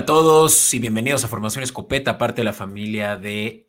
Hola 0.00 0.04
a 0.04 0.16
todos 0.16 0.72
y 0.72 0.78
bienvenidos 0.78 1.24
a 1.24 1.28
Formación 1.28 1.62
Escopeta, 1.62 2.16
parte 2.16 2.40
de 2.40 2.46
la 2.46 2.54
familia 2.54 3.18
de 3.18 3.68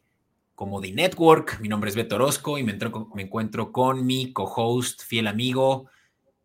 Comodi 0.55 0.93
Network. 0.93 1.59
Mi 1.59 1.67
nombre 1.67 1.89
es 1.89 1.95
Beto 1.97 2.15
Orozco 2.15 2.57
y 2.57 2.63
me, 2.63 2.77
encuentro 3.17 3.73
con 3.73 4.05
mi 4.05 4.31
co-host, 4.31 5.01
fiel 5.03 5.27
amigo, 5.27 5.89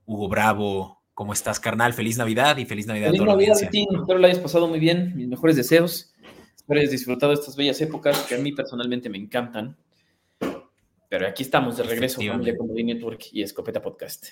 Hugo 0.04 0.28
Bravo. 0.28 1.04
¿Cómo 1.14 1.32
estás, 1.32 1.60
carnal? 1.60 1.92
Feliz 1.92 2.18
Navidad 2.18 2.56
y 2.56 2.66
feliz 2.66 2.88
Navidad 2.88 3.10
a 3.10 3.12
toda 3.12 3.26
Navidad, 3.26 3.56
Espero 3.62 4.18
lo 4.18 4.26
hayas 4.26 4.40
pasado 4.40 4.66
muy 4.66 4.80
bien. 4.80 5.12
Mis 5.14 5.28
mejores 5.28 5.54
deseos. 5.54 6.12
Espero 6.56 6.80
hayas 6.80 6.90
disfrutado 6.90 7.30
de 7.30 7.38
estas 7.38 7.54
bellas 7.54 7.80
épocas 7.80 8.18
que 8.22 8.34
a 8.34 8.38
mí 8.38 8.50
personalmente 8.50 9.08
me 9.08 9.18
encantan. 9.18 9.76
Pero 11.08 11.28
aquí 11.28 11.44
estamos 11.44 11.76
de 11.76 11.84
regreso, 11.84 12.20
familia 12.20 12.56
Comodi 12.56 12.82
Network 12.82 13.26
y 13.30 13.42
Escopeta 13.42 13.80
Podcast. 13.80 14.30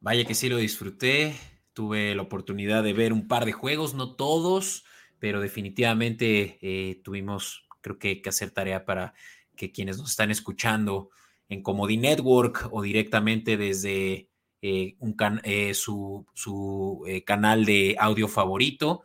Vaya 0.00 0.24
que 0.24 0.34
sí 0.34 0.48
lo 0.48 0.56
disfruté. 0.56 1.36
Tuve 1.74 2.12
la 2.16 2.22
oportunidad 2.22 2.82
de 2.82 2.92
ver 2.92 3.12
un 3.12 3.28
par 3.28 3.44
de 3.44 3.52
juegos, 3.52 3.94
no 3.94 4.16
todos, 4.16 4.85
pero 5.18 5.40
definitivamente 5.40 6.58
eh, 6.60 7.00
tuvimos, 7.02 7.66
creo 7.80 7.98
que, 7.98 8.20
que 8.20 8.28
hacer 8.28 8.50
tarea 8.50 8.84
para 8.84 9.14
que 9.56 9.72
quienes 9.72 9.98
nos 9.98 10.10
están 10.10 10.30
escuchando 10.30 11.10
en 11.48 11.62
Comodi 11.62 11.96
Network 11.96 12.68
o 12.70 12.82
directamente 12.82 13.56
desde 13.56 14.28
eh, 14.62 14.96
un 14.98 15.16
eh, 15.44 15.74
su, 15.74 16.26
su 16.34 17.04
canal 17.24 17.64
de 17.64 17.96
audio 17.98 18.28
favorito, 18.28 19.02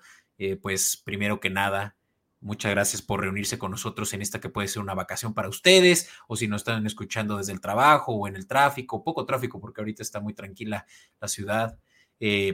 pues 0.60 0.98
primero 0.98 1.40
que 1.40 1.52
nada, 1.52 1.96
muchas 2.40 2.72
gracias 2.72 3.04
por 3.04 3.22
reunirse 3.22 3.60
con 3.60 3.70
nosotros 3.70 4.12
en 4.14 4.24
esta 4.24 4.42
que 4.42 4.50
puede 4.50 4.68
ser 4.68 4.82
una 4.82 4.96
vacación 4.96 5.36
para 5.36 5.50
ustedes, 5.50 6.10
o 6.28 6.36
si 6.36 6.48
nos 6.48 6.62
están 6.62 6.84
escuchando 6.88 7.38
desde 7.38 7.54
el 7.54 7.62
trabajo 7.62 8.14
o 8.14 8.28
en 8.28 8.36
el 8.36 8.48
tráfico, 8.48 9.04
poco 9.04 9.24
tráfico 9.28 9.62
porque 9.62 9.82
ahorita 9.82 10.02
está 10.02 10.20
muy 10.20 10.34
tranquila 10.34 10.88
la 11.20 11.28
ciudad. 11.28 11.78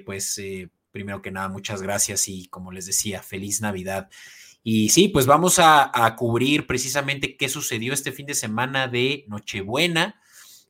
Pues 0.05 0.37
primero 0.97 1.21
que 1.21 1.29
nada, 1.29 1.47
muchas 1.47 1.83
gracias 1.83 2.27
y 2.27 2.47
como 2.47 2.71
les 2.71 2.87
decía, 2.87 3.21
feliz 3.21 3.61
Navidad. 3.61 4.09
Y 4.63 4.89
sí, 4.89 5.09
pues 5.09 5.27
vamos 5.27 5.59
a, 5.59 6.15
cubrir 6.17 6.65
precisamente 6.65 7.37
qué 7.37 7.49
sucedió 7.49 7.93
este 7.93 8.11
fin 8.11 8.25
de 8.25 8.33
semana 8.33 8.87
de 8.87 9.25
Nochebuena. 9.27 10.19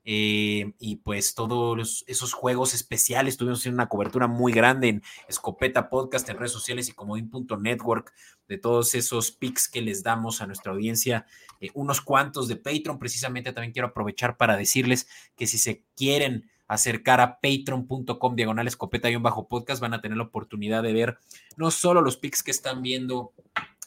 Eh, 0.04 0.74
y 0.80 0.98
pues 0.98 1.34
todos 1.34 2.04
esos 2.08 2.34
juegos 2.34 2.74
especiales 2.74 3.38
tuvimos 3.38 3.66
una 3.68 3.88
cobertura 3.88 4.28
muy 4.28 4.52
grande 4.52 4.90
en 4.90 5.04
Escopeta 5.30 5.90
Podcast, 5.90 6.28
en 6.28 6.38
redes 6.38 6.52
sociales 6.52 6.90
y 6.90 6.92
Comodín.network, 6.92 8.12
de 8.50 8.58
todos 8.58 8.96
esos 8.96 9.32
pics 9.32 9.70
que 9.70 9.82
les 9.82 10.04
damos 10.04 10.42
a 10.42 10.48
nuestra 10.48 10.74
audiencia, 10.74 11.26
unos 11.74 12.02
cuantos 12.02 12.50
de 12.50 12.58
Patreon. 12.58 13.00
Precisamente 13.00 13.54
también 13.54 13.72
quiero 13.72 13.88
aprovechar 13.88 14.36
para 14.36 14.58
decirles 14.58 15.08
que 15.38 15.48
si 15.48 15.58
se 15.58 15.86
quieren 15.96 16.50
acercar 16.68 17.22
a 17.22 17.40
patreon.com 17.40 18.36
diagonal 18.36 18.68
escopeta 18.68 19.10
y 19.10 19.16
un 19.16 19.24
bajo 19.24 19.48
podcast, 19.48 19.82
van 19.82 19.94
a 19.94 20.02
tener 20.02 20.18
la 20.18 20.26
oportunidad 20.26 20.84
de 20.84 20.94
ver 20.94 21.18
no 21.56 21.72
solo 21.72 22.02
los 22.02 22.18
pics 22.18 22.44
que 22.44 22.52
están 22.52 22.82
viendo 22.82 23.34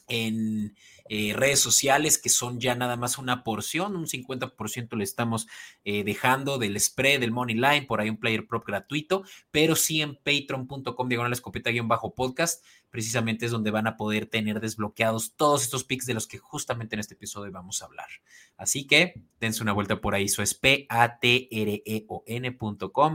en 0.07 0.75
eh, 1.13 1.33
redes 1.35 1.59
sociales, 1.59 2.17
que 2.17 2.29
son 2.29 2.61
ya 2.61 2.73
nada 2.73 2.95
más 2.95 3.17
una 3.17 3.43
porción, 3.43 3.97
un 3.97 4.07
50% 4.07 4.95
le 4.95 5.03
estamos 5.03 5.45
eh, 5.83 6.05
dejando 6.05 6.57
del 6.57 6.79
spread, 6.79 7.19
del 7.19 7.33
money 7.33 7.55
line, 7.55 7.81
por 7.81 7.99
ahí 7.99 8.09
un 8.09 8.15
player 8.15 8.47
prop 8.47 8.65
gratuito, 8.65 9.25
pero 9.51 9.75
sí 9.75 10.01
en 10.01 10.15
patreon.com 10.15 11.09
diagonal 11.09 11.33
escopeta-podcast, 11.33 12.63
precisamente 12.89 13.45
es 13.45 13.51
donde 13.51 13.71
van 13.71 13.87
a 13.87 13.97
poder 13.97 14.27
tener 14.27 14.61
desbloqueados 14.61 15.33
todos 15.35 15.63
estos 15.63 15.83
picks 15.83 16.05
de 16.05 16.13
los 16.13 16.27
que 16.27 16.37
justamente 16.37 16.95
en 16.95 17.01
este 17.01 17.15
episodio 17.15 17.51
vamos 17.51 17.81
a 17.81 17.87
hablar. 17.87 18.07
Así 18.55 18.87
que 18.87 19.21
dense 19.41 19.61
una 19.63 19.73
vuelta 19.73 19.99
por 19.99 20.15
ahí, 20.15 20.23
eso 20.27 20.41
es 20.41 20.53
p-a-t-r-e-o-n.com 20.53 21.17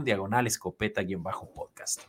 diagonal 0.03 0.45
escopeta-podcast. 0.45 2.01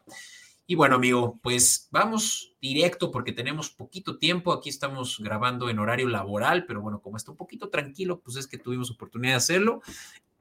Y 0.71 0.75
bueno, 0.75 0.97
amigo, 0.97 1.41
pues 1.43 1.89
vamos 1.91 2.55
directo 2.61 3.11
porque 3.11 3.33
tenemos 3.33 3.71
poquito 3.71 4.19
tiempo. 4.19 4.53
Aquí 4.53 4.69
estamos 4.69 5.19
grabando 5.19 5.71
en 5.71 5.79
horario 5.79 6.11
laboral, 6.11 6.67
pero 6.67 6.83
bueno, 6.83 7.01
como 7.01 7.17
está 7.17 7.31
un 7.31 7.39
poquito 7.39 7.71
tranquilo, 7.71 8.21
pues 8.21 8.37
es 8.37 8.47
que 8.47 8.59
tuvimos 8.59 8.91
oportunidad 8.91 9.33
de 9.33 9.37
hacerlo. 9.39 9.81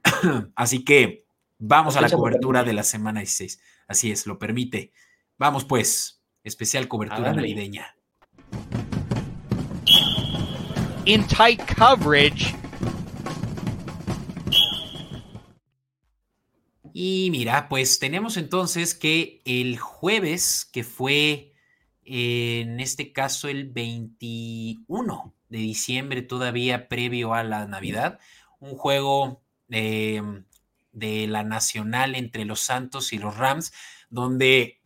Así 0.56 0.84
que 0.84 1.26
vamos 1.58 1.96
a 1.96 2.02
la 2.02 2.10
cobertura 2.10 2.66
de 2.66 2.74
la 2.74 2.84
semana 2.84 3.22
16. 3.22 3.62
Así 3.88 4.12
es, 4.12 4.28
lo 4.28 4.38
permite. 4.38 4.92
Vamos 5.38 5.64
pues, 5.64 6.22
especial 6.44 6.90
cobertura 6.90 7.32
navideña. 7.32 7.96
In 11.06 11.26
tight 11.26 11.62
coverage. 11.74 12.54
Y 17.00 17.30
mira, 17.30 17.70
pues 17.70 18.00
tenemos 18.00 18.38
entonces 18.38 18.96
que 18.96 19.44
el 19.46 19.78
jueves, 19.78 20.66
que 20.66 20.84
fue 20.84 21.54
en 22.04 22.80
este 22.80 23.14
caso 23.14 23.50
el 23.50 23.70
21 23.70 25.36
de 25.48 25.58
diciembre, 25.60 26.24
todavía 26.24 26.88
previo 26.88 27.36
a 27.36 27.44
la 27.44 27.68
Navidad, 27.68 28.18
un 28.60 28.72
juego 28.72 29.44
em, 29.70 30.46
de 30.92 31.28
la 31.28 31.44
Nacional 31.44 32.16
entre 32.16 32.46
los 32.46 32.62
Santos 32.62 33.14
y 33.14 33.20
los 33.20 33.38
Rams, 33.38 33.74
donde 34.10 34.82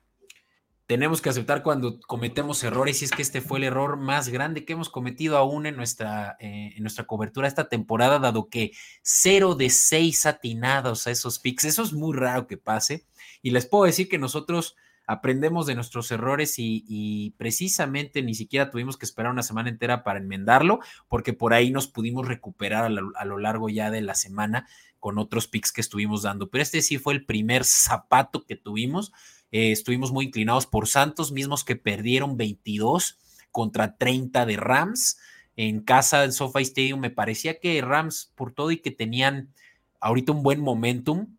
tenemos 0.92 1.22
que 1.22 1.30
aceptar 1.30 1.64
cuando 1.64 2.02
cometemos 2.02 2.62
errores 2.66 3.02
y 3.02 3.06
es 3.06 3.12
que 3.12 3.22
este 3.22 3.40
fue 3.40 3.60
el 3.60 3.64
error 3.64 3.96
más 3.96 4.28
grande 4.28 4.66
que 4.66 4.74
hemos 4.74 4.90
cometido 4.90 5.38
aún 5.38 5.66
en 5.66 5.78
nuestra, 5.78 6.36
eh, 6.42 6.74
en 6.76 6.84
nuestra 6.84 7.06
cobertura 7.06 7.48
esta 7.48 7.70
temporada, 7.70 8.20
dado 8.20 8.50
que 8.50 8.74
cero 9.02 9.56
de 9.56 9.70
seis 9.70 10.26
atinados 10.26 11.08
a 11.08 11.12
esos 11.12 11.40
picks, 11.40 11.64
eso 11.64 11.82
es 11.84 11.94
muy 11.94 12.14
raro 12.14 12.46
que 12.46 12.58
pase 12.58 13.06
y 13.42 13.52
les 13.52 13.66
puedo 13.68 13.86
decir 13.86 14.10
que 14.10 14.18
nosotros 14.18 14.76
aprendemos 15.08 15.66
de 15.66 15.76
nuestros 15.76 16.12
errores 16.12 16.56
y, 16.58 17.36
precisamente 17.38 18.22
ni 18.22 18.36
siquiera 18.36 18.70
tuvimos 18.70 18.98
que 18.98 19.06
esperar 19.06 19.32
una 19.32 19.44
semana 19.44 19.70
entera 19.70 20.04
para 20.04 20.20
enmendarlo, 20.20 20.82
porque 21.08 21.32
por 21.32 21.54
ahí 21.54 21.72
nos 21.72 21.88
pudimos 21.88 22.28
recuperar 22.28 22.84
a 22.84 22.90
lo, 22.90 23.14
a 23.16 23.24
lo 23.24 23.38
largo 23.38 23.70
ya 23.70 23.92
de 23.92 24.02
la 24.02 24.16
semana 24.16 24.68
con 25.00 25.18
otros 25.18 25.48
picks 25.48 25.72
que 25.72 25.82
estuvimos 25.82 26.22
dando. 26.22 26.50
Pero 26.50 26.62
este 26.62 26.82
sí 26.82 26.98
fue 26.98 27.14
el 27.14 27.26
primer 27.26 27.64
zapato 27.64 28.46
que 28.46 28.56
tuvimos 28.56 29.12
eh, 29.52 29.72
estuvimos 29.72 30.12
muy 30.12 30.26
inclinados 30.26 30.66
por 30.66 30.88
Santos, 30.88 31.32
mismos 31.32 31.64
que 31.64 31.76
perdieron 31.76 32.38
22 32.38 33.18
contra 33.52 33.98
30 33.98 34.46
de 34.46 34.58
Rams 34.58 35.18
en 35.58 35.82
casa 35.82 36.22
del 36.22 36.32
SoFi 36.32 36.62
Stadium. 36.64 37.00
Me 37.00 37.10
parecía 37.10 37.60
que 37.60 37.82
Rams, 37.82 38.32
por 38.36 38.54
todo 38.54 38.72
y 38.72 38.78
que 38.78 38.92
tenían 38.92 39.54
ahorita 40.00 40.32
un 40.32 40.44
buen 40.44 40.62
momentum, 40.62 41.38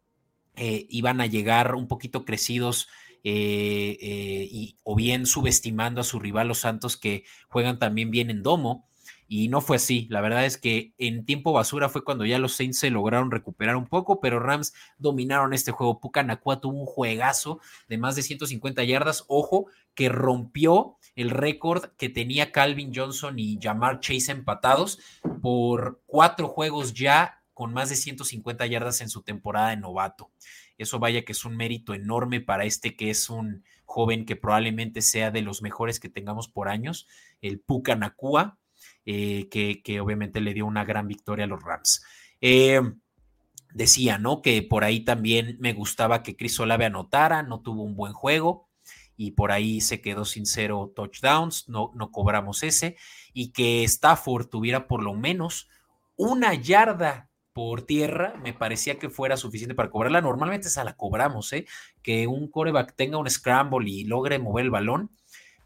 eh, 0.56 0.86
iban 0.90 1.20
a 1.20 1.26
llegar 1.26 1.74
un 1.74 1.88
poquito 1.88 2.24
crecidos 2.24 2.88
eh, 3.24 3.96
y, 4.50 4.76
o 4.82 4.94
bien 4.94 5.26
subestimando 5.26 6.00
a 6.00 6.04
su 6.04 6.18
rival 6.18 6.48
los 6.48 6.58
Santos 6.58 6.96
que 6.96 7.24
juegan 7.48 7.78
también 7.78 8.10
bien 8.10 8.30
en 8.30 8.42
domo 8.42 8.86
y 9.28 9.48
no 9.48 9.60
fue 9.60 9.76
así. 9.76 10.06
La 10.10 10.20
verdad 10.20 10.44
es 10.44 10.58
que 10.58 10.94
en 10.98 11.24
tiempo 11.24 11.52
basura 11.52 11.88
fue 11.88 12.04
cuando 12.04 12.24
ya 12.24 12.38
los 12.38 12.54
Saints 12.54 12.78
se 12.78 12.90
lograron 12.90 13.30
recuperar 13.30 13.76
un 13.76 13.86
poco, 13.86 14.20
pero 14.20 14.40
Rams 14.40 14.74
dominaron 14.98 15.54
este 15.54 15.72
juego. 15.72 16.00
Pucanacua 16.00 16.60
tuvo 16.60 16.80
un 16.80 16.86
juegazo 16.86 17.60
de 17.88 17.98
más 17.98 18.16
de 18.16 18.22
150 18.22 18.84
yardas. 18.84 19.24
Ojo, 19.28 19.66
que 19.94 20.08
rompió 20.08 20.96
el 21.14 21.30
récord 21.30 21.90
que 21.96 22.08
tenía 22.08 22.52
Calvin 22.52 22.92
Johnson 22.94 23.38
y 23.38 23.58
Jamar 23.60 24.00
Chase 24.00 24.32
empatados 24.32 24.98
por 25.40 26.02
cuatro 26.06 26.48
juegos 26.48 26.94
ya 26.94 27.42
con 27.54 27.72
más 27.72 27.90
de 27.90 27.96
150 27.96 28.66
yardas 28.66 29.00
en 29.00 29.08
su 29.08 29.22
temporada 29.22 29.70
de 29.70 29.76
novato. 29.76 30.30
Eso 30.78 30.98
vaya 30.98 31.24
que 31.24 31.32
es 31.32 31.44
un 31.44 31.56
mérito 31.56 31.94
enorme 31.94 32.40
para 32.40 32.64
este 32.64 32.96
que 32.96 33.10
es 33.10 33.30
un 33.30 33.64
joven 33.84 34.24
que 34.24 34.36
probablemente 34.36 35.02
sea 35.02 35.30
de 35.30 35.42
los 35.42 35.62
mejores 35.62 36.00
que 36.00 36.08
tengamos 36.08 36.48
por 36.48 36.68
años, 36.68 37.06
el 37.42 37.60
Pucanacua 37.60 38.58
eh, 39.04 39.48
que, 39.50 40.00
obviamente 40.00 40.40
le 40.40 40.54
dio 40.54 40.66
una 40.66 40.84
gran 40.84 41.08
victoria 41.08 41.44
a 41.44 41.48
los 41.48 41.62
Rams. 41.62 42.02
Eh, 42.40 42.80
decía, 43.72 44.18
¿no? 44.18 44.42
Que 44.42 44.62
por 44.62 44.84
ahí 44.84 45.00
también 45.00 45.56
me 45.60 45.72
gustaba 45.72 46.22
que 46.22 46.36
Chris 46.36 46.58
Olave 46.60 46.86
anotara, 46.86 47.42
no 47.42 47.60
tuvo 47.60 47.82
un 47.82 47.96
buen 47.96 48.12
juego 48.12 48.68
y 49.16 49.32
por 49.32 49.52
ahí 49.52 49.80
se 49.80 50.00
quedó 50.00 50.24
sin 50.24 50.46
cero 50.46 50.92
touchdowns, 50.96 51.68
no, 51.68 51.92
no 51.94 52.10
cobramos 52.10 52.62
ese, 52.62 52.96
y 53.32 53.52
que 53.52 53.84
Stafford 53.84 54.48
tuviera 54.48 54.88
por 54.88 55.02
lo 55.02 55.14
menos 55.14 55.68
una 56.16 56.54
yarda 56.54 57.30
por 57.52 57.82
tierra, 57.82 58.34
me 58.42 58.54
parecía 58.54 58.98
que 58.98 59.10
fuera 59.10 59.36
suficiente 59.36 59.74
para 59.74 59.90
cobrarla. 59.90 60.20
Normalmente 60.20 60.68
esa 60.68 60.84
la 60.84 60.96
cobramos, 60.96 61.52
¿eh? 61.52 61.66
Que 62.02 62.26
un 62.26 62.48
coreback 62.50 62.94
tenga 62.96 63.18
un 63.18 63.28
scramble 63.28 63.90
y 63.90 64.04
logre 64.04 64.38
mover 64.38 64.64
el 64.64 64.70
balón, 64.70 65.10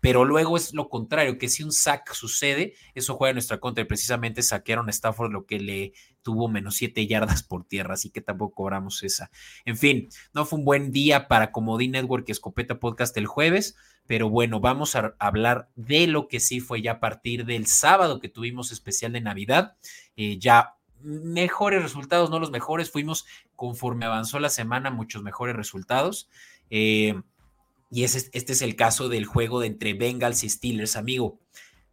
pero 0.06 0.25
luego 0.25 0.56
es 0.56 0.73
lo 0.73 0.88
contrario, 0.88 1.37
que 1.37 1.49
si 1.49 1.64
un 1.64 1.73
sack 1.73 2.12
sucede, 2.12 2.75
eso 2.94 3.17
juega 3.17 3.31
en 3.31 3.35
nuestra 3.35 3.58
contra 3.58 3.82
y 3.82 3.88
precisamente 3.88 4.41
saquearon 4.41 4.87
a 4.87 4.93
Stafford 4.93 5.32
lo 5.32 5.47
que 5.47 5.58
le 5.58 5.94
tuvo 6.23 6.47
menos 6.47 6.76
siete 6.76 7.08
yardas 7.08 7.43
por 7.43 7.64
tierra, 7.64 7.94
así 7.94 8.11
que 8.11 8.20
tampoco 8.20 8.55
cobramos 8.55 9.03
esa. 9.03 9.32
En 9.64 9.76
fin, 9.76 10.08
no 10.32 10.47
fue 10.47 10.61
un 10.61 10.64
buen 10.64 10.93
día 10.93 11.26
para 11.26 11.50
Comodín 11.50 11.91
Network 11.91 12.25
y 12.29 12.31
Escopeta 12.31 12.79
Podcast 12.79 13.17
el 13.17 13.26
jueves, 13.26 13.75
pero 14.06 14.31
bueno, 14.31 14.61
vamos 14.61 14.94
a 14.94 15.17
hablar 15.19 15.70
de 15.75 16.06
lo 16.06 16.29
que 16.29 16.38
sí 16.38 16.61
fue 16.61 16.82
ya 16.82 16.93
a 16.93 17.00
partir 17.00 17.44
del 17.44 17.67
sábado 17.67 18.20
que 18.20 18.29
tuvimos 18.29 18.70
especial 18.70 19.12
de 19.12 19.23
Navidad, 19.23 19.75
eh, 20.17 20.38
ya 20.38 20.76
mejores 21.00 21.82
resultados, 21.82 22.31
no 22.31 22.38
los 22.38 22.52
mejores, 22.52 22.93
fuimos 22.93 23.26
conforme 23.56 24.05
avanzó 24.05 24.38
la 24.38 24.50
semana, 24.50 24.93
muchos 24.93 25.25
mejores 25.25 25.56
resultados. 25.56 26.29
Eh, 26.70 27.20
y 27.91 28.05
ese, 28.05 28.31
este 28.33 28.53
es 28.53 28.62
el 28.62 28.77
caso 28.77 29.09
del 29.09 29.25
juego 29.25 29.61
de 29.61 29.69
entre 29.69 29.94
Bengals 29.94 30.44
y 30.44 30.49
Steelers, 30.49 30.97
amigo. 30.97 31.41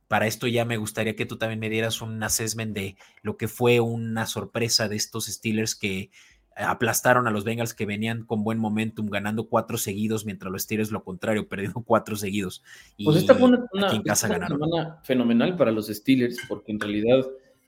Para 0.07 0.27
esto 0.27 0.47
ya 0.47 0.65
me 0.65 0.77
gustaría 0.77 1.15
que 1.15 1.25
tú 1.25 1.37
también 1.37 1.59
me 1.59 1.69
dieras 1.69 2.01
un 2.01 2.21
assessment 2.21 2.75
de 2.75 2.97
lo 3.21 3.37
que 3.37 3.47
fue 3.47 3.79
una 3.79 4.25
sorpresa 4.25 4.87
de 4.87 4.95
estos 4.95 5.25
Steelers 5.25 5.75
que 5.75 6.11
aplastaron 6.55 7.27
a 7.27 7.31
los 7.31 7.43
Bengals 7.43 7.73
que 7.73 7.85
venían 7.85 8.23
con 8.25 8.43
buen 8.43 8.59
momentum, 8.59 9.09
ganando 9.09 9.47
cuatro 9.47 9.77
seguidos, 9.77 10.25
mientras 10.25 10.51
los 10.51 10.63
Steelers 10.63 10.91
lo 10.91 11.03
contrario, 11.03 11.47
perdiendo 11.49 11.81
cuatro 11.81 12.15
seguidos. 12.15 12.63
Y 12.97 13.05
pues 13.05 13.17
esta 13.17 13.35
fue 13.35 13.49
una, 13.49 14.15
semana 14.15 14.99
fenomenal 15.03 15.55
para 15.55 15.71
los 15.71 15.87
Steelers, 15.87 16.37
porque 16.47 16.71
en 16.71 16.79
realidad 16.79 17.25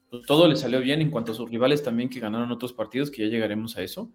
pues, 0.09 0.25
todo 0.25 0.47
les 0.47 0.59
salió 0.59 0.79
bien 0.81 1.01
en 1.01 1.11
cuanto 1.11 1.31
a 1.31 1.35
sus 1.35 1.49
rivales 1.49 1.83
también 1.83 2.09
que 2.09 2.19
ganaron 2.19 2.51
otros 2.51 2.73
partidos, 2.73 3.09
que 3.09 3.23
ya 3.23 3.29
llegaremos 3.29 3.77
a 3.77 3.81
eso. 3.81 4.11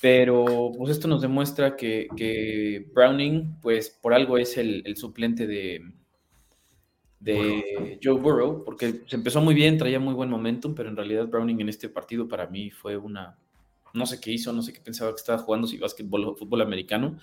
Pero 0.00 0.72
pues 0.76 0.90
esto 0.90 1.08
nos 1.08 1.22
demuestra 1.22 1.76
que, 1.76 2.88
Browning, 2.94 3.60
pues 3.60 3.90
por 3.90 4.14
algo 4.14 4.38
es 4.38 4.56
el, 4.56 4.96
suplente 4.96 5.46
de, 5.46 5.82
de 7.20 7.98
Joe 8.02 8.18
Burrow, 8.20 8.64
porque 8.64 9.02
se 9.06 9.16
empezó 9.16 9.40
muy 9.40 9.54
bien, 9.54 9.76
traía 9.76 10.00
muy 10.00 10.14
buen 10.14 10.30
momentum, 10.30 10.74
pero 10.74 10.88
en 10.88 10.96
realidad 10.96 11.28
Browning 11.28 11.60
en 11.60 11.68
este 11.68 11.88
partido 11.88 12.28
para 12.28 12.46
mí 12.46 12.70
fue 12.70 12.96
una, 12.96 13.38
no 13.92 14.06
sé 14.06 14.20
qué 14.20 14.32
hizo, 14.32 14.52
no 14.52 14.62
sé 14.62 14.72
qué 14.72 14.80
pensaba 14.80 15.10
que 15.12 15.20
estaba 15.20 15.38
jugando, 15.38 15.66
si 15.66 15.78
básquetbol 15.78 16.24
o 16.24 16.36
fútbol 16.36 16.62
americano. 16.62 17.18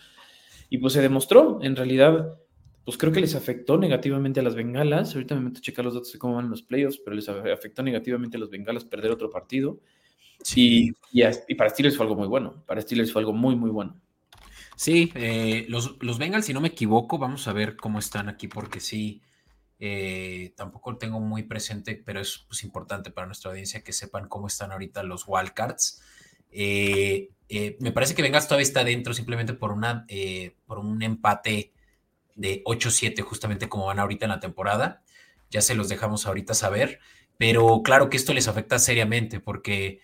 Y 0.69 0.77
pues 0.77 0.93
se 0.93 1.01
demostró, 1.01 1.59
en 1.61 1.75
realidad, 1.75 2.39
pues 2.85 2.97
creo 2.97 3.11
que 3.11 3.21
les 3.21 3.35
afectó 3.35 3.77
negativamente 3.77 4.39
a 4.39 4.43
las 4.43 4.55
bengalas. 4.55 5.13
Ahorita 5.13 5.35
me 5.35 5.41
meto 5.41 5.59
a 5.59 5.61
checar 5.61 5.83
los 5.83 5.95
datos 5.95 6.13
de 6.13 6.19
cómo 6.19 6.35
van 6.35 6.49
los 6.49 6.61
playoffs, 6.61 6.99
pero 7.03 7.15
les 7.15 7.27
afectó 7.27 7.83
negativamente 7.83 8.37
a 8.37 8.39
las 8.39 8.49
bengalas 8.49 8.85
perder 8.85 9.11
otro 9.11 9.29
partido. 9.29 9.79
Sí. 10.43 10.93
Y, 11.11 11.55
para 11.55 11.69
Steelers 11.69 11.97
fue 11.97 12.05
algo 12.05 12.15
muy 12.15 12.27
bueno. 12.27 12.63
Para 12.65 12.81
Steelers 12.81 13.11
fue 13.11 13.21
algo 13.21 13.33
muy, 13.33 13.55
muy 13.55 13.69
bueno. 13.69 13.99
Sí, 14.75 15.11
eh, 15.15 15.65
los, 15.69 15.97
los 16.01 16.17
Bengals, 16.17 16.45
si 16.45 16.53
no 16.53 16.61
me 16.61 16.69
equivoco, 16.69 17.17
vamos 17.17 17.47
a 17.47 17.53
ver 17.53 17.75
cómo 17.75 17.99
están 17.99 18.29
aquí, 18.29 18.47
porque 18.47 18.79
sí, 18.79 19.21
eh, 19.79 20.53
tampoco 20.55 20.97
tengo 20.97 21.19
muy 21.19 21.43
presente, 21.43 22.01
pero 22.03 22.19
es 22.19 22.45
pues, 22.47 22.63
importante 22.63 23.11
para 23.11 23.27
nuestra 23.27 23.51
audiencia 23.51 23.83
que 23.83 23.93
sepan 23.93 24.27
cómo 24.27 24.47
están 24.47 24.71
ahorita 24.71 25.03
los 25.03 25.25
wildcards. 25.27 26.01
Eh, 26.49 27.29
me 27.79 27.91
parece 27.91 28.15
que 28.15 28.21
Vengas 28.21 28.47
todavía 28.47 28.63
está 28.63 28.83
dentro 28.83 29.13
simplemente 29.13 29.53
por, 29.53 29.71
una, 29.71 30.05
por 30.65 30.79
un 30.79 31.01
empate 31.03 31.73
de 32.35 32.63
8-7, 32.63 33.21
justamente 33.21 33.67
como 33.67 33.87
van 33.87 33.99
ahorita 33.99 34.25
en 34.25 34.31
la 34.31 34.39
temporada. 34.39 35.03
Ya 35.49 35.61
se 35.61 35.75
los 35.75 35.89
dejamos 35.89 36.25
ahorita 36.25 36.53
saber. 36.53 36.99
Pero 37.41 37.81
claro 37.83 38.11
que 38.11 38.17
esto 38.17 38.35
les 38.35 38.47
afecta 38.47 38.77
seriamente 38.77 39.39
porque 39.39 39.99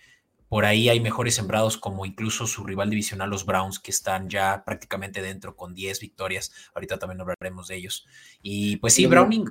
por 0.48 0.64
ahí 0.64 0.88
hay 0.88 1.00
mejores 1.00 1.34
sembrados 1.34 1.76
como 1.76 2.06
incluso 2.06 2.46
su 2.46 2.64
rival 2.64 2.90
divisional, 2.90 3.30
los 3.30 3.44
Browns, 3.44 3.78
que 3.78 3.90
están 3.90 4.28
ya 4.28 4.64
prácticamente 4.64 5.22
dentro 5.22 5.56
con 5.56 5.74
10 5.74 6.00
victorias. 6.00 6.52
Ahorita 6.74 6.98
también 6.98 7.20
hablaremos 7.20 7.68
de 7.68 7.76
ellos. 7.76 8.06
Y 8.42 8.76
pues 8.76 8.94
sí, 8.94 9.06
Browning, 9.06 9.44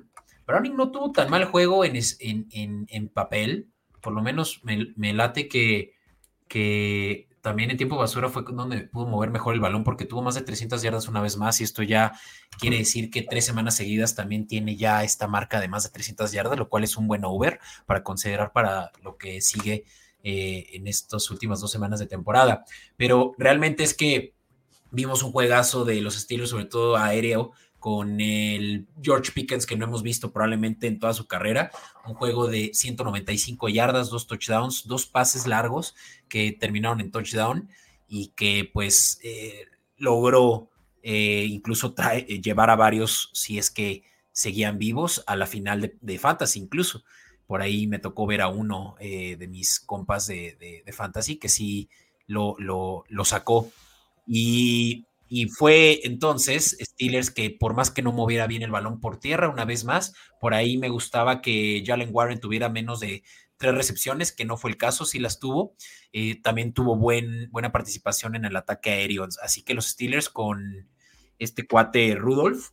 Browning 0.46 0.76
no 0.76 0.92
tuvo 0.92 1.12
tan 1.12 1.30
mal 1.30 1.46
juego 1.46 1.86
en, 1.86 1.98
en, 2.20 3.10
papel. 3.10 3.70
Por 4.02 4.14
lo 4.14 4.22
menos 4.22 4.62
me 4.64 5.14
late 5.14 5.48
que 5.48 5.98
que 6.48 7.28
también 7.42 7.72
en 7.72 7.78
tiempo 7.78 7.98
basura 7.98 8.30
fue 8.30 8.44
donde 8.44 8.82
pudo 8.82 9.08
mover 9.08 9.30
mejor 9.30 9.54
el 9.54 9.62
balón 9.62 9.84
porque 9.84 10.06
tuvo 10.06 10.22
más 10.22 10.36
de 10.36 10.42
300 10.42 10.82
yardas 10.82 11.08
una 11.08 11.22
vez 11.22 11.38
más 11.38 11.62
y 11.62 11.64
esto 11.64 11.84
ya 11.84 12.14
quiere 12.60 12.78
decir 12.78 13.10
que 13.10 13.22
tres 13.22 13.46
semanas 13.46 13.76
seguidas 13.76 14.16
también 14.16 14.48
tiene 14.48 14.76
ya 14.76 15.04
esta 15.04 15.28
marca 15.28 15.60
de 15.60 15.68
más 15.68 15.84
de 15.84 15.90
300 15.90 16.32
yardas, 16.32 16.58
lo 16.58 16.70
cual 16.70 16.84
es 16.84 16.98
un 16.98 17.08
buen 17.08 17.24
over 17.24 17.60
para 17.86 18.04
considerar 18.04 18.52
para 18.52 18.92
lo 19.02 19.18
que 19.18 19.42
sigue 19.42 19.86
eh, 20.24 20.68
en 20.74 20.88
estas 20.88 21.30
últimas 21.32 21.62
dos 21.62 21.72
semanas 21.72 22.00
de 22.00 22.08
temporada. 22.08 22.66
Pero 22.96 23.34
realmente 23.38 23.84
es 23.84 23.94
que 23.94 24.34
vimos 24.92 25.24
un 25.24 25.32
juegazo 25.32 25.86
de 25.86 26.02
los 26.02 26.18
estilos, 26.18 26.50
sobre 26.50 26.66
todo 26.66 26.98
aéreo, 26.98 27.52
con 27.80 28.20
el 28.20 28.88
George 29.02 29.32
Pickens 29.32 29.66
que 29.66 29.78
no 29.78 29.86
hemos 29.86 30.04
visto 30.04 30.32
probablemente 30.32 30.88
en 30.88 31.00
toda 31.00 31.14
su 31.14 31.28
carrera. 31.28 31.72
Un 32.06 32.16
juego 32.16 32.48
de 32.48 32.72
195 32.74 33.70
yardas, 33.70 34.10
dos 34.10 34.28
touchdowns, 34.28 34.88
dos 34.88 35.06
pases 35.06 35.48
largos 35.48 35.96
que 36.28 36.52
terminaron 36.52 37.02
en 37.02 37.12
touchdown 37.12 37.70
y 38.08 38.30
que 38.36 38.70
pues 38.74 39.20
eh, 39.24 39.66
logró 39.98 40.70
eh, 41.04 41.46
incluso 41.48 41.94
eh, 42.12 42.42
llevar 42.42 42.70
a 42.70 42.76
varios, 42.76 43.30
si 43.34 43.58
es 43.58 43.70
que 43.70 44.04
seguían 44.32 44.78
vivos, 44.78 45.24
a 45.26 45.36
la 45.36 45.48
final 45.48 45.94
de, 46.02 46.20
Fantasy 46.20 46.60
incluso. 46.60 47.04
Por 47.48 47.62
ahí 47.62 47.88
me 47.88 48.00
tocó 48.00 48.28
ver 48.28 48.42
a 48.42 48.50
uno 48.50 48.96
de 49.00 49.48
mis 49.50 49.80
compas 49.80 50.28
de, 50.28 50.84
Fantasy 50.94 51.38
que 51.38 51.50
sí 51.50 51.90
lo, 52.28 52.56
lo, 52.60 53.06
lo 53.08 53.26
sacó. 53.26 53.72
Y 54.28 55.08
y 55.30 55.48
fue 55.50 56.02
entonces 56.04 56.78
Steelers 56.80 57.32
que 57.32 57.50
por 57.50 57.74
más 57.74 57.92
que 57.92 58.02
no 58.02 58.12
moviera 58.14 58.48
bien 58.48 58.62
el 58.62 58.72
balón 58.72 59.00
por 59.00 59.20
tierra, 59.20 59.50
una 59.50 59.66
vez 59.66 59.84
más, 59.84 60.14
por 60.40 60.54
ahí 60.54 60.78
me 60.78 60.90
gustaba 60.90 61.42
que 61.42 61.84
Jalen 61.86 62.10
Warren 62.14 62.40
tuviera 62.40 62.70
menos 62.70 63.00
de 63.02 63.24
tres 63.58 63.76
recepciones, 63.76 64.32
que 64.32 64.46
no 64.46 64.56
fue 64.56 64.72
el 64.72 64.78
caso, 64.78 65.06
sí 65.06 65.20
las 65.20 65.40
tuvo. 65.40 65.76
Eh, 66.14 66.40
también 66.42 66.74
tuvo 66.74 66.96
buen, 66.96 67.50
buena 67.52 67.72
participación 67.72 68.36
en 68.36 68.46
el 68.46 68.56
ataque 68.56 68.92
aéreo. 68.92 69.28
Así 69.42 69.64
que 69.64 69.74
los 69.74 69.88
Steelers 69.88 70.30
con 70.30 70.88
este 71.40 71.68
cuate 71.68 72.16
Rudolph, 72.16 72.70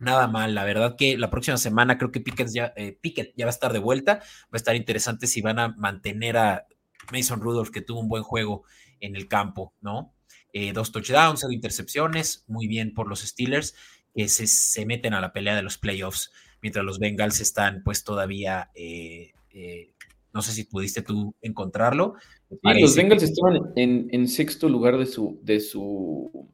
nada 0.00 0.26
mal. 0.26 0.54
La 0.54 0.64
verdad 0.64 0.96
que 0.96 1.16
la 1.16 1.30
próxima 1.30 1.56
semana 1.56 1.98
creo 1.98 2.10
que 2.10 2.20
Pickett 2.20 2.48
ya, 2.52 2.72
eh, 2.76 2.98
Pickett 3.00 3.32
ya 3.36 3.46
va 3.46 3.50
a 3.50 3.54
estar 3.54 3.72
de 3.72 3.78
vuelta. 3.78 4.20
Va 4.44 4.54
a 4.54 4.56
estar 4.56 4.74
interesante 4.74 5.26
si 5.26 5.40
van 5.40 5.58
a 5.58 5.68
mantener 5.76 6.36
a 6.36 6.66
Mason 7.12 7.40
Rudolph, 7.40 7.70
que 7.70 7.82
tuvo 7.82 8.00
un 8.00 8.08
buen 8.08 8.22
juego 8.22 8.64
en 9.00 9.16
el 9.16 9.28
campo, 9.28 9.74
¿no? 9.80 10.12
Eh, 10.52 10.72
dos 10.72 10.90
touchdowns, 10.92 11.40
dos 11.42 11.52
intercepciones, 11.52 12.44
muy 12.48 12.66
bien 12.66 12.92
por 12.92 13.08
los 13.08 13.20
Steelers, 13.20 13.74
que 14.14 14.28
se, 14.28 14.84
meten 14.84 15.14
a 15.14 15.20
la 15.20 15.32
pelea 15.32 15.54
de 15.54 15.62
los 15.62 15.78
playoffs, 15.78 16.32
mientras 16.60 16.84
los 16.84 16.98
Bengals 16.98 17.40
están 17.40 17.82
pues 17.84 18.02
todavía, 18.02 18.70
eh, 18.74 19.32
eh, 19.52 19.92
no 20.32 20.42
sé 20.42 20.52
si 20.52 20.64
pudiste 20.64 21.02
tú 21.02 21.34
encontrarlo. 21.40 22.14
los 22.62 22.96
Bengals 22.96 23.22
estaban 23.22 23.72
en, 23.76 24.28
sexto 24.28 24.68
lugar 24.68 24.98
de 24.98 25.06
su, 25.06 25.38
de 25.42 25.60
su, 25.60 26.48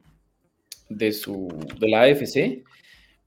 de 0.89 1.11
su, 1.11 1.47
de 1.79 1.89
la 1.89 2.03
AFC, 2.03 2.63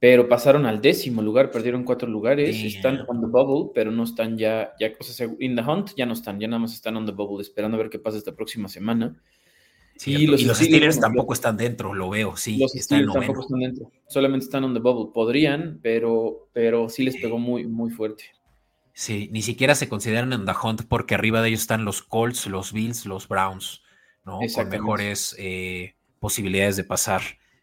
pero 0.00 0.28
pasaron 0.28 0.64
al 0.64 0.80
décimo 0.80 1.21
lugar, 1.21 1.50
perdieron 1.50 1.85
cuatro 1.85 2.09
lugares, 2.09 2.57
están 2.64 3.04
on 3.07 3.21
the 3.21 3.26
bubble, 3.26 3.71
pero 3.75 3.92
no 3.92 4.04
están 4.04 4.38
ya, 4.38 4.73
ya, 4.80 4.92
o 4.99 5.04
sea, 5.04 5.28
in 5.38 5.54
the 5.54 5.62
hunt 5.62 5.90
ya 5.95 6.07
no 6.07 6.14
están, 6.14 6.40
ya 6.40 6.49
nada 6.49 6.59
más 6.59 6.73
están 6.73 6.97
on 6.97 7.04
the 7.04 7.12
bubble, 7.12 7.42
esperando 7.42 7.76
a 7.76 7.80
ver 7.80 7.90
qué 7.90 7.99
pasa 7.99 8.16
esta 8.16 8.35
próxima 8.35 8.69
semana. 8.69 9.14
Sí, 9.97 10.14
y 10.14 10.26
los, 10.26 10.40
Steelers, 10.40 10.99
tampoco 10.99 11.35
están 11.35 11.59
dentro, 11.59 11.92
lo 11.92 12.09
veo, 12.09 12.35
sí. 12.35 12.57
Los 12.57 12.73
Steelers 12.73 13.12
tampoco 13.12 13.42
están 13.42 13.61
dentro, 13.61 13.92
solamente 14.09 14.47
están 14.47 14.64
on 14.64 14.73
the 14.73 14.80
bubble. 14.80 15.12
Podrían, 15.12 15.78
pero, 15.83 16.49
pero 16.54 16.88
sí 16.88 17.02
les 17.02 17.19
pegó 17.19 17.38
muy, 17.38 17.66
muy 17.66 17.90
fuerte. 17.90 18.25
Sí, 18.95 19.28
ni 19.30 19.42
siquiera 19.42 19.75
se 19.75 19.90
consideran 19.90 20.33
en 20.33 20.47
the 20.47 20.52
hunt 20.62 20.85
porque 20.88 21.14
arriba 21.14 21.42
de 21.42 21.49
ellos 21.49 21.61
están 21.61 21.85
los 21.85 22.00
Colts, 22.00 22.47
los 22.47 22.73
Bills, 22.73 23.04
los 23.04 23.28
Browns, 23.28 23.83
¿no? 24.25 24.40
Con 24.54 24.69
mejores 24.71 25.37
eh, 25.38 25.97
posibilidades 26.19 26.76
de 26.76 26.85
pasar. 26.85 27.21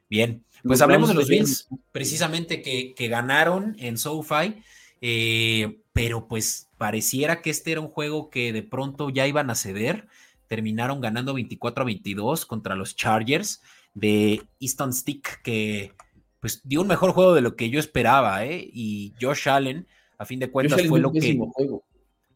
Bien, 0.10 0.44
pues 0.64 0.82
hablemos 0.82 1.10
de 1.10 1.16
los 1.16 1.28
Bills, 1.28 1.68
precisamente 1.92 2.62
que, 2.62 2.94
que 2.96 3.08
ganaron 3.08 3.76
en 3.80 3.98
SoFi, 3.98 4.56
eh, 5.02 5.82
pero 5.94 6.28
pues 6.28 6.70
pareciera 6.78 7.42
que 7.42 7.50
este 7.50 7.74
era 7.74 7.82
un 7.82 7.90
juego 7.90 8.30
que 8.30 8.54
de 8.54 8.64
pronto 8.64 9.10
ya 9.10 9.28
iban 9.28 9.50
a 9.50 9.56
ceder 9.56 10.08
terminaron 10.48 11.02
ganando 11.02 11.34
24 11.34 11.84
a 11.84 11.86
22 11.86 12.46
contra 12.46 12.76
los 12.76 12.96
Chargers 12.96 13.62
de 13.94 14.42
Easton 14.60 14.94
Stick, 14.94 15.42
que 15.44 15.92
pues 16.40 16.62
dio 16.64 16.82
un 16.82 16.88
mejor 16.88 17.12
juego 17.12 17.34
de 17.34 17.42
lo 17.42 17.56
que 17.56 17.70
yo 17.70 17.80
esperaba, 17.80 18.46
¿eh? 18.46 18.68
Y 18.72 19.14
Josh 19.22 19.50
Allen, 19.50 19.88
a 20.18 20.26
fin 20.26 20.40
de 20.40 20.50
cuentas, 20.50 20.82
fue 20.88 21.00
lo 21.00 21.12
que... 21.12 21.36
Juego. 21.36 21.84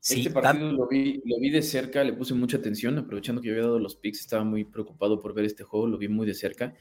este 0.01 0.31
partido 0.31 0.71
lo, 0.71 0.87
vi, 0.87 1.21
lo 1.25 1.39
vi 1.39 1.49
de 1.49 1.61
cerca, 1.61 2.03
le 2.03 2.13
puse 2.13 2.33
mucha 2.33 2.57
atención, 2.57 2.97
aprovechando 2.97 3.41
que 3.41 3.47
yo 3.47 3.53
había 3.53 3.65
dado 3.65 3.79
los 3.79 3.95
picks, 3.95 4.19
estaba 4.19 4.43
muy 4.43 4.65
preocupado 4.65 5.19
por 5.19 5.33
ver 5.33 5.45
este 5.45 5.63
juego, 5.63 5.87
lo 5.87 5.97
vi 5.97 6.07
muy 6.07 6.25
de 6.25 6.33
cerca. 6.33 6.73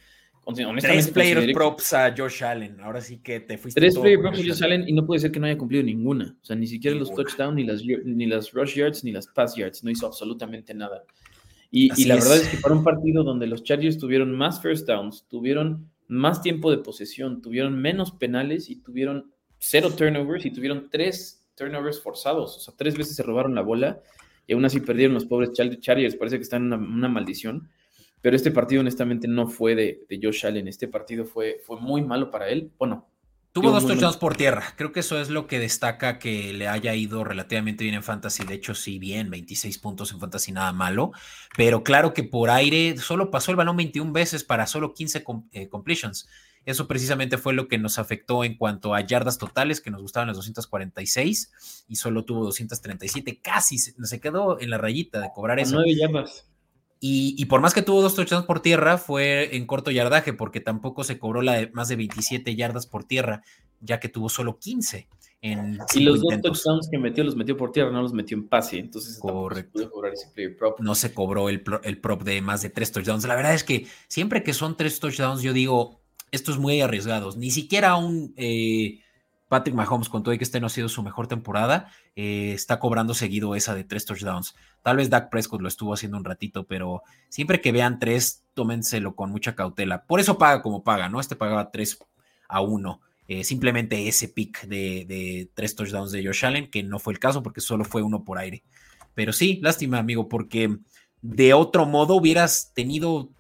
Tres 0.80 1.10
player 1.10 1.52
props 1.52 1.92
a 1.92 2.14
Josh 2.16 2.42
Allen. 2.42 2.80
Ahora 2.80 3.00
sí 3.00 3.18
que 3.18 3.40
te 3.40 3.58
fuiste. 3.58 3.80
Tres 3.80 3.98
player 3.98 4.20
props 4.20 4.40
a 4.40 4.42
Josh 4.42 4.64
Allen 4.64 4.88
y 4.88 4.92
no 4.92 5.06
puede 5.06 5.20
ser 5.20 5.30
que 5.30 5.38
no 5.38 5.46
haya 5.46 5.58
cumplido 5.58 5.84
ninguna. 5.84 6.36
O 6.42 6.44
sea, 6.44 6.56
ni 6.56 6.66
siquiera 6.66 6.96
los 6.96 7.14
touchdowns, 7.14 7.54
ni 7.54 7.64
las, 7.64 7.84
ni 7.84 8.26
las 8.26 8.52
rush 8.52 8.74
yards, 8.74 9.04
ni 9.04 9.12
las 9.12 9.26
pass 9.28 9.54
yards. 9.56 9.84
No 9.84 9.90
hizo 9.90 10.06
absolutamente 10.06 10.74
nada. 10.74 11.04
Y, 11.70 12.04
la 12.04 12.16
verdad 12.16 12.36
es 12.36 12.48
que 12.48 12.56
para 12.56 12.74
un 12.74 12.82
partido 12.82 13.22
donde 13.22 13.46
los 13.46 13.62
Chargers 13.62 13.96
tuvieron 13.96 14.32
más 14.36 14.60
first 14.60 14.88
downs, 14.88 15.24
tuvieron 15.28 15.88
más 16.08 16.42
tiempo 16.42 16.70
de 16.70 16.78
posesión, 16.78 17.40
tuvieron 17.40 17.80
menos 17.80 18.10
penales 18.10 18.68
y 18.70 18.76
tuvieron 18.76 19.30
cero 19.58 19.90
turnovers 19.96 20.44
y 20.46 20.50
tuvieron 20.50 20.88
tres 20.90 21.48
turnovers 21.54 22.00
forzados. 22.00 22.56
O 22.56 22.60
sea, 22.60 22.74
tres 22.76 22.96
veces 22.96 23.14
se 23.14 23.22
robaron 23.22 23.54
la 23.54 23.62
bola 23.62 24.02
y 24.48 24.54
aún 24.54 24.64
así 24.64 24.80
perdieron 24.80 25.14
los 25.14 25.26
pobres 25.26 25.52
Chargers. 25.52 26.16
Parece 26.16 26.38
que 26.38 26.42
están 26.42 26.72
en 26.72 26.82
una 26.82 27.08
maldición. 27.08 27.68
Pero 28.22 28.36
este 28.36 28.50
partido 28.50 28.80
honestamente 28.80 29.26
no 29.28 29.46
fue 29.48 29.74
de, 29.74 30.20
Josh 30.22 30.46
Allen, 30.46 30.68
este 30.68 30.88
partido 30.88 31.24
fue, 31.24 31.60
fue 31.64 31.80
muy 31.80 32.02
malo 32.02 32.30
para 32.30 32.48
él. 32.48 32.70
Bueno, 32.78 33.06
Tuvo 33.52 33.72
dos 33.72 33.84
touchdowns 33.84 34.16
por 34.16 34.36
tierra. 34.36 34.74
Creo 34.76 34.92
que 34.92 35.00
eso 35.00 35.20
es 35.20 35.28
lo 35.28 35.48
que 35.48 35.58
destaca 35.58 36.20
que 36.20 36.52
le 36.52 36.68
haya 36.68 36.94
ido 36.94 37.24
relativamente 37.24 37.82
bien 37.82 37.96
en 37.96 38.04
fantasy. 38.04 38.44
De 38.44 38.54
hecho, 38.54 38.76
sí, 38.76 39.00
bien, 39.00 39.28
26 39.28 39.76
puntos 39.78 40.12
en 40.12 40.20
fantasy, 40.20 40.52
nada 40.52 40.72
malo. 40.72 41.10
Pero 41.56 41.82
claro 41.82 42.14
que 42.14 42.22
por 42.22 42.48
aire 42.48 42.96
solo 42.98 43.32
pasó 43.32 43.50
el 43.50 43.56
balón 43.56 43.76
21 43.76 44.12
veces 44.12 44.44
para 44.44 44.68
solo 44.68 44.94
15 44.94 45.24
eh, 45.50 45.68
completions. 45.68 46.28
Eso 46.64 46.86
precisamente 46.86 47.38
fue 47.38 47.52
lo 47.52 47.66
que 47.66 47.78
nos 47.78 47.98
afectó 47.98 48.44
en 48.44 48.56
cuanto 48.56 48.94
a 48.94 49.00
yardas 49.00 49.38
totales, 49.38 49.80
que 49.80 49.90
nos 49.90 50.02
gustaban 50.02 50.28
las 50.28 50.36
246 50.36 51.86
y 51.88 51.96
solo 51.96 52.24
tuvo 52.24 52.44
237, 52.44 53.40
casi 53.40 53.78
se, 53.78 54.20
quedó 54.20 54.60
en 54.60 54.70
la 54.70 54.78
rayita 54.78 55.20
de 55.20 55.30
cobrar 55.34 55.58
eso. 55.58 55.74
Nueve 55.74 55.96
yardas. 55.96 56.46
Y, 57.02 57.46
por 57.46 57.62
más 57.62 57.72
que 57.72 57.80
tuvo 57.80 58.02
dos 58.02 58.14
touchdowns 58.14 58.44
por 58.44 58.60
tierra, 58.60 58.98
fue 58.98 59.56
en 59.56 59.66
corto 59.66 59.90
yardaje, 59.90 60.34
porque 60.34 60.60
tampoco 60.60 61.02
se 61.02 61.18
cobró 61.18 61.40
la 61.40 61.54
de 61.54 61.70
más 61.70 61.88
de 61.88 61.96
27 61.96 62.54
yardas 62.54 62.86
por 62.86 63.04
tierra, 63.04 63.42
ya 63.80 63.98
que 63.98 64.10
tuvo 64.10 64.28
solo 64.28 64.58
15 64.58 65.08
en 65.40 65.78
Y 65.94 66.00
los 66.00 66.20
dos 66.20 66.40
touchdowns 66.42 66.88
que 66.90 66.98
metió 66.98 67.24
los 67.24 67.36
metió 67.36 67.56
por 67.56 67.72
tierra, 67.72 67.90
no 67.90 68.02
los 68.02 68.12
metió 68.12 68.36
en 68.36 68.46
pase, 68.48 68.78
entonces 68.78 69.18
Correcto. 69.18 69.90
no 70.80 70.94
se 70.94 71.14
cobró 71.14 71.48
el, 71.48 71.64
el 71.84 71.98
prop 71.98 72.22
de 72.22 72.42
más 72.42 72.60
de 72.60 72.68
tres 72.68 72.92
touchdowns. 72.92 73.24
La 73.24 73.34
verdad 73.34 73.54
es 73.54 73.64
que 73.64 73.86
siempre 74.06 74.42
que 74.42 74.52
son 74.52 74.76
tres 74.76 75.00
touchdowns, 75.00 75.40
yo 75.40 75.54
digo, 75.54 76.02
esto 76.30 76.52
es 76.52 76.58
muy 76.58 76.82
arriesgado. 76.82 77.30
Ni 77.36 77.50
siquiera 77.50 77.96
un 77.96 78.34
eh, 78.36 79.00
Patrick 79.50 79.74
Mahomes, 79.74 80.08
con 80.08 80.22
todo 80.22 80.32
y 80.32 80.38
que 80.38 80.44
este 80.44 80.60
no 80.60 80.68
ha 80.68 80.70
sido 80.70 80.88
su 80.88 81.02
mejor 81.02 81.26
temporada, 81.26 81.90
eh, 82.14 82.52
está 82.54 82.78
cobrando 82.78 83.14
seguido 83.14 83.56
esa 83.56 83.74
de 83.74 83.82
tres 83.82 84.04
touchdowns. 84.04 84.54
Tal 84.80 84.96
vez 84.96 85.10
Dak 85.10 85.28
Prescott 85.28 85.60
lo 85.60 85.66
estuvo 85.66 85.92
haciendo 85.92 86.16
un 86.16 86.24
ratito, 86.24 86.68
pero 86.68 87.02
siempre 87.28 87.60
que 87.60 87.72
vean 87.72 87.98
tres, 87.98 88.44
tómenselo 88.54 89.16
con 89.16 89.32
mucha 89.32 89.56
cautela. 89.56 90.04
Por 90.06 90.20
eso 90.20 90.38
paga 90.38 90.62
como 90.62 90.84
paga, 90.84 91.08
¿no? 91.08 91.18
Este 91.18 91.34
pagaba 91.34 91.72
tres 91.72 91.98
a 92.48 92.60
uno. 92.60 93.00
Eh, 93.26 93.42
simplemente 93.42 94.06
ese 94.06 94.28
pick 94.28 94.68
de, 94.68 95.04
de, 95.08 95.50
tres 95.52 95.74
touchdowns 95.74 96.12
de 96.12 96.24
Josh 96.24 96.46
Allen, 96.46 96.70
que 96.70 96.84
no 96.84 97.00
fue 97.00 97.12
el 97.12 97.18
caso 97.18 97.42
porque 97.42 97.60
solo 97.60 97.84
fue 97.84 98.02
uno 98.02 98.22
por 98.22 98.38
aire. 98.38 98.62
Pero 99.14 99.32
sí, 99.32 99.58
lástima, 99.62 99.98
amigo, 99.98 100.28
porque 100.28 100.78
de 101.22 101.54
otro 101.54 101.86
modo 101.86 102.14
hubieras 102.14 102.70
tenido 102.72 103.30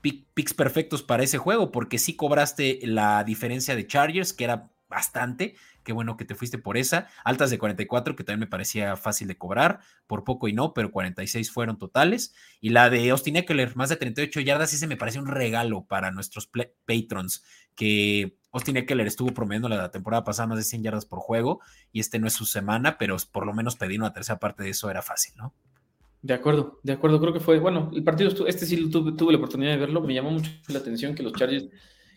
picks 0.00 0.54
perfectos 0.54 1.02
para 1.02 1.22
ese 1.22 1.38
juego, 1.38 1.72
porque 1.72 1.98
sí 1.98 2.16
cobraste 2.16 2.80
la 2.82 3.24
diferencia 3.24 3.76
de 3.76 3.86
Chargers, 3.86 4.32
que 4.32 4.44
era 4.44 4.70
bastante. 4.88 5.54
Qué 5.84 5.92
bueno 5.92 6.16
que 6.16 6.24
te 6.24 6.34
fuiste 6.34 6.58
por 6.58 6.76
esa. 6.76 7.08
Altas 7.24 7.50
de 7.50 7.58
44, 7.58 8.14
que 8.14 8.24
también 8.24 8.40
me 8.40 8.46
parecía 8.46 8.96
fácil 8.96 9.28
de 9.28 9.38
cobrar, 9.38 9.80
por 10.06 10.24
poco 10.24 10.48
y 10.48 10.52
no, 10.52 10.74
pero 10.74 10.90
46 10.90 11.50
fueron 11.50 11.78
totales. 11.78 12.34
Y 12.60 12.70
la 12.70 12.90
de 12.90 13.10
Austin 13.10 13.36
Eckler, 13.36 13.74
más 13.76 13.88
de 13.88 13.96
38 13.96 14.40
yardas, 14.40 14.72
ese 14.72 14.86
me 14.86 14.96
parece 14.96 15.18
un 15.18 15.26
regalo 15.26 15.86
para 15.86 16.10
nuestros 16.10 16.50
patrons, 16.86 17.44
que 17.74 18.36
Austin 18.52 18.76
Eckler 18.76 19.06
estuvo 19.06 19.32
promediando 19.32 19.68
la 19.68 19.90
temporada 19.90 20.24
pasada 20.24 20.48
más 20.48 20.58
de 20.58 20.64
100 20.64 20.82
yardas 20.82 21.06
por 21.06 21.20
juego, 21.20 21.60
y 21.92 22.00
este 22.00 22.18
no 22.18 22.26
es 22.26 22.34
su 22.34 22.44
semana, 22.44 22.98
pero 22.98 23.16
por 23.32 23.46
lo 23.46 23.54
menos 23.54 23.76
pedir 23.76 24.00
una 24.00 24.12
tercera 24.12 24.38
parte 24.38 24.64
de 24.64 24.70
eso 24.70 24.90
era 24.90 25.02
fácil, 25.02 25.34
¿no? 25.36 25.54
De 26.20 26.34
acuerdo, 26.34 26.80
de 26.82 26.92
acuerdo, 26.92 27.20
creo 27.20 27.32
que 27.32 27.40
fue, 27.40 27.60
bueno, 27.60 27.90
el 27.94 28.02
partido, 28.02 28.30
este 28.46 28.66
sí 28.66 28.90
tuve, 28.90 29.12
tuve, 29.12 29.32
la 29.32 29.38
oportunidad 29.38 29.72
de 29.72 29.78
verlo, 29.78 30.00
me 30.00 30.14
llamó 30.14 30.32
mucho 30.32 30.50
la 30.68 30.80
atención 30.80 31.14
que 31.14 31.22
los 31.22 31.32
Chargers, 31.32 31.68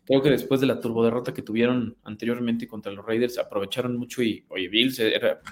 creo 0.05 0.23
que 0.23 0.31
después 0.31 0.59
de 0.59 0.65
la 0.65 0.79
turboderrota 0.79 1.33
que 1.33 1.43
tuvieron 1.43 1.95
anteriormente 2.03 2.67
contra 2.67 2.91
los 2.91 3.05
Raiders, 3.05 3.37
aprovecharon 3.37 3.95
mucho 3.97 4.23
y, 4.23 4.43
oye, 4.49 4.69
Bills, 4.69 4.99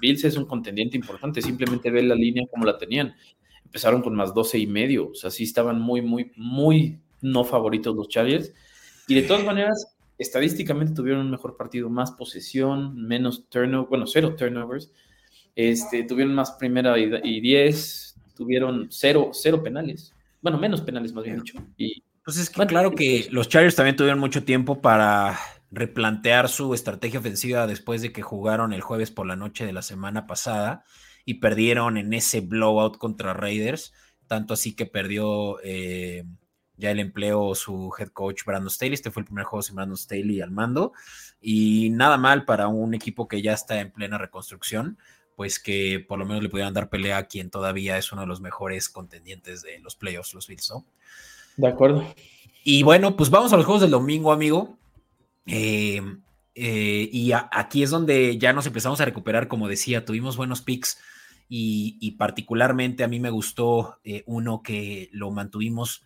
Bills 0.01 0.23
es 0.23 0.35
un 0.35 0.45
contendiente 0.45 0.97
importante, 0.97 1.43
simplemente 1.43 1.91
ve 1.91 2.01
la 2.01 2.15
línea 2.15 2.47
como 2.49 2.65
la 2.65 2.77
tenían, 2.77 3.13
empezaron 3.63 4.01
con 4.01 4.15
más 4.15 4.33
12 4.33 4.57
y 4.57 4.65
medio, 4.65 5.09
o 5.09 5.15
sea, 5.15 5.29
sí 5.29 5.43
estaban 5.43 5.79
muy, 5.79 6.01
muy, 6.01 6.31
muy 6.35 6.99
no 7.21 7.43
favoritos 7.43 7.95
los 7.95 8.09
Chargers, 8.09 8.51
y 9.07 9.13
de 9.13 9.21
todas 9.21 9.45
maneras, 9.45 9.95
estadísticamente 10.17 10.93
tuvieron 10.93 11.21
un 11.21 11.31
mejor 11.31 11.55
partido, 11.55 11.87
más 11.89 12.11
posesión, 12.13 12.95
menos 12.95 13.47
turnover, 13.47 13.89
bueno, 13.89 14.07
cero 14.07 14.35
turnovers, 14.35 14.91
este, 15.55 16.03
tuvieron 16.03 16.33
más 16.35 16.51
primera 16.51 16.97
y 16.97 17.41
10, 17.41 18.08
tuvieron 18.39 18.88
cero, 18.89 19.31
cero 19.34 19.62
penales. 19.62 20.15
Bueno, 20.41 20.58
menos 20.58 20.81
penales 20.81 21.13
más 21.13 21.25
bien 21.25 21.39
dicho. 21.39 21.60
Y, 21.77 22.01
pues 22.24 22.38
es 22.38 22.50
que 22.50 22.65
claro 22.65 22.96
que 22.96 23.27
los 23.31 23.50
Chargers 23.50 23.75
también 23.75 23.98
tuvieron 23.98 24.19
mucho 24.19 24.46
tiempo 24.46 24.81
para 24.81 25.38
replantear 25.72 26.48
su 26.48 26.74
estrategia 26.74 27.19
ofensiva 27.19 27.67
después 27.67 28.01
de 28.01 28.13
que 28.13 28.22
jugaron 28.22 28.72
el 28.72 28.81
jueves 28.81 29.12
por 29.12 29.27
la 29.27 29.36
noche 29.36 29.65
de 29.65 29.74
la 29.74 29.81
semana 29.81 30.25
pasada 30.25 30.84
y 31.25 31.36
perdieron 31.36 31.98
en 31.98 32.13
ese 32.13 32.39
blowout 32.39 32.98
contra 32.98 33.34
Raiders, 33.34 33.93
tanto 34.25 34.53
así 34.53 34.74
que 34.74 34.86
perdió 34.86 35.60
eh, 35.62 36.24
ya 36.77 36.91
el 36.91 37.00
empleo 37.00 37.53
su 37.55 37.93
head 38.00 38.08
coach 38.10 38.46
Brandon 38.46 38.69
Staley, 38.69 38.93
este 38.93 39.12
fue 39.12 39.22
el 39.22 39.25
primer 39.25 39.43
juego 39.43 39.62
sin 39.62 39.75
Brandon 39.75 39.98
Staley 39.98 40.39
al 40.39 40.51
mando. 40.51 40.93
Y 41.41 41.89
nada 41.91 42.17
mal 42.17 42.46
para 42.46 42.69
un 42.69 42.93
equipo 42.93 43.27
que 43.27 43.41
ya 43.41 43.53
está 43.53 43.81
en 43.81 43.91
plena 43.91 44.17
reconstrucción, 44.17 44.98
pues 45.39 45.58
que 45.58 46.03
por 46.05 46.19
lo 46.19 46.25
menos 46.25 46.43
le 46.43 46.50
pudieran 46.50 46.74
dar 46.74 46.89
pelea 46.89 47.15
a 47.15 47.24
quien 47.24 47.50
todavía 47.50 47.98
es 47.98 48.12
uno 48.12 48.24
de 48.24 48.27
los 48.27 48.41
mejores 48.41 48.89
contendientes 48.89 49.62
de 49.62 49.79
los 49.79 49.96
playoffs, 49.96 50.34
los 50.34 50.48
Bills, 50.48 50.69
¿no? 50.69 50.86
De 51.55 51.69
acuerdo. 51.69 52.03
Y 52.65 52.84
bueno, 52.84 53.15
pues 53.15 53.29
vamos 53.29 53.53
a 53.53 53.55
los 53.55 53.65
juegos 53.65 53.81
del 53.81 53.91
domingo, 53.91 54.34
amigo. 54.34 54.77
Eh, 55.46 56.01
eh, 56.55 57.10
y 57.13 57.31
aquí 57.31 57.84
es 57.84 57.89
donde 57.89 58.38
ya 58.38 58.51
nos 58.51 58.65
empezamos 58.65 59.00
a 59.00 59.05
recuperar, 59.05 59.48
como 59.48 59.69
decía, 59.69 60.03
tuvimos 60.03 60.36
buenos 60.36 60.62
picks 60.62 61.00
y, 61.48 62.17
particularmente 62.17 63.05
a 63.05 63.08
mí 63.08 63.22
me 63.22 63.29
gustó 63.29 64.01
eh, 64.03 64.24
uno 64.25 64.62
que 64.62 65.08
lo 65.13 65.31
mantuvimos 65.31 66.03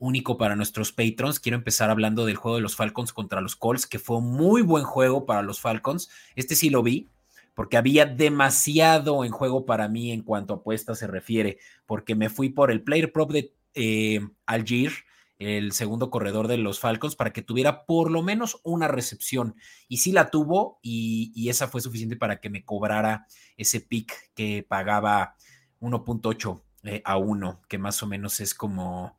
único 0.00 0.36
para 0.36 0.56
nuestros 0.56 0.90
patrons. 0.90 1.38
Quiero 1.38 1.56
empezar 1.56 1.88
hablando 1.88 2.26
del 2.26 2.34
juego 2.34 2.56
de 2.56 2.62
los 2.62 2.74
Falcons 2.74 3.12
contra 3.12 3.40
los 3.40 3.54
Colts, 3.54 3.86
que 3.86 4.00
fue 4.00 4.16
un 4.16 4.32
muy 4.32 4.60
buen 4.62 4.82
juego 4.82 5.24
para 5.24 5.42
los 5.42 5.60
Falcons. 5.60 6.10
Este 6.34 6.56
sí 6.56 6.68
lo 6.68 6.82
vi 6.82 7.11
porque 7.54 7.76
había 7.76 8.06
demasiado 8.06 9.24
en 9.24 9.32
juego 9.32 9.66
para 9.66 9.88
mí 9.88 10.12
en 10.12 10.22
cuanto 10.22 10.54
a 10.54 10.56
apuestas 10.58 10.98
se 10.98 11.06
refiere, 11.06 11.58
porque 11.86 12.14
me 12.14 12.30
fui 12.30 12.48
por 12.48 12.70
el 12.70 12.82
player 12.82 13.12
prop 13.12 13.30
de 13.32 13.54
eh, 13.74 14.20
Algir, 14.46 14.92
el 15.38 15.72
segundo 15.72 16.10
corredor 16.10 16.46
de 16.48 16.56
los 16.56 16.78
Falcons, 16.78 17.16
para 17.16 17.32
que 17.32 17.42
tuviera 17.42 17.84
por 17.84 18.10
lo 18.10 18.22
menos 18.22 18.60
una 18.62 18.88
recepción. 18.88 19.56
Y 19.88 19.98
sí 19.98 20.12
la 20.12 20.30
tuvo 20.30 20.78
y, 20.82 21.48
esa 21.48 21.68
fue 21.68 21.80
suficiente 21.80 22.16
para 22.16 22.40
que 22.40 22.48
me 22.48 22.64
cobrara 22.64 23.26
ese 23.56 23.80
pick 23.80 24.12
que 24.34 24.64
pagaba 24.66 25.34
1.8 25.80 26.62
eh, 26.84 27.02
a 27.04 27.16
1, 27.16 27.62
que 27.68 27.78
más 27.78 28.02
o 28.02 28.06
menos 28.06 28.40
es 28.40 28.54
como, 28.54 29.18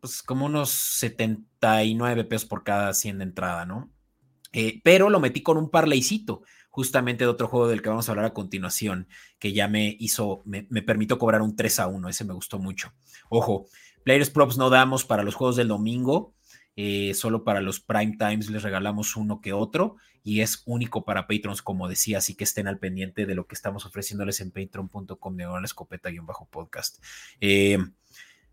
pues, 0.00 0.22
como 0.22 0.46
unos 0.46 0.70
79 0.70 2.24
pesos 2.24 2.46
por 2.48 2.62
cada 2.62 2.92
100 2.92 3.18
de 3.18 3.24
entrada, 3.24 3.64
¿no? 3.64 3.90
Eh, 4.52 4.80
pero 4.82 5.10
lo 5.10 5.20
metí 5.20 5.42
con 5.42 5.58
un 5.58 5.70
parlaycito 5.70 6.42
justamente 6.70 7.24
de 7.24 7.30
otro 7.30 7.48
juego 7.48 7.68
del 7.68 7.82
que 7.82 7.88
vamos 7.88 8.08
a 8.08 8.12
hablar 8.12 8.26
a 8.26 8.34
continuación, 8.34 9.08
que 9.38 9.52
ya 9.52 9.68
me 9.68 9.96
hizo, 9.98 10.42
me, 10.44 10.64
permitió 10.82 11.18
cobrar 11.18 11.42
un 11.42 11.56
3 11.56 11.80
a 11.80 11.86
1, 11.88 12.08
ese 12.08 12.24
me 12.24 12.34
gustó 12.34 12.58
mucho. 12.58 12.92
Ojo, 13.28 13.66
Players 14.04 14.30
Props 14.30 14.58
no 14.58 14.70
damos 14.70 15.04
para 15.04 15.22
los 15.22 15.34
juegos 15.34 15.56
del 15.56 15.68
domingo, 15.68 16.34
eh, 16.76 17.14
solo 17.14 17.42
para 17.42 17.60
los 17.60 17.80
prime 17.80 18.16
times 18.16 18.50
les 18.50 18.62
regalamos 18.62 19.16
uno 19.16 19.40
que 19.40 19.52
otro 19.52 19.96
y 20.22 20.42
es 20.42 20.62
único 20.66 21.04
para 21.04 21.26
patrons, 21.26 21.62
como 21.62 21.88
decía, 21.88 22.18
así 22.18 22.34
que 22.34 22.44
estén 22.44 22.68
al 22.68 22.78
pendiente 22.78 23.26
de 23.26 23.34
lo 23.34 23.46
que 23.46 23.54
estamos 23.54 23.86
ofreciéndoles 23.86 24.40
en 24.40 24.50
patreon.com 24.50 25.36
de 25.36 25.44
la 25.44 25.64
escopeta-podcast. 25.64 27.02
Eh, 27.40 27.78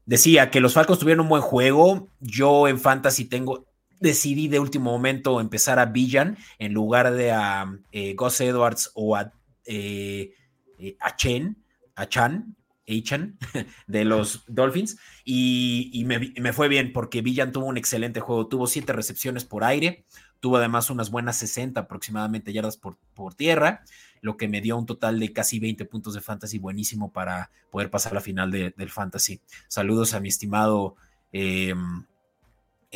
decía 0.05 0.49
que 0.49 0.61
los 0.61 0.73
Falcons 0.73 0.99
tuvieron 0.99 1.23
un 1.23 1.29
buen 1.29 1.41
juego. 1.41 2.09
Yo 2.19 2.67
en 2.67 2.79
Fantasy 2.79 3.25
tengo 3.25 3.67
decidí 3.99 4.47
de 4.47 4.59
último 4.59 4.91
momento 4.91 5.39
empezar 5.39 5.79
a 5.79 5.85
Villan 5.85 6.37
en 6.59 6.73
lugar 6.73 7.13
de 7.13 7.31
a 7.31 7.65
eh, 7.91 8.13
Gus 8.15 8.41
Edwards 8.41 8.91
o 8.93 9.15
a, 9.15 9.31
eh, 9.65 10.33
eh, 10.77 10.97
a 10.99 11.15
Chen, 11.15 11.57
a 11.95 12.07
Chan, 12.07 12.55
Chan 13.03 13.37
de 13.87 14.05
los 14.05 14.43
Dolphins 14.47 14.97
y, 15.23 16.03
me, 16.05 16.53
fue 16.53 16.67
bien 16.67 16.93
porque 16.93 17.21
Villan 17.21 17.51
tuvo 17.51 17.65
un 17.65 17.77
excelente 17.77 18.19
juego, 18.19 18.47
tuvo 18.47 18.67
siete 18.67 18.93
recepciones 18.93 19.43
por 19.43 19.63
aire, 19.63 20.05
tuvo 20.39 20.57
además 20.57 20.89
unas 20.89 21.09
buenas 21.09 21.37
60 21.37 21.79
aproximadamente 21.79 22.53
yardas 22.53 22.77
por, 22.77 22.97
por 23.15 23.33
tierra, 23.33 23.83
lo 24.21 24.37
que 24.37 24.47
me 24.47 24.61
dio 24.61 24.77
un 24.77 24.85
total 24.85 25.19
de 25.19 25.33
casi 25.33 25.59
20 25.59 25.85
puntos 25.85 26.13
de 26.13 26.21
fantasy 26.21 26.59
buenísimo 26.59 27.11
para 27.11 27.49
poder 27.71 27.89
pasar 27.89 28.11
a 28.11 28.15
la 28.15 28.21
final 28.21 28.51
del 28.51 28.89
fantasy. 28.89 29.41
Saludos 29.67 30.13
a 30.13 30.19
mi 30.19 30.29
estimado 30.29 30.95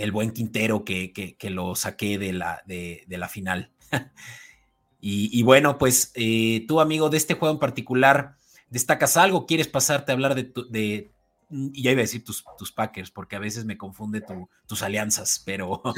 el 0.03 0.11
buen 0.11 0.31
Quintero 0.31 0.83
que, 0.83 1.11
que, 1.13 1.49
lo 1.49 1.75
saqué 1.75 2.17
de 2.17 2.33
la, 2.33 2.61
de, 2.65 3.05
la 3.07 3.27
final. 3.27 3.71
y, 5.01 5.41
bueno, 5.43 5.77
pues 5.77 6.11
eh, 6.15 6.65
tú, 6.67 6.79
amigo, 6.81 7.09
de 7.09 7.17
este 7.17 7.35
juego 7.35 7.53
en 7.53 7.59
particular, 7.59 8.35
¿destacas 8.69 9.17
algo? 9.17 9.45
¿Quieres 9.45 9.67
pasarte 9.67 10.11
a 10.11 10.15
hablar 10.15 10.35
de, 10.35 10.51
de 10.69 11.11
y 11.51 11.81
ya 11.81 11.91
iba 11.91 11.99
a 11.99 12.03
decir 12.03 12.23
tus, 12.23 12.43
tus 12.57 12.71
Packers, 12.71 13.09
porque 13.09 13.35
a 13.35 13.39
veces 13.39 13.65
me 13.65 13.77
confunde 13.77 14.23
tus 14.67 14.83
alianzas, 14.83 15.41
pero... 15.45 15.81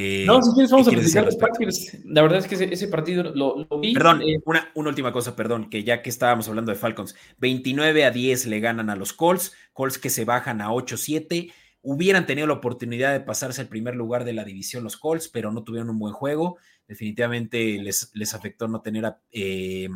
Eh, 0.00 0.24
no, 0.26 0.40
si 0.42 0.52
quieres 0.52 0.70
vamos 0.70 0.86
a 0.86 0.90
platicar 0.90 1.24
los 1.24 1.36
Packers. 1.36 1.96
La 2.04 2.20
verdad 2.20 2.38
es 2.38 2.46
que 2.46 2.62
ese, 2.72 2.88
partido 2.88 3.24
lo, 3.34 3.66
vi. 3.80 3.94
Perdón, 3.94 4.22
eh, 4.22 4.38
una, 4.44 4.70
una, 4.74 4.90
última 4.90 5.12
cosa, 5.12 5.34
perdón, 5.34 5.70
que 5.70 5.82
ya 5.82 6.02
que 6.02 6.10
estábamos 6.10 6.46
hablando 6.46 6.70
de 6.70 6.78
Falcons, 6.78 7.16
29 7.38 8.04
a 8.04 8.10
10 8.12 8.46
le 8.46 8.60
ganan 8.60 8.90
a 8.90 8.96
los 8.96 9.12
Colts, 9.14 9.54
Colts 9.72 9.98
que 9.98 10.10
se 10.10 10.24
bajan 10.26 10.60
a 10.60 10.68
8-7 10.68 11.52
hubieran 11.82 12.26
tenido 12.26 12.46
la 12.46 12.54
oportunidad 12.54 13.12
de 13.12 13.20
pasarse 13.20 13.60
al 13.60 13.68
primer 13.68 13.94
lugar 13.94 14.24
de 14.24 14.32
la 14.32 14.44
división 14.44 14.84
los 14.84 14.96
Colts, 14.96 15.28
pero 15.28 15.52
no 15.52 15.64
tuvieron 15.64 15.90
un 15.90 15.98
buen 15.98 16.12
juego. 16.12 16.58
Definitivamente 16.86 17.78
les, 17.78 18.10
les 18.14 18.34
afectó 18.34 18.68
no 18.68 18.80
tener 18.80 19.06
a 19.06 19.20
eh, 19.30 19.88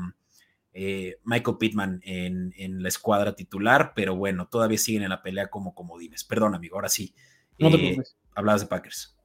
eh, 0.75 1.19
Michael 1.25 1.59
Pittman 1.59 2.01
en, 2.05 2.83
la 2.83 2.89
escuadra 2.89 3.35
titular, 3.35 3.93
pero 3.95 4.17
bueno, 4.17 4.49
todavía 4.49 4.79
siguen 4.79 5.03
en 5.03 5.11
la 5.11 5.23
pelea 5.23 5.49
como 5.49 5.75
comodines. 5.75 6.25
Perdón, 6.25 6.55
amigo, 6.55 6.77
ahora 6.77 6.89
sí. 6.89 7.15
No 7.59 7.71
te 7.71 7.77
eh, 7.77 8.03
Hablabas 8.35 8.63
de 8.63 8.67
Packers. 8.69 9.17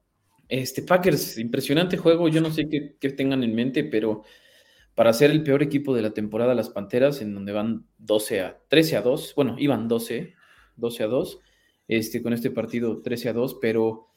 Este 0.48 0.82
Packers, 0.82 1.38
impresionante 1.38 1.96
juego. 1.96 2.28
Yo 2.28 2.40
no 2.40 2.50
sé 2.50 2.68
qué, 2.68 2.96
qué, 3.00 3.10
tengan 3.10 3.42
en 3.42 3.54
mente, 3.54 3.84
pero 3.84 4.24
para 4.94 5.12
ser 5.12 5.30
el 5.30 5.42
peor 5.42 5.62
equipo 5.62 5.94
de 5.94 6.02
la 6.02 6.10
temporada, 6.10 6.54
las 6.54 6.68
Panteras, 6.68 7.22
en 7.22 7.34
donde 7.34 7.52
van 7.52 7.86
12 7.98 8.40
a 8.40 8.60
13 8.68 8.96
a 8.96 9.02
2, 9.02 9.34
bueno, 9.34 9.56
iban 9.58 9.88
12, 9.88 10.34
12 10.76 11.02
a 11.02 11.06
2, 11.06 11.38
este, 11.88 12.22
con 12.22 12.32
este 12.32 12.50
partido 12.50 13.00
13 13.00 13.30
a 13.30 13.32
2, 13.32 13.58
pero 13.60 14.08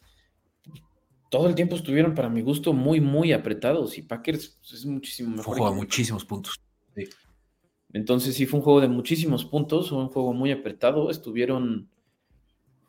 todo 1.32 1.48
el 1.48 1.56
tiempo 1.56 1.78
estuvieron, 1.78 2.14
para 2.14 2.30
mi 2.30 2.42
gusto, 2.42 2.74
muy, 2.74 3.00
muy 3.00 3.32
apretados. 3.32 3.98
Y 3.98 4.02
Packers 4.02 4.60
es 4.72 4.86
muchísimo 4.86 5.30
mejor. 5.30 5.46
Fue 5.46 5.54
un 5.54 5.58
juego 5.60 5.74
de 5.74 5.78
muchísimos 5.78 6.26
puntos. 6.26 6.56
Entonces, 7.94 8.36
sí, 8.36 8.46
fue 8.46 8.60
un 8.60 8.64
juego 8.64 8.82
de 8.82 8.90
muchísimos 8.90 9.46
puntos, 9.46 9.90
fue 9.90 9.98
un 9.98 10.10
juego 10.10 10.34
muy 10.34 10.52
apretado. 10.52 11.10
Estuvieron, 11.10 11.90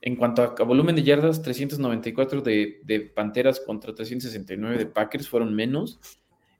en 0.01 0.17
cuanto 0.17 0.43
a, 0.43 0.65
volumen 0.65 0.97
de 0.97 1.05
yardas, 1.05 1.41
394 1.41 2.43
de, 2.43 2.81
de, 2.85 3.01
Panteras 3.01 3.61
contra 3.61 3.95
369 3.95 4.77
de 4.77 4.87
Packers, 4.87 5.29
fueron 5.29 5.55
menos. 5.55 6.01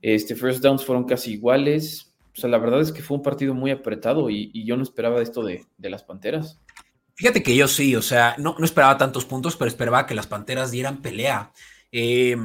Este, 0.01 0.37
first 0.37 0.63
downs 0.63 0.85
fueron 0.85 1.05
casi 1.05 1.33
iguales. 1.33 2.15
O 2.37 2.41
sea, 2.41 2.49
la 2.49 2.59
verdad 2.59 2.81
es 2.81 2.93
que 2.93 3.03
fue 3.03 3.17
un 3.17 3.23
partido 3.25 3.55
muy 3.55 3.73
apretado 3.73 4.31
y, 4.31 4.65
yo 4.65 4.77
no 4.77 4.85
esperaba 4.85 5.21
esto 5.21 5.43
de, 5.43 5.65
de 5.79 5.91
las 5.91 6.05
Panteras. 6.05 6.61
Fíjate 7.15 7.43
que 7.43 7.55
yo 7.55 7.69
sí, 7.69 7.95
o 7.95 8.03
sea, 8.03 8.35
no, 8.39 8.57
no, 8.59 8.65
esperaba 8.65 8.97
tantos 8.99 9.25
puntos, 9.25 9.57
pero 9.57 9.69
esperaba 9.69 10.07
que 10.07 10.15
las 10.15 10.27
Panteras 10.27 10.71
dieran 10.71 11.03
pelea. 11.03 11.53
Eh, 11.91 12.37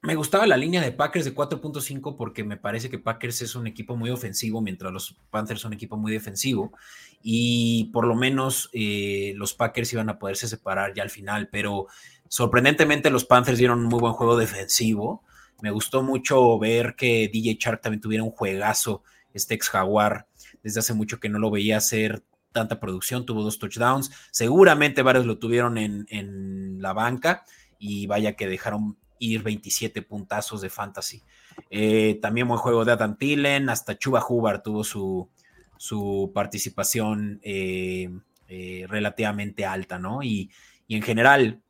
me 0.00 0.14
gustaba 0.14 0.46
la 0.46 0.56
línea 0.56 0.80
de 0.80 0.92
Packers 0.92 1.24
de 1.24 1.34
4.5 1.34 2.16
porque 2.16 2.44
me 2.44 2.56
parece 2.56 2.88
que 2.88 3.00
Packers 3.00 3.42
es 3.42 3.56
un 3.56 3.66
equipo 3.66 3.96
muy 3.96 4.10
ofensivo, 4.10 4.60
mientras 4.60 4.92
los 4.92 5.16
Panthers 5.30 5.60
son 5.60 5.70
un 5.70 5.74
equipo 5.74 5.96
muy 5.96 6.12
defensivo. 6.12 6.72
Y 7.20 7.90
por 7.92 8.06
lo 8.06 8.14
menos 8.14 8.70
eh, 8.72 9.32
los 9.36 9.54
Packers 9.54 9.92
iban 9.92 10.08
a 10.08 10.18
poderse 10.18 10.46
separar 10.46 10.94
ya 10.94 11.02
al 11.02 11.10
final, 11.10 11.48
pero 11.50 11.88
sorprendentemente 12.28 13.10
los 13.10 13.24
Panthers 13.24 13.58
dieron 13.58 13.80
un 13.80 13.86
muy 13.86 13.98
buen 13.98 14.12
juego 14.12 14.36
defensivo. 14.36 15.24
Me 15.62 15.72
gustó 15.72 16.02
mucho 16.02 16.58
ver 16.60 16.94
que 16.94 17.28
DJ 17.32 17.58
Shark 17.58 17.80
también 17.80 18.00
tuviera 18.00 18.22
un 18.22 18.30
juegazo, 18.30 19.02
este 19.34 19.54
ex 19.54 19.68
Jaguar. 19.68 20.28
Desde 20.62 20.78
hace 20.80 20.94
mucho 20.94 21.18
que 21.18 21.28
no 21.28 21.40
lo 21.40 21.50
veía 21.50 21.76
hacer 21.76 22.22
tanta 22.52 22.80
producción, 22.80 23.26
tuvo 23.26 23.42
dos 23.42 23.58
touchdowns. 23.58 24.10
Seguramente 24.30 25.02
varios 25.02 25.26
lo 25.26 25.38
tuvieron 25.38 25.78
en, 25.78 26.06
en 26.10 26.80
la 26.80 26.92
banca 26.92 27.44
y 27.78 28.06
vaya 28.06 28.34
que 28.34 28.48
dejaron 28.48 28.96
ir 29.18 29.42
27 29.42 30.02
puntazos 30.02 30.60
de 30.60 30.70
fantasy. 30.70 31.22
Eh, 31.70 32.18
también 32.20 32.48
buen 32.48 32.58
juego 32.58 32.84
de 32.84 32.92
Adam 32.92 33.16
Tillen, 33.16 33.68
hasta 33.68 33.98
Chuba 33.98 34.24
Hubbard 34.26 34.62
tuvo 34.62 34.84
su, 34.84 35.28
su 35.76 36.30
participación 36.34 37.40
eh, 37.42 38.10
eh, 38.48 38.86
relativamente 38.88 39.64
alta, 39.64 39.98
¿no? 39.98 40.22
Y, 40.22 40.50
en 40.90 41.02
general, 41.02 41.60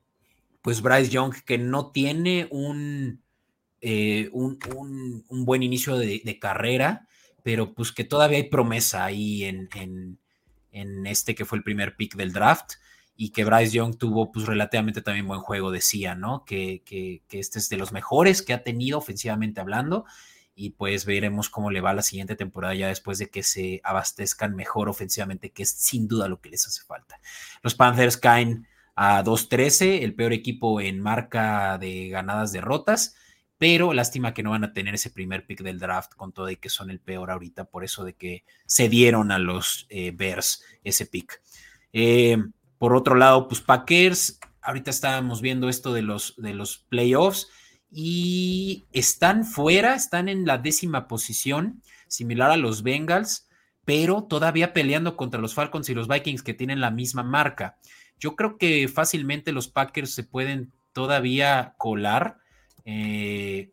pues 0.63 0.81
Bryce 0.81 1.11
Young, 1.11 1.35
que 1.45 1.59
no 1.59 1.91
tiene 1.91 2.47
un, 2.53 3.21
un, 3.83 5.25
un, 5.29 5.45
buen 5.45 5.65
inicio 5.65 5.97
de, 5.97 6.39
carrera, 6.41 7.09
pero 7.43 7.75
pues 7.75 7.91
que 7.91 8.05
todavía 8.05 8.37
hay 8.37 8.45
promesa 8.45 9.05
ahí 9.05 9.43
en, 9.43 10.19
en 10.81 11.07
este 11.07 11.35
que 11.35 11.45
fue 11.45 11.59
el 11.59 11.65
primer 11.65 11.97
pick 11.97 12.17
del 12.17 12.33
draft 12.33 12.75
y 13.17 13.31
que 13.31 13.45
Bryce 13.45 13.73
Young 13.73 13.99
tuvo 13.99 14.31
pues 14.31 14.47
relativamente 14.47 15.03
también 15.03 15.27
buen 15.27 15.41
juego, 15.41 15.73
decía, 15.73 16.15
¿no? 16.15 16.45
Que, 16.45 16.83
que, 16.85 17.23
este 17.31 17.59
es 17.59 17.69
de 17.69 17.77
los 17.77 17.91
mejores 17.93 18.43
que 18.43 18.53
ha 18.53 18.63
tenido 18.63 18.99
ofensivamente 18.99 19.61
hablando 19.61 20.05
y 20.55 20.71
pues 20.71 21.05
veremos 21.05 21.51
cómo 21.51 21.71
le 21.71 21.81
va 21.81 21.93
la 21.95 22.03
siguiente 22.03 22.37
temporada 22.37 22.75
ya 22.75 22.89
después 22.89 23.19
de 23.19 23.29
que 23.29 23.43
se 23.43 23.81
abastezcan 23.83 24.55
mejor 24.55 24.89
ofensivamente, 24.89 25.51
que 25.51 25.65
es 25.65 25.71
sin 25.71 26.07
duda 26.07 26.29
lo 26.29 26.41
que 26.41 26.51
les 26.51 26.67
hace 26.67 26.83
falta. 26.83 27.21
Los 27.63 27.75
Panthers 27.75 28.17
caen 28.17 28.69
a 28.95 29.23
2-13, 29.23 30.03
el 30.03 30.15
peor 30.15 30.33
equipo 30.33 30.81
en 30.81 31.01
marca 31.01 31.79
de 31.79 32.09
ganadas 32.09 32.53
derrotas, 32.53 33.17
pero 33.59 33.93
lástima 33.93 34.33
que 34.33 34.43
no 34.43 34.51
van 34.51 34.65
a 34.65 34.73
tener 34.73 34.95
ese 34.95 35.11
primer 35.11 35.47
pick 35.47 35.63
del 35.63 35.79
draft 35.79 36.15
con 36.15 36.33
todo 36.33 36.49
y 36.49 36.57
que 36.57 36.71
son 36.71 36.91
el 36.91 37.01
peor 37.01 37.31
ahorita, 37.31 37.65
por 37.65 37.85
eso 37.85 38.05
de 38.05 38.15
que 38.15 38.45
se 38.67 38.89
dieron 38.89 39.33
a 39.33 39.39
los 39.39 39.87
eh, 39.91 40.13
Bears 40.15 40.63
ese 40.85 41.07
pick. 41.07 41.43
Eh, 41.93 42.39
por 42.79 42.95
otro 42.95 43.17
lado, 43.17 43.49
pues 43.49 43.61
Packers, 43.61 44.39
ahorita 44.63 44.91
estábamos 44.91 45.43
viendo 45.43 45.69
esto 45.69 45.93
de 45.93 46.03
los, 46.03 46.35
de 46.37 46.55
los 46.55 46.79
playoffs 46.89 47.49
y 47.91 48.87
están 48.93 49.45
fuera, 49.45 49.95
están 49.95 50.29
en 50.29 50.47
la 50.47 50.59
décima 50.59 51.09
posición, 51.09 51.83
similar 52.07 52.51
a 52.51 52.57
los 52.57 52.83
Bengals, 52.83 53.49
pero 53.85 54.25
todavía 54.25 54.73
peleando 54.73 55.17
contra 55.17 55.41
los 55.41 55.55
Falcons 55.55 55.89
y 55.89 55.95
los 55.95 56.09
Vikings 56.09 56.43
que 56.43 56.55
tienen 56.55 56.81
la 56.81 56.91
misma 56.91 57.23
marca. 57.23 57.79
Yo 58.21 58.37
creo 58.37 58.59
que 58.59 58.87
fácilmente 58.89 59.53
los 59.53 59.69
Packers 59.69 60.15
se 60.15 60.25
pueden 60.25 60.73
todavía 60.93 61.75
colar. 61.79 62.39
Eh, 62.91 63.71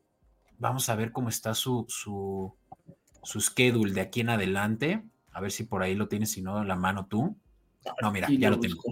vamos 0.58 0.90
a 0.90 0.96
ver 0.96 1.14
cómo 1.14 1.30
está 1.30 1.54
su, 1.54 1.86
su, 1.88 2.54
su 3.24 3.40
schedule 3.40 3.94
de 3.94 4.02
aquí 4.02 4.20
en 4.20 4.30
adelante. 4.30 5.04
A 5.32 5.40
ver 5.40 5.54
si 5.54 5.64
por 5.64 5.84
ahí 5.84 5.96
lo 5.96 6.10
tienes, 6.10 6.32
si 6.32 6.42
no, 6.42 6.66
la 6.66 6.76
mano 6.76 7.08
tú. 7.08 7.38
No, 8.02 8.12
mira, 8.12 8.28
ya 8.30 8.50
lo 8.50 8.60
tengo. 8.60 8.84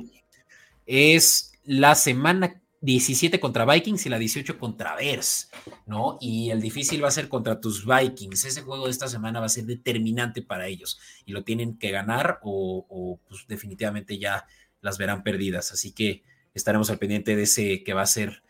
Es 0.86 1.52
la 1.66 1.96
semana 1.96 2.62
17 2.80 3.42
contra 3.42 3.66
Vikings 3.66 4.06
y 4.06 4.10
la 4.10 4.18
18 4.18 4.58
contra 4.58 4.96
Bears, 4.96 5.50
¿no? 5.86 6.18
Y 6.22 6.52
el 6.52 6.62
difícil 6.62 7.04
va 7.04 7.10
a 7.10 7.12
ser 7.12 7.28
contra 7.28 7.60
tus 7.60 7.86
Vikings. 7.86 8.46
Ese 8.46 8.62
juego 8.62 8.86
de 8.86 8.92
esta 8.92 9.10
semana 9.10 9.42
va 9.42 9.48
a 9.48 9.50
ser 9.50 9.66
determinante 9.66 10.42
para 10.42 10.68
ellos 10.68 11.00
y 11.26 11.34
lo 11.34 11.44
tienen 11.44 11.78
que 11.78 11.92
ganar 11.92 12.40
o, 12.44 13.20
pues 13.28 13.46
definitivamente 13.50 14.18
ya 14.20 14.46
las 14.80 14.98
verán 14.98 15.22
perdidas. 15.22 15.74
Así 15.74 15.92
que 15.92 16.24
estaremos 16.54 16.90
al 16.90 16.98
pendiente 16.98 17.36
de 17.36 17.44
ese 17.44 17.84
que 17.84 17.94
va 17.94 18.04
a 18.04 18.06
ser 18.06 18.42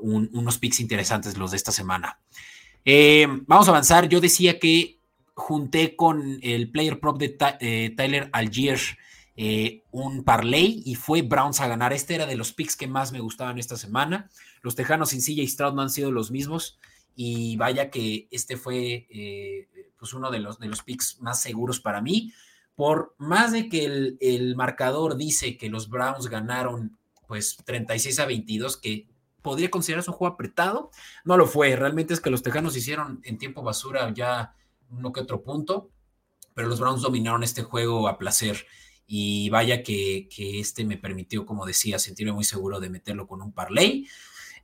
unos 0.00 0.58
picks 0.58 0.80
interesantes 0.80 1.36
los 1.36 1.50
de 1.50 1.56
esta 1.56 1.72
semana. 1.72 2.18
Eh, 2.84 3.26
vamos 3.46 3.68
a 3.68 3.70
avanzar. 3.70 4.08
Yo 4.08 4.20
decía 4.20 4.58
que 4.58 4.98
junté 5.34 5.96
con 5.96 6.38
el 6.42 6.70
player 6.70 7.00
prop 7.00 7.18
de 7.18 7.36
eh, 7.60 7.94
Tyler 7.96 8.28
Algier 8.32 8.78
eh, 9.36 9.84
un 9.90 10.22
parlay 10.24 10.82
y 10.84 10.94
fue 10.94 11.22
Browns 11.22 11.60
a 11.60 11.68
ganar. 11.68 11.92
Este 11.92 12.14
era 12.14 12.26
de 12.26 12.36
los 12.36 12.52
picks 12.52 12.76
que 12.76 12.86
más 12.86 13.12
me 13.12 13.20
gustaban 13.20 13.58
esta 13.58 13.76
semana. 13.76 14.28
Los 14.62 14.74
Tejanos 14.74 15.10
sin 15.10 15.38
y 15.38 15.46
Stroud 15.46 15.74
no 15.74 15.82
han 15.82 15.90
sido 15.90 16.10
los 16.10 16.30
mismos 16.30 16.78
y 17.14 17.56
vaya 17.56 17.90
que 17.90 18.28
este 18.30 18.56
fue 18.56 19.06
pues 19.98 20.14
uno 20.14 20.30
de 20.30 20.40
los, 20.40 20.58
de 20.58 20.68
los 20.68 20.82
picks 20.82 21.20
más 21.20 21.40
seguros 21.40 21.80
para 21.80 22.00
mí. 22.00 22.32
Por 22.74 23.14
más 23.18 23.52
de 23.52 23.68
que 23.68 23.84
el, 23.84 24.18
el 24.20 24.56
marcador 24.56 25.16
dice 25.16 25.56
que 25.56 25.68
los 25.68 25.88
Browns 25.88 26.28
ganaron 26.28 26.98
pues 27.26 27.58
36 27.64 28.18
a 28.18 28.26
22, 28.26 28.76
que 28.78 29.06
podría 29.42 29.70
considerarse 29.70 30.10
un 30.10 30.16
juego 30.16 30.34
apretado, 30.34 30.90
no 31.24 31.36
lo 31.36 31.46
fue. 31.46 31.74
Realmente 31.76 32.14
es 32.14 32.20
que 32.20 32.30
los 32.30 32.42
Tejanos 32.42 32.76
hicieron 32.76 33.20
en 33.24 33.38
tiempo 33.38 33.62
basura 33.62 34.12
ya 34.14 34.54
uno 34.90 35.12
que 35.12 35.20
otro 35.20 35.42
punto, 35.42 35.90
pero 36.54 36.68
los 36.68 36.80
Browns 36.80 37.02
dominaron 37.02 37.42
este 37.42 37.62
juego 37.62 38.08
a 38.08 38.18
placer 38.18 38.66
y 39.06 39.50
vaya 39.50 39.82
que, 39.82 40.28
este 40.38 40.84
me 40.84 40.96
permitió, 40.96 41.44
como 41.44 41.66
decía, 41.66 41.98
sentirme 41.98 42.32
muy 42.32 42.44
seguro 42.44 42.78
de 42.78 42.90
meterlo 42.90 43.26
con 43.26 43.42
un 43.42 43.52
parlay. 43.52 44.06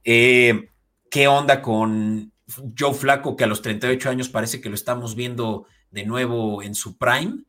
Eh, 0.04 0.70
¿Qué 1.10 1.26
onda 1.26 1.62
con 1.62 2.32
Joe 2.78 2.94
Flaco, 2.94 3.36
que 3.36 3.44
a 3.44 3.48
los 3.48 3.62
38 3.62 4.08
años 4.08 4.28
parece 4.28 4.60
que 4.60 4.68
lo 4.68 4.74
estamos 4.74 5.16
viendo 5.16 5.66
de 5.90 6.04
nuevo 6.04 6.62
en 6.62 6.74
su 6.74 6.96
prime? 6.96 7.44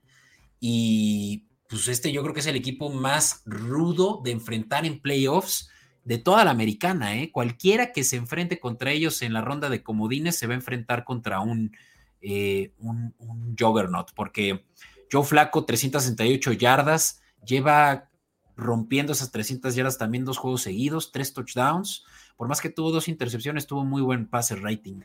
Y 0.59 1.47
pues 1.69 1.87
este 1.87 2.11
yo 2.11 2.23
creo 2.23 2.33
que 2.33 2.39
es 2.39 2.47
el 2.47 2.55
equipo 2.55 2.89
más 2.89 3.43
rudo 3.45 4.21
de 4.23 4.31
enfrentar 4.31 4.85
en 4.85 4.99
playoffs 4.99 5.69
de 6.07 6.17
toda 6.17 6.43
la 6.45 6.51
americana, 6.51 7.17
¿eh? 7.17 7.33
Cualquiera 7.33 7.91
que 7.91 8.05
se 8.05 8.15
enfrente 8.15 8.61
contra 8.61 8.91
ellos 8.91 9.21
en 9.21 9.33
la 9.33 9.41
ronda 9.41 9.69
de 9.69 9.83
comodines 9.83 10.37
se 10.37 10.47
va 10.47 10.53
a 10.53 10.55
enfrentar 10.55 11.03
contra 11.03 11.41
un, 11.41 11.75
eh, 12.21 12.71
un, 12.79 13.13
juggernaut, 13.59 14.13
porque 14.15 14.65
Joe 15.11 15.25
Flaco, 15.25 15.65
368 15.65 16.53
yardas, 16.53 17.21
lleva 17.45 18.09
rompiendo 18.55 19.11
esas 19.11 19.31
300 19.31 19.75
yardas 19.75 19.97
también 19.97 20.23
dos 20.23 20.37
juegos 20.37 20.61
seguidos, 20.61 21.11
tres 21.11 21.33
touchdowns. 21.33 22.05
Por 22.37 22.47
más 22.47 22.61
que 22.61 22.69
tuvo 22.69 22.91
dos 22.91 23.09
intercepciones, 23.09 23.67
tuvo 23.67 23.83
muy 23.83 24.01
buen 24.01 24.29
pase 24.29 24.55
rating. 24.55 25.01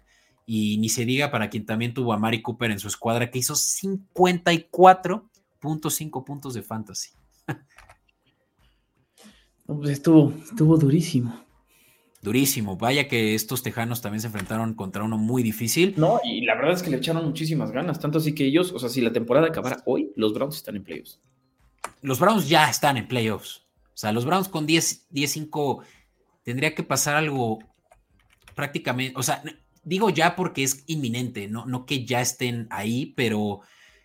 Y 0.46 0.78
ni 0.78 0.88
se 0.88 1.04
diga 1.04 1.32
para 1.32 1.50
quien 1.50 1.66
también 1.66 1.94
tuvo 1.94 2.12
a 2.12 2.16
Mari 2.16 2.42
Cooper 2.42 2.70
en 2.70 2.78
su 2.78 2.86
escuadra, 2.86 3.28
que 3.28 3.40
hizo 3.40 3.54
54.5 3.54 6.24
puntos 6.24 6.54
de 6.54 6.62
fantasy. 6.62 7.10
Pues 9.66 9.90
estuvo, 9.90 10.32
estuvo 10.50 10.76
durísimo 10.76 11.42
durísimo. 12.22 12.76
Vaya 12.76 13.08
que 13.08 13.34
estos 13.34 13.62
tejanos 13.62 14.00
también 14.00 14.20
se 14.20 14.28
enfrentaron 14.28 14.74
contra 14.74 15.02
uno 15.02 15.18
muy 15.18 15.42
difícil. 15.42 15.94
No, 15.96 16.20
y 16.24 16.42
la 16.42 16.54
verdad 16.54 16.74
es 16.74 16.82
que 16.82 16.90
le 16.90 16.96
echaron 16.96 17.24
muchísimas 17.24 17.72
ganas, 17.72 18.00
tanto 18.00 18.18
así 18.18 18.34
que 18.34 18.46
ellos, 18.46 18.72
o 18.72 18.78
sea, 18.78 18.88
si 18.88 19.00
la 19.00 19.12
temporada 19.12 19.48
acabara 19.48 19.82
hoy, 19.84 20.12
los 20.16 20.32
Browns 20.32 20.56
están 20.56 20.76
en 20.76 20.84
playoffs. 20.84 21.20
Los 22.00 22.20
Browns 22.20 22.48
ya 22.48 22.70
están 22.70 22.96
en 22.96 23.08
playoffs. 23.08 23.66
O 23.88 23.96
sea, 23.96 24.12
los 24.12 24.24
Browns 24.24 24.48
con 24.48 24.66
10-5 24.66 25.82
tendría 26.44 26.74
que 26.74 26.82
pasar 26.82 27.16
algo 27.16 27.58
prácticamente, 28.54 29.14
o 29.18 29.22
sea, 29.22 29.42
digo 29.82 30.10
ya 30.10 30.36
porque 30.36 30.62
es 30.62 30.84
inminente, 30.86 31.48
no, 31.48 31.66
no 31.66 31.86
que 31.86 32.04
ya 32.04 32.20
estén 32.20 32.68
ahí, 32.70 33.12
pero 33.16 33.60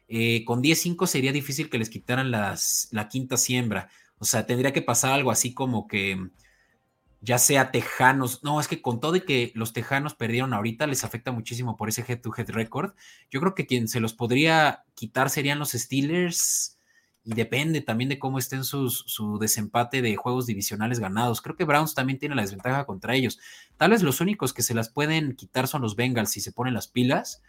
eh, 0.07 0.43
con 0.43 0.61
10-5 0.61 1.05
sería 1.05 1.31
difícil 1.31 1.69
que 1.69 1.77
les 1.77 1.89
quitaran 1.89 2.31
las, 2.31 2.89
la 2.91 3.07
quinta 3.07 3.37
siembra. 3.37 3.89
O 4.19 4.25
sea, 4.25 4.45
tendría 4.45 4.73
que 4.73 4.81
pasar 4.81 5.11
algo 5.11 5.31
así 5.31 5.53
como 5.53 5.87
que 5.87 6.29
ya 7.21 7.39
sea 7.39 7.71
Tejanos, 7.71 8.43
no, 8.43 8.59
es 8.59 8.67
que 8.67 8.81
con 8.81 8.99
todo 8.99 9.15
y 9.15 9.21
que 9.21 9.51
los 9.55 9.73
Tejanos 9.73 10.15
perdieron 10.15 10.53
ahorita, 10.53 10.87
les 10.87 11.03
afecta 11.03 11.31
muchísimo 11.31 11.75
por 11.75 11.89
ese 11.89 12.05
head-to-head 12.07 12.49
record. 12.51 12.93
Yo 13.31 13.39
creo 13.39 13.55
que 13.55 13.65
quien 13.65 13.87
se 13.87 13.99
los 13.99 14.13
podría 14.13 14.83
quitar 14.95 15.29
serían 15.29 15.59
los 15.59 15.71
Steelers 15.71 16.77
y 17.23 17.33
depende 17.33 17.81
también 17.81 18.09
de 18.09 18.19
cómo 18.19 18.37
estén 18.37 18.63
sus, 18.63 19.03
su 19.07 19.39
desempate 19.39 20.01
de 20.01 20.15
juegos 20.15 20.45
divisionales 20.45 20.99
ganados. 20.99 21.41
Creo 21.41 21.55
que 21.55 21.65
Browns 21.65 21.93
también 21.93 22.19
tiene 22.19 22.35
la 22.35 22.43
desventaja 22.43 22.85
contra 22.85 23.15
ellos. 23.15 23.39
Tal 23.75 23.91
vez 23.91 24.03
los 24.03 24.21
únicos 24.21 24.53
que 24.53 24.63
se 24.63 24.73
las 24.73 24.89
pueden 24.89 25.35
quitar 25.35 25.67
son 25.67 25.81
los 25.81 25.95
Bengals 25.95 26.31
si 26.31 26.39
se 26.39 26.53
ponen 26.53 26.73
las 26.73 26.87
pilas 26.87 27.41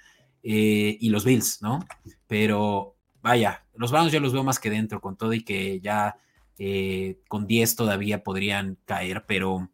eh, 0.42 0.96
y 0.98 1.11
los 1.11 1.24
Bills, 1.24 1.62
¿no? 1.62 1.78
Pero 2.26 2.96
vaya, 3.22 3.64
los 3.76 3.92
Browns 3.92 4.11
yo 4.11 4.18
los 4.18 4.33
veo 4.33 4.42
más 4.42 4.59
que 4.59 4.70
dentro, 4.70 5.00
con 5.00 5.16
todo 5.16 5.33
y 5.33 5.44
que 5.44 5.78
ya 5.81 6.16
eh, 6.58 7.20
con 7.28 7.46
10 7.46 7.76
todavía 7.76 8.22
podrían 8.22 8.78
caer, 8.84 9.24
pero 9.26 9.70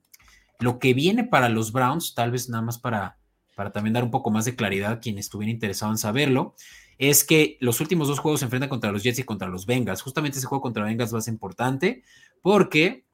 lo 0.58 0.78
que 0.78 0.94
viene 0.94 1.24
para 1.24 1.48
los 1.48 1.72
Browns, 1.72 2.14
tal 2.14 2.30
vez 2.30 2.48
nada 2.48 2.62
más 2.62 2.78
para, 2.78 3.18
para 3.54 3.72
también 3.72 3.94
dar 3.94 4.04
un 4.04 4.10
poco 4.10 4.30
más 4.30 4.44
de 4.44 4.56
claridad 4.56 4.92
a 4.92 5.00
quien 5.00 5.18
estuviera 5.18 5.50
interesado 5.50 5.92
en 5.92 5.98
saberlo, 5.98 6.54
es 6.98 7.24
que 7.24 7.56
los 7.60 7.80
últimos 7.80 8.08
dos 8.08 8.18
juegos 8.18 8.40
se 8.40 8.46
enfrentan 8.46 8.68
contra 8.68 8.92
los 8.92 9.02
Jets 9.02 9.18
y 9.18 9.24
contra 9.24 9.48
los 9.48 9.66
Bengals. 9.66 10.02
Justamente 10.02 10.38
ese 10.38 10.46
juego 10.46 10.62
contra 10.62 10.84
Bengals 10.84 11.12
va 11.12 11.18
a 11.18 11.22
ser 11.22 11.34
importante 11.34 12.04
porque 12.40 13.04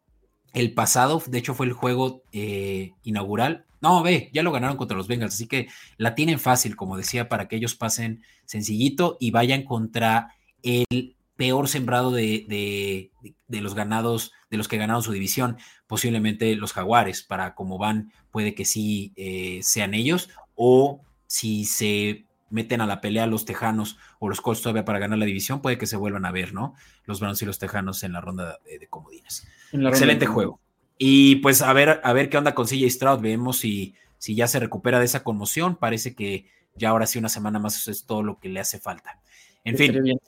el 0.52 0.74
pasado, 0.74 1.22
de 1.26 1.38
hecho, 1.38 1.54
fue 1.54 1.66
el 1.66 1.72
juego 1.72 2.22
eh, 2.32 2.92
inaugural. 3.02 3.66
No, 3.80 4.02
ve, 4.02 4.30
ya 4.32 4.42
lo 4.42 4.52
ganaron 4.52 4.76
contra 4.76 4.96
los 4.96 5.08
Bengals, 5.08 5.34
así 5.34 5.46
que 5.46 5.68
la 5.96 6.14
tienen 6.14 6.38
fácil, 6.38 6.76
como 6.76 6.96
decía, 6.96 7.28
para 7.28 7.48
que 7.48 7.56
ellos 7.56 7.74
pasen 7.74 8.22
sencillito 8.44 9.16
y 9.20 9.30
vayan 9.30 9.62
contra 9.62 10.34
el 10.62 11.16
peor 11.40 11.68
sembrado 11.68 12.10
de, 12.10 13.10
los 13.48 13.74
ganados, 13.74 14.34
de 14.50 14.58
los 14.58 14.68
que 14.68 14.76
ganaron 14.76 15.02
su 15.02 15.12
división, 15.12 15.56
posiblemente 15.86 16.54
los 16.54 16.74
Jaguares, 16.74 17.22
para 17.22 17.54
como 17.54 17.78
van, 17.78 18.12
puede 18.30 18.54
que 18.54 18.66
sí 18.66 19.14
eh, 19.16 19.60
sean 19.62 19.94
ellos, 19.94 20.28
o 20.54 21.00
si 21.26 21.64
se 21.64 22.26
meten 22.50 22.82
a 22.82 22.86
la 22.86 23.00
pelea 23.00 23.26
los 23.26 23.46
Tejanos 23.46 23.96
o 24.18 24.28
los 24.28 24.42
Colts 24.42 24.60
todavía 24.60 24.84
para 24.84 24.98
ganar 24.98 25.18
la 25.18 25.24
división, 25.24 25.62
puede 25.62 25.78
que 25.78 25.86
se 25.86 25.96
vuelvan 25.96 26.26
a 26.26 26.30
ver, 26.30 26.52
¿no? 26.52 26.74
Los 27.06 27.20
Browns 27.20 27.40
y 27.40 27.46
los 27.46 27.58
Tejanos 27.58 28.02
en 28.02 28.12
la 28.12 28.20
ronda 28.20 28.58
de, 28.66 28.86
comodines. 28.88 29.48
Excelente 29.72 30.26
juego. 30.26 30.60
Y 30.98 31.36
pues 31.36 31.62
a 31.62 31.72
ver, 31.72 32.02
a 32.04 32.12
ver 32.12 32.28
qué 32.28 32.36
onda 32.36 32.54
con 32.54 32.66
CJ 32.66 32.90
Stroud, 32.90 33.20
vemos 33.20 33.56
si, 33.56 33.94
si 34.18 34.34
ya 34.34 34.46
se 34.46 34.60
recupera 34.60 34.98
de 34.98 35.06
esa 35.06 35.24
conmoción, 35.24 35.76
parece 35.76 36.14
que 36.14 36.50
ya 36.74 36.90
ahora 36.90 37.06
sí 37.06 37.18
una 37.18 37.30
semana 37.30 37.58
más 37.58 37.88
es 37.88 38.04
todo 38.04 38.22
lo 38.22 38.38
que 38.38 38.50
le 38.50 38.60
hace 38.60 38.78
falta. 38.78 39.22
En 39.64 39.78
fin. 39.78 40.20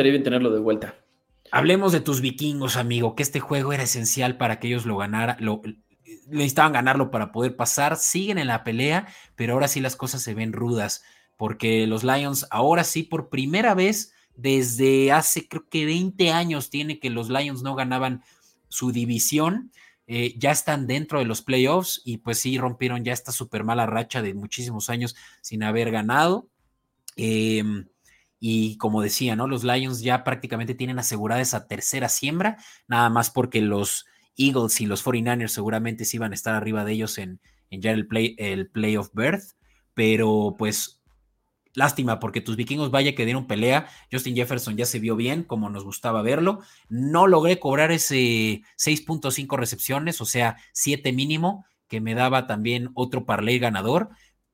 Estaría 0.00 0.22
tenerlo 0.22 0.50
de 0.50 0.60
vuelta. 0.60 0.94
Hablemos 1.50 1.92
de 1.92 2.00
tus 2.00 2.22
vikingos, 2.22 2.76
amigo, 2.76 3.14
que 3.14 3.22
este 3.22 3.38
juego 3.38 3.74
era 3.74 3.82
esencial 3.82 4.38
para 4.38 4.58
que 4.58 4.68
ellos 4.68 4.86
lo 4.86 4.96
ganaran, 4.96 5.36
lo, 5.40 5.60
necesitaban 6.26 6.72
ganarlo 6.72 7.10
para 7.10 7.32
poder 7.32 7.54
pasar, 7.54 7.98
siguen 7.98 8.38
en 8.38 8.46
la 8.46 8.64
pelea, 8.64 9.08
pero 9.36 9.52
ahora 9.52 9.68
sí 9.68 9.78
las 9.78 9.96
cosas 9.96 10.22
se 10.22 10.32
ven 10.32 10.54
rudas, 10.54 11.02
porque 11.36 11.86
los 11.86 12.02
Lions 12.02 12.46
ahora 12.50 12.82
sí 12.82 13.02
por 13.02 13.28
primera 13.28 13.74
vez 13.74 14.14
desde 14.36 15.12
hace 15.12 15.46
creo 15.46 15.68
que 15.68 15.84
20 15.84 16.30
años 16.30 16.70
tiene 16.70 16.98
que 16.98 17.10
los 17.10 17.28
Lions 17.28 17.62
no 17.62 17.74
ganaban 17.74 18.22
su 18.68 18.92
división, 18.92 19.70
eh, 20.06 20.32
ya 20.38 20.50
están 20.50 20.86
dentro 20.86 21.18
de 21.18 21.26
los 21.26 21.42
playoffs 21.42 22.00
y 22.06 22.16
pues 22.16 22.38
sí 22.38 22.56
rompieron 22.56 23.04
ya 23.04 23.12
esta 23.12 23.32
súper 23.32 23.64
mala 23.64 23.84
racha 23.84 24.22
de 24.22 24.32
muchísimos 24.32 24.88
años 24.88 25.14
sin 25.42 25.62
haber 25.62 25.90
ganado. 25.90 26.48
Eh, 27.16 27.62
y 28.40 28.78
como 28.78 29.02
decía, 29.02 29.36
¿no? 29.36 29.46
Los 29.46 29.62
Lions 29.62 30.00
ya 30.00 30.24
prácticamente 30.24 30.74
tienen 30.74 30.98
asegurada 30.98 31.42
esa 31.42 31.68
tercera 31.68 32.08
siembra, 32.08 32.56
nada 32.88 33.10
más 33.10 33.30
porque 33.30 33.60
los 33.60 34.06
Eagles 34.36 34.80
y 34.80 34.86
los 34.86 35.04
49ers 35.04 35.48
seguramente 35.48 36.06
sí 36.06 36.16
iban 36.16 36.32
a 36.32 36.34
estar 36.34 36.54
arriba 36.54 36.84
de 36.84 36.92
ellos 36.92 37.18
en, 37.18 37.40
en 37.68 37.82
ya 37.82 37.92
el 37.92 38.08
play, 38.08 38.34
el 38.38 38.70
playoff 38.70 39.10
berth, 39.12 39.52
pero 39.92 40.56
pues 40.58 41.00
lástima 41.74 42.18
porque 42.18 42.40
tus 42.40 42.56
vikingos 42.56 42.90
vaya 42.90 43.14
que 43.14 43.26
dieron 43.26 43.46
pelea, 43.46 43.86
Justin 44.10 44.34
Jefferson 44.34 44.76
ya 44.76 44.86
se 44.86 44.98
vio 44.98 45.16
bien 45.16 45.44
como 45.44 45.68
nos 45.68 45.84
gustaba 45.84 46.22
verlo, 46.22 46.60
no 46.88 47.26
logré 47.26 47.60
cobrar 47.60 47.92
ese 47.92 48.62
6.5 48.76 49.56
recepciones, 49.56 50.20
o 50.20 50.24
sea, 50.24 50.56
7 50.72 51.12
mínimo, 51.12 51.66
que 51.88 52.00
me 52.00 52.14
daba 52.14 52.46
también 52.46 52.90
otro 52.94 53.26
parlay 53.26 53.58
ganador, 53.58 54.10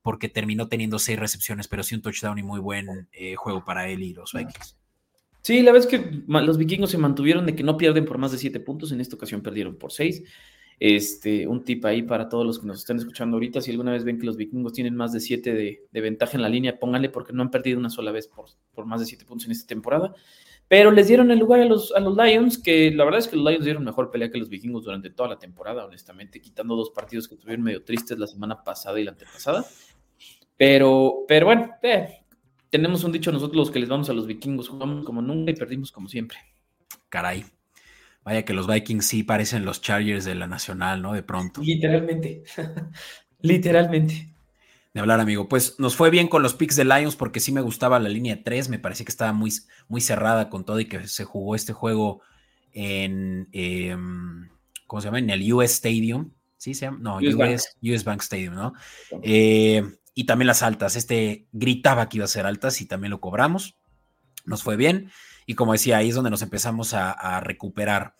porque 0.07 0.29
terminó 0.29 0.69
teniendo 0.69 0.99
seis 0.99 1.19
recepciones, 1.19 1.67
pero 1.67 1.83
sí 1.83 1.93
un 1.93 2.01
touchdown 2.01 2.39
y 2.39 2.41
muy 2.41 2.61
buen 2.61 3.09
eh, 3.11 3.35
juego 3.35 3.65
para 3.65 3.89
él 3.89 4.03
y 4.03 4.13
los 4.13 4.31
Vikings. 4.31 4.77
Sí, 5.41 5.61
la 5.61 5.73
verdad 5.73 5.91
es 5.91 5.99
que 5.99 6.23
los 6.25 6.57
vikingos 6.57 6.91
se 6.91 6.97
mantuvieron 6.97 7.45
de 7.45 7.53
que 7.53 7.63
no 7.63 7.75
pierden 7.75 8.05
por 8.05 8.17
más 8.17 8.31
de 8.31 8.37
siete 8.37 8.61
puntos, 8.61 8.93
en 8.93 9.01
esta 9.01 9.17
ocasión 9.17 9.41
perdieron 9.41 9.75
por 9.75 9.91
seis. 9.91 10.23
Este, 10.79 11.45
un 11.45 11.65
tip 11.65 11.83
ahí 11.83 12.03
para 12.03 12.29
todos 12.29 12.45
los 12.45 12.57
que 12.57 12.67
nos 12.67 12.77
están 12.77 12.95
escuchando 12.95 13.35
ahorita, 13.35 13.59
si 13.59 13.71
alguna 13.71 13.91
vez 13.91 14.05
ven 14.05 14.17
que 14.17 14.25
los 14.25 14.37
vikingos 14.37 14.71
tienen 14.71 14.95
más 14.95 15.11
de 15.11 15.19
siete 15.19 15.53
de, 15.53 16.01
ventaja 16.01 16.37
en 16.37 16.41
la 16.41 16.47
línea, 16.47 16.79
pónganle 16.79 17.09
porque 17.09 17.33
no 17.33 17.41
han 17.41 17.51
perdido 17.51 17.77
una 17.77 17.89
sola 17.89 18.13
vez 18.13 18.29
por, 18.29 18.45
por 18.73 18.85
más 18.85 19.01
de 19.01 19.07
siete 19.07 19.25
puntos 19.25 19.47
en 19.47 19.51
esta 19.51 19.67
temporada. 19.67 20.15
Pero 20.69 20.91
les 20.91 21.07
dieron 21.07 21.31
el 21.31 21.39
lugar 21.39 21.61
a 21.61 21.65
los, 21.65 21.93
a 21.93 21.99
los 21.99 22.17
Lions, 22.17 22.57
que 22.57 22.91
la 22.91 23.05
verdad 23.05 23.19
es 23.19 23.27
que 23.27 23.37
los 23.37 23.45
Lions 23.45 23.63
dieron 23.63 23.85
mejor 23.85 24.11
pelea 24.11 24.29
que 24.29 24.37
los 24.37 24.49
vikingos 24.49 24.83
durante 24.83 25.09
toda 25.09 25.29
la 25.29 25.39
temporada, 25.39 25.85
honestamente, 25.85 26.41
quitando 26.41 26.75
dos 26.75 26.91
partidos 26.91 27.27
que 27.27 27.37
tuvieron 27.37 27.63
medio 27.63 27.83
tristes 27.83 28.19
la 28.19 28.27
semana 28.27 28.63
pasada 28.63 28.99
y 28.99 29.03
la 29.05 29.11
antepasada. 29.11 29.65
Pero, 30.57 31.25
pero 31.27 31.45
bueno, 31.45 31.71
eh, 31.83 32.21
tenemos 32.69 33.03
un 33.03 33.11
dicho 33.11 33.31
nosotros 33.31 33.55
los 33.55 33.71
que 33.71 33.79
les 33.79 33.89
vamos 33.89 34.09
a 34.09 34.13
los 34.13 34.27
vikingos, 34.27 34.69
jugamos 34.69 35.05
como 35.05 35.21
nunca 35.21 35.51
y 35.51 35.55
perdimos 35.55 35.91
como 35.91 36.09
siempre. 36.09 36.39
Caray. 37.09 37.45
Vaya 38.23 38.43
que 38.43 38.53
los 38.53 38.67
Vikings 38.67 39.05
sí 39.05 39.23
parecen 39.23 39.63
los 39.63 39.81
Chargers 39.81 40.25
de 40.25 40.35
la 40.35 40.47
Nacional, 40.47 41.01
¿no? 41.01 41.13
De 41.13 41.23
pronto. 41.23 41.61
Literalmente. 41.61 42.43
Literalmente. 43.39 44.33
De 44.93 44.99
hablar, 44.99 45.21
amigo. 45.21 45.47
Pues 45.47 45.79
nos 45.79 45.95
fue 45.95 46.09
bien 46.09 46.27
con 46.27 46.43
los 46.43 46.53
picks 46.53 46.75
de 46.75 46.83
Lions 46.83 47.15
porque 47.15 47.39
sí 47.39 47.53
me 47.53 47.61
gustaba 47.61 47.99
la 47.99 48.09
línea 48.09 48.43
3. 48.43 48.67
Me 48.67 48.79
parecía 48.79 49.05
que 49.05 49.11
estaba 49.11 49.31
muy, 49.31 49.53
muy 49.87 50.01
cerrada 50.01 50.49
con 50.49 50.65
todo 50.65 50.81
y 50.81 50.85
que 50.85 51.07
se 51.07 51.23
jugó 51.23 51.55
este 51.55 51.71
juego 51.71 52.21
en. 52.73 53.47
Em, 53.53 54.49
¿Cómo 54.87 55.01
se 55.01 55.07
llama? 55.07 55.19
En 55.19 55.29
el 55.29 55.53
US 55.53 55.71
Stadium. 55.71 56.31
¿Sí 56.57 56.73
se 56.73 56.87
llama? 56.87 56.97
No, 56.99 57.17
US, 57.19 58.03
Bank. 58.03 58.21
Stadium, 58.21 58.55
¿no? 58.55 58.73
Eh, 59.21 59.83
y 60.17 60.23
también 60.23 60.47
las 60.47 60.63
altas. 60.63 60.95
Este 60.95 61.45
gritaba 61.51 62.09
que 62.09 62.17
iba 62.17 62.25
a 62.25 62.27
ser 62.27 62.47
altas 62.47 62.81
y 62.81 62.87
también 62.87 63.11
lo 63.11 63.21
cobramos. 63.21 63.77
Nos 64.45 64.63
fue 64.63 64.75
bien. 64.75 65.11
Y 65.45 65.53
como 65.53 65.73
decía, 65.73 65.97
ahí 65.97 66.09
es 66.09 66.15
donde 66.15 66.31
nos 66.31 66.41
empezamos 66.41 66.95
a, 66.95 67.39
recuperar. 67.41 68.15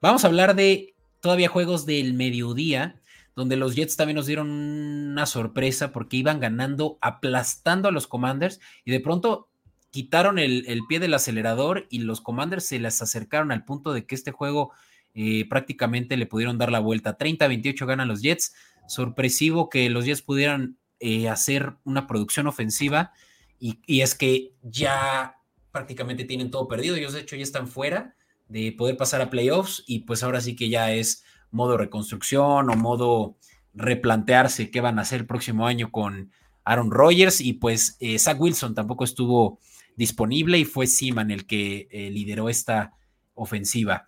Vamos 0.00 0.22
a 0.22 0.28
hablar 0.28 0.54
de 0.54 0.94
todavía 1.18 1.48
juegos 1.48 1.86
del 1.86 2.14
mediodía, 2.14 3.00
donde 3.34 3.56
los 3.56 3.74
Jets 3.74 3.96
también 3.96 4.14
nos 4.14 4.26
dieron 4.26 4.48
una 4.48 5.26
sorpresa 5.26 5.90
porque 5.90 6.18
iban 6.18 6.38
ganando, 6.38 6.98
aplastando 7.00 7.88
a 7.88 7.92
los 7.92 8.06
Commanders 8.06 8.60
y 8.84 8.92
de 8.92 9.00
pronto 9.00 9.48
quitaron 9.90 10.38
el, 10.38 10.82
pie 10.88 11.00
del 11.00 11.14
acelerador 11.14 11.88
y 11.90 11.98
los 11.98 12.20
Commanders 12.20 12.64
se 12.66 12.78
les 12.78 13.02
acercaron 13.02 13.50
al 13.50 13.64
punto 13.64 13.92
de 13.92 14.06
que 14.06 14.14
este 14.14 14.30
juego 14.30 14.70
eh, 15.14 15.48
prácticamente 15.48 16.16
le 16.16 16.26
pudieron 16.26 16.58
dar 16.58 16.70
la 16.70 16.78
vuelta. 16.78 17.18
30-28 17.18 17.86
ganan 17.86 18.06
los 18.06 18.22
Jets. 18.22 18.54
Sorpresivo 18.86 19.68
que 19.68 19.90
los 19.90 20.04
Jets 20.04 20.22
pudieran 20.22 20.76
eh, 21.00 21.30
hacer 21.30 21.76
una 21.84 22.06
producción 22.06 22.46
ofensiva 22.46 23.12
y, 23.58 23.78
es 24.00 24.14
que 24.14 24.52
ya 24.62 25.36
prácticamente 25.72 26.24
tienen 26.24 26.50
todo 26.50 26.68
perdido. 26.68 26.94
Ellos 26.94 27.14
de 27.14 27.20
hecho 27.20 27.36
ya 27.36 27.42
están 27.42 27.68
fuera 27.68 28.14
de 28.48 28.72
poder 28.72 28.98
pasar 28.98 29.22
a 29.22 29.30
playoffs 29.30 29.82
y 29.86 30.00
pues 30.00 30.22
ahora 30.22 30.42
sí 30.42 30.56
que 30.56 30.68
ya 30.68 30.92
es 30.92 31.24
modo 31.50 31.78
reconstrucción 31.78 32.68
o 32.68 32.76
modo 32.76 33.36
replantearse 33.72 34.70
qué 34.70 34.82
van 34.82 34.98
a 34.98 35.02
hacer 35.02 35.20
el 35.20 35.26
próximo 35.26 35.66
año 35.66 35.90
con 35.90 36.32
Aaron 36.64 36.90
Rodgers 36.90 37.40
y 37.40 37.54
pues 37.54 37.96
eh, 38.00 38.18
Zach 38.18 38.38
Wilson 38.38 38.74
tampoco 38.74 39.04
estuvo 39.04 39.58
disponible 39.96 40.58
y 40.58 40.66
fue 40.66 40.86
Seaman 40.86 41.30
el 41.30 41.46
que 41.46 41.88
eh, 41.90 42.10
lideró 42.10 42.50
esta 42.50 42.92
ofensiva. 43.34 44.06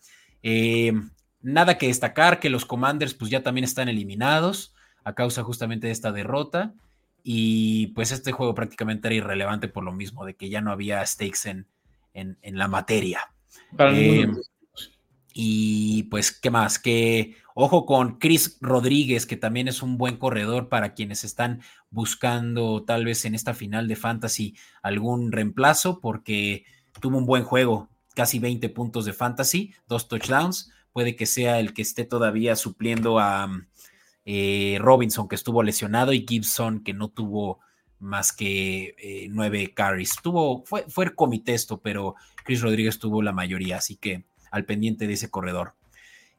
nada 1.40 1.78
que 1.78 1.86
destacar, 1.86 2.38
que 2.38 2.50
los 2.50 2.66
Commanders 2.66 3.14
pues 3.14 3.30
ya 3.30 3.42
también 3.42 3.64
están 3.64 3.88
eliminados 3.88 4.71
a 5.04 5.14
causa 5.14 5.42
justamente 5.42 5.86
de 5.86 5.92
esta 5.92 6.12
derrota. 6.12 6.74
Y 7.24 7.88
pues 7.88 8.10
este 8.10 8.32
juego 8.32 8.54
prácticamente 8.54 9.08
era 9.08 9.14
irrelevante 9.14 9.68
por 9.68 9.84
lo 9.84 9.92
mismo, 9.92 10.24
de 10.24 10.34
que 10.34 10.48
ya 10.48 10.60
no 10.60 10.72
había 10.72 11.06
stakes 11.06 11.48
en, 11.48 11.66
en, 12.14 12.58
la 12.58 12.68
materia. 12.68 13.32
Eh, 13.78 14.28
y 15.32 16.04
pues, 16.04 16.32
¿qué 16.32 16.50
más? 16.50 16.78
Que 16.78 17.36
ojo 17.54 17.86
con 17.86 18.18
Chris 18.18 18.58
Rodríguez, 18.60 19.26
que 19.26 19.36
también 19.36 19.68
es 19.68 19.82
un 19.82 19.98
buen 19.98 20.16
corredor 20.16 20.68
para 20.68 20.94
quienes 20.94 21.24
están 21.24 21.62
buscando 21.90 22.82
tal 22.84 23.04
vez 23.04 23.24
en 23.24 23.34
esta 23.34 23.54
final 23.54 23.88
de 23.88 23.96
fantasy 23.96 24.56
algún 24.82 25.32
reemplazo, 25.32 26.00
porque 26.00 26.64
tuvo 27.00 27.18
un 27.18 27.26
buen 27.26 27.44
juego, 27.44 27.88
casi 28.14 28.38
20 28.38 28.68
puntos 28.70 29.04
de 29.04 29.12
fantasy, 29.12 29.74
dos 29.86 30.08
touchdowns. 30.08 30.70
Puede 30.92 31.16
que 31.16 31.26
sea 31.26 31.58
el 31.60 31.72
que 31.72 31.82
esté 31.82 32.04
todavía 32.04 32.56
supliendo 32.56 33.18
a, 33.18 33.50
eh, 34.24 34.78
Robinson 34.80 35.28
que 35.28 35.34
estuvo 35.34 35.62
lesionado 35.62 36.12
y 36.12 36.26
Gibson 36.28 36.82
que 36.82 36.92
no 36.92 37.08
tuvo 37.08 37.60
más 37.98 38.32
que 38.32 38.94
eh, 38.98 39.28
nueve 39.30 39.72
carries. 39.74 40.16
Tuvo, 40.22 40.64
fue, 40.64 40.84
fue 40.88 41.04
el 41.04 41.14
comité 41.14 41.54
esto, 41.54 41.78
pero 41.78 42.16
Chris 42.44 42.60
Rodríguez 42.60 42.98
tuvo 42.98 43.22
la 43.22 43.32
mayoría, 43.32 43.76
así 43.76 43.96
que 43.96 44.24
al 44.50 44.64
pendiente 44.64 45.06
de 45.06 45.14
ese 45.14 45.30
corredor. 45.30 45.74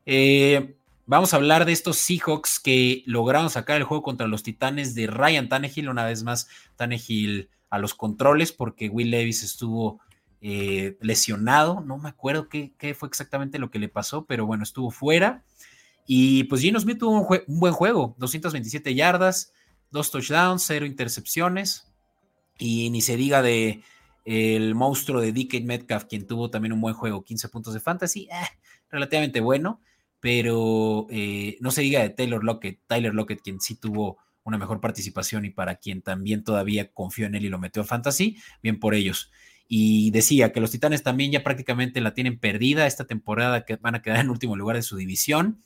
Eh, 0.05 0.75
vamos 1.05 1.33
a 1.33 1.37
hablar 1.37 1.65
de 1.65 1.71
estos 1.71 1.97
Seahawks 1.97 2.59
que 2.59 3.03
lograron 3.05 3.49
sacar 3.49 3.77
el 3.77 3.83
juego 3.83 4.03
contra 4.03 4.27
los 4.27 4.43
Titanes 4.43 4.95
de 4.95 5.07
Ryan 5.07 5.49
Tannehill. 5.49 5.89
Una 5.89 6.05
vez 6.05 6.23
más, 6.23 6.47
Tannehill 6.75 7.49
a 7.69 7.79
los 7.79 7.93
controles 7.93 8.51
porque 8.51 8.89
Will 8.89 9.11
Levis 9.11 9.43
estuvo 9.43 9.99
eh, 10.41 10.97
lesionado. 11.01 11.81
No 11.81 11.97
me 11.97 12.09
acuerdo 12.09 12.49
qué, 12.49 12.95
fue 12.97 13.07
exactamente 13.07 13.59
lo 13.59 13.71
que 13.71 13.79
le 13.79 13.89
pasó, 13.89 14.25
pero 14.25 14.45
bueno, 14.45 14.63
estuvo 14.63 14.91
fuera. 14.91 15.43
Y 16.05 16.45
pues 16.45 16.61
Gino 16.61 16.79
Smith 16.79 16.99
tuvo 16.99 17.21
un, 17.21 17.59
buen 17.59 17.73
juego: 17.73 18.15
227 18.17 18.95
yardas, 18.95 19.53
dos 19.91 20.11
touchdowns, 20.11 20.63
cero 20.65 20.85
intercepciones. 20.85 21.87
Y 22.57 22.89
ni 22.89 23.01
se 23.01 23.17
diga 23.17 23.41
de 23.41 23.83
el 24.25 24.75
monstruo 24.75 25.21
de 25.21 25.33
DK 25.33 25.63
Metcalf, 25.63 26.05
quien 26.05 26.27
tuvo 26.27 26.49
también 26.49 26.73
un 26.73 26.81
buen 26.81 26.93
juego, 26.93 27.23
15 27.23 27.49
puntos 27.49 27.73
de 27.73 27.79
fantasy, 27.79 28.29
eh, 28.31 28.47
relativamente 28.89 29.41
bueno, 29.41 29.81
pero 30.19 31.07
eh, 31.09 31.57
no 31.59 31.71
se 31.71 31.81
diga 31.81 32.01
de 32.01 32.09
Taylor 32.09 32.43
Lockett, 32.43 32.79
Tyler 32.87 33.13
Lockett, 33.13 33.41
quien 33.41 33.59
sí 33.59 33.75
tuvo 33.75 34.17
una 34.43 34.57
mejor 34.57 34.79
participación 34.79 35.45
y 35.45 35.49
para 35.49 35.75
quien 35.75 36.01
también 36.01 36.43
todavía 36.43 36.91
confió 36.91 37.25
en 37.25 37.35
él 37.35 37.45
y 37.45 37.49
lo 37.49 37.59
metió 37.59 37.81
a 37.81 37.85
fantasy, 37.85 38.37
bien 38.61 38.79
por 38.79 38.93
ellos. 38.93 39.31
Y 39.67 40.11
decía 40.11 40.51
que 40.51 40.59
los 40.59 40.71
Titanes 40.71 41.03
también 41.03 41.31
ya 41.31 41.43
prácticamente 41.43 42.01
la 42.01 42.13
tienen 42.13 42.37
perdida 42.37 42.85
esta 42.85 43.05
temporada, 43.05 43.65
que 43.65 43.77
van 43.77 43.95
a 43.95 44.01
quedar 44.01 44.19
en 44.19 44.29
último 44.29 44.55
lugar 44.55 44.75
de 44.75 44.83
su 44.83 44.97
división, 44.97 45.63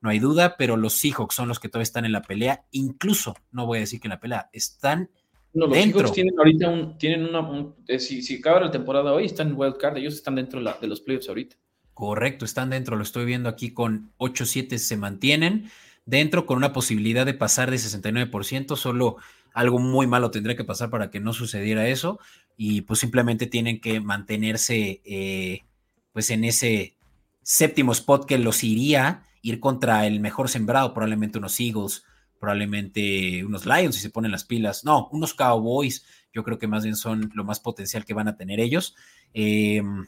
no 0.00 0.10
hay 0.10 0.18
duda, 0.18 0.56
pero 0.56 0.76
los 0.76 0.94
Seahawks 0.94 1.34
son 1.34 1.48
los 1.48 1.58
que 1.58 1.68
todavía 1.68 1.84
están 1.84 2.04
en 2.04 2.12
la 2.12 2.22
pelea, 2.22 2.64
incluso, 2.70 3.34
no 3.50 3.66
voy 3.66 3.78
a 3.78 3.80
decir 3.80 4.00
que 4.00 4.08
en 4.08 4.10
la 4.10 4.20
pelea, 4.20 4.48
están 4.52 5.10
no, 5.54 5.66
los 5.66 5.76
Seahawks 5.76 6.12
tienen 6.12 6.34
ahorita 6.38 6.68
un, 6.68 6.98
tienen 6.98 7.24
una, 7.24 7.72
eh, 7.86 7.98
si, 7.98 8.22
si 8.22 8.36
acaba 8.36 8.60
la 8.60 8.70
temporada 8.70 9.12
hoy, 9.12 9.24
están 9.24 9.48
en 9.48 9.54
wild 9.56 9.76
card, 9.76 9.96
ellos 9.96 10.14
están 10.14 10.34
dentro 10.34 10.62
de 10.62 10.86
los 10.86 11.00
playoffs 11.00 11.28
ahorita. 11.28 11.56
Correcto, 11.94 12.44
están 12.44 12.70
dentro, 12.70 12.96
lo 12.96 13.02
estoy 13.02 13.24
viendo 13.24 13.48
aquí 13.48 13.72
con 13.72 14.12
8-7 14.18 14.78
se 14.78 14.96
mantienen 14.96 15.70
dentro 16.08 16.46
con 16.46 16.56
una 16.56 16.72
posibilidad 16.72 17.26
de 17.26 17.34
pasar 17.34 17.70
de 17.70 17.76
69%, 17.76 18.76
solo 18.76 19.16
algo 19.52 19.78
muy 19.78 20.06
malo 20.06 20.30
tendría 20.30 20.56
que 20.56 20.64
pasar 20.64 20.90
para 20.90 21.10
que 21.10 21.20
no 21.20 21.32
sucediera 21.32 21.88
eso 21.88 22.18
y 22.56 22.82
pues 22.82 23.00
simplemente 23.00 23.46
tienen 23.46 23.80
que 23.80 24.00
mantenerse 24.00 25.02
eh, 25.04 25.64
pues 26.12 26.30
en 26.30 26.44
ese 26.44 26.96
séptimo 27.42 27.92
spot 27.92 28.26
que 28.26 28.38
los 28.38 28.64
iría 28.64 29.24
ir 29.42 29.60
contra 29.60 30.06
el 30.06 30.20
mejor 30.20 30.48
sembrado, 30.48 30.94
probablemente 30.94 31.38
unos 31.38 31.58
Eagles, 31.60 32.04
probablemente 32.38 33.44
unos 33.44 33.66
Lions 33.66 33.96
si 33.96 34.00
se 34.00 34.10
ponen 34.10 34.30
las 34.30 34.44
pilas, 34.44 34.84
no, 34.84 35.08
unos 35.12 35.34
Cowboys, 35.34 36.04
yo 36.32 36.44
creo 36.44 36.58
que 36.58 36.66
más 36.66 36.84
bien 36.84 36.96
son 36.96 37.30
lo 37.34 37.44
más 37.44 37.60
potencial 37.60 38.04
que 38.04 38.14
van 38.14 38.28
a 38.28 38.36
tener 38.36 38.60
ellos, 38.60 38.94
em, 39.32 40.06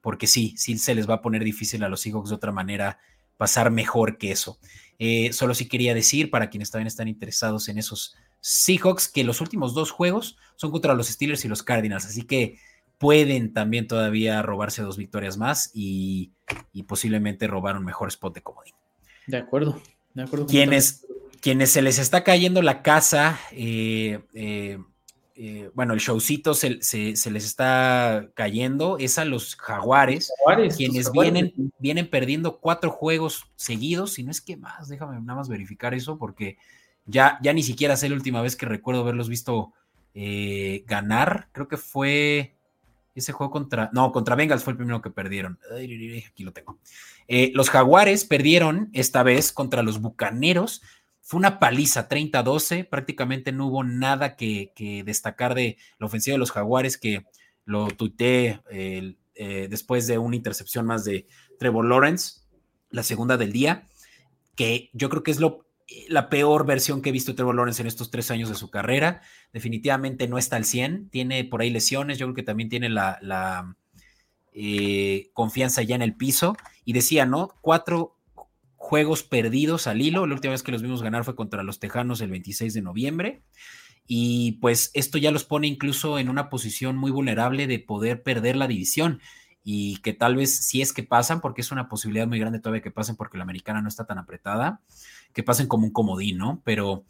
porque 0.00 0.26
sí, 0.26 0.54
sí 0.56 0.78
se 0.78 0.94
les 0.94 1.08
va 1.08 1.14
a 1.14 1.22
poner 1.22 1.44
difícil 1.44 1.82
a 1.84 1.88
los 1.88 2.00
Seahawks 2.00 2.30
de 2.30 2.36
otra 2.36 2.52
manera 2.52 2.98
pasar 3.36 3.70
mejor 3.70 4.18
que 4.18 4.32
eso. 4.32 4.58
Eh, 4.98 5.32
solo 5.32 5.54
sí 5.54 5.68
quería 5.68 5.94
decir, 5.94 6.30
para 6.30 6.50
quienes 6.50 6.70
también 6.70 6.86
están 6.86 7.08
interesados 7.08 7.68
en 7.68 7.78
esos 7.78 8.14
Seahawks, 8.40 9.08
que 9.08 9.24
los 9.24 9.40
últimos 9.40 9.74
dos 9.74 9.90
juegos 9.90 10.36
son 10.56 10.70
contra 10.70 10.94
los 10.94 11.08
Steelers 11.08 11.44
y 11.44 11.48
los 11.48 11.62
Cardinals, 11.62 12.06
así 12.06 12.22
que 12.22 12.58
pueden 13.02 13.52
también 13.52 13.88
todavía 13.88 14.42
robarse 14.42 14.80
dos 14.80 14.96
victorias 14.96 15.36
más 15.36 15.72
y, 15.74 16.30
posiblemente 16.86 17.48
robar 17.48 17.76
un 17.76 17.84
mejor 17.84 18.06
spot 18.06 18.32
de 18.32 18.42
comodín. 18.42 18.74
De 19.26 19.38
acuerdo, 19.38 19.82
de 20.14 20.22
acuerdo. 20.22 20.46
Quienes, 20.46 21.04
quienes 21.40 21.72
se 21.72 21.82
les 21.82 21.98
está 21.98 22.22
cayendo 22.22 22.62
la 22.62 22.80
casa, 22.80 23.40
eh, 23.50 24.20
eh, 24.34 24.78
eh, 25.34 25.70
bueno, 25.74 25.94
el 25.94 25.98
showcito 25.98 26.54
se, 26.54 26.68
les 26.78 27.26
está 27.26 28.28
cayendo, 28.34 28.98
es 28.98 29.18
a 29.18 29.24
los 29.24 29.56
jaguares, 29.56 30.32
quienes 30.76 31.10
Vienen, 31.10 31.52
vienen 31.80 32.08
perdiendo 32.08 32.60
cuatro 32.60 32.92
juegos 32.92 33.46
seguidos, 33.56 34.12
si 34.12 34.22
no 34.22 34.30
es 34.30 34.40
que 34.40 34.56
más, 34.56 34.88
déjame 34.88 35.20
nada 35.20 35.38
más 35.38 35.48
verificar 35.48 35.92
eso, 35.92 36.18
porque 36.18 36.56
ya, 37.06 37.40
ya 37.42 37.52
ni 37.52 37.64
siquiera 37.64 37.96
sé 37.96 38.08
la 38.08 38.14
última 38.14 38.42
vez 38.42 38.54
que 38.54 38.64
recuerdo 38.64 39.00
haberlos 39.00 39.28
visto 39.28 39.72
ganar, 40.14 41.48
creo 41.50 41.66
que 41.66 41.78
fue 41.78 42.54
ese 43.14 43.32
juego 43.32 43.50
contra, 43.50 43.90
no, 43.92 44.12
contra 44.12 44.36
Bengals 44.36 44.64
fue 44.64 44.72
el 44.72 44.76
primero 44.76 45.02
que 45.02 45.10
perdieron, 45.10 45.58
aquí 46.26 46.44
lo 46.44 46.52
tengo. 46.52 46.78
los 47.28 47.70
jaguares 47.70 48.24
perdieron 48.24 48.90
esta 48.92 49.22
vez 49.22 49.52
contra 49.52 49.82
los 49.82 50.00
bucaneros, 50.00 50.82
fue 51.32 51.38
una 51.38 51.58
paliza, 51.58 52.08
30-12, 52.08 52.88
prácticamente 52.88 53.52
no 53.52 53.68
hubo 53.68 53.84
nada 53.84 54.36
que, 54.36 55.02
destacar 55.06 55.54
de 55.54 55.78
la 55.98 56.06
ofensiva 56.06 56.34
de 56.34 56.38
los 56.38 56.50
Jaguares, 56.50 56.98
que 56.98 57.24
lo 57.64 57.88
tuiteé 57.88 58.60
eh, 58.70 59.68
después 59.70 60.06
de 60.06 60.18
una 60.18 60.36
intercepción 60.36 60.84
más 60.84 61.04
de 61.04 61.26
Trevor 61.58 61.86
Lawrence, 61.86 62.40
la 62.90 63.02
segunda 63.02 63.36
del 63.36 63.52
día, 63.52 63.88
que 64.56 64.90
yo 64.92 65.08
creo 65.08 65.22
que 65.22 65.30
es 65.30 65.40
lo, 65.40 65.64
la 66.08 66.28
peor 66.28 66.66
versión 66.66 67.02
que 67.02 67.10
he 67.10 67.12
visto 67.12 67.32
de 67.32 67.36
Trevor 67.36 67.54
Lawrence 67.54 67.82
en 67.82 67.88
estos 67.88 68.10
tres 68.10 68.30
años 68.30 68.48
de 68.48 68.54
su 68.54 68.70
carrera. 68.70 69.22
Definitivamente 69.52 70.28
no 70.28 70.38
está 70.38 70.56
al 70.56 70.64
100, 70.64 71.08
tiene 71.10 71.44
por 71.44 71.60
ahí 71.60 71.70
lesiones, 71.70 72.18
yo 72.18 72.26
creo 72.26 72.34
que 72.34 72.42
también 72.42 72.68
tiene 72.68 72.88
la, 72.88 73.76
eh, 74.54 75.30
confianza 75.32 75.82
ya 75.82 75.94
en 75.94 76.02
el 76.02 76.14
piso. 76.14 76.56
Y 76.84 76.92
decía, 76.92 77.26
¿no? 77.26 77.50
Cuatro 77.60 78.16
juegos 78.76 79.22
perdidos 79.22 79.86
al 79.86 80.02
hilo. 80.02 80.26
La 80.26 80.34
última 80.34 80.52
vez 80.52 80.62
que 80.62 80.72
los 80.72 80.82
vimos 80.82 81.02
ganar 81.02 81.24
fue 81.24 81.36
contra 81.36 81.62
los 81.62 81.78
Tejanos 81.78 82.20
el 82.20 82.30
26 82.30 82.74
de 82.74 82.82
noviembre. 82.82 83.42
Y 84.06 84.52
pues 84.60 84.90
esto 84.94 85.18
ya 85.18 85.30
los 85.30 85.44
pone 85.44 85.68
incluso 85.68 86.18
en 86.18 86.28
una 86.28 86.50
posición 86.50 86.96
muy 86.96 87.10
vulnerable 87.10 87.66
de 87.66 87.78
poder 87.78 88.22
perder 88.22 88.56
la 88.56 88.66
división. 88.66 89.20
Y 89.64 89.98
que 89.98 90.12
tal 90.12 90.34
vez 90.34 90.66
si 90.66 90.82
es 90.82 90.92
que 90.92 91.04
pasan, 91.04 91.40
porque 91.40 91.60
es 91.60 91.70
una 91.70 91.88
posibilidad 91.88 92.26
muy 92.26 92.40
grande 92.40 92.58
todavía 92.58 92.82
que 92.82 92.90
pasen 92.90 93.14
porque 93.14 93.38
la 93.38 93.44
americana 93.44 93.80
no 93.80 93.88
está 93.88 94.04
tan 94.04 94.18
apretada, 94.18 94.80
que 95.32 95.42
pasen 95.42 95.66
como 95.66 95.86
un 95.86 95.92
comodín, 95.92 96.38
¿no? 96.38 96.60
Pero 96.64 97.04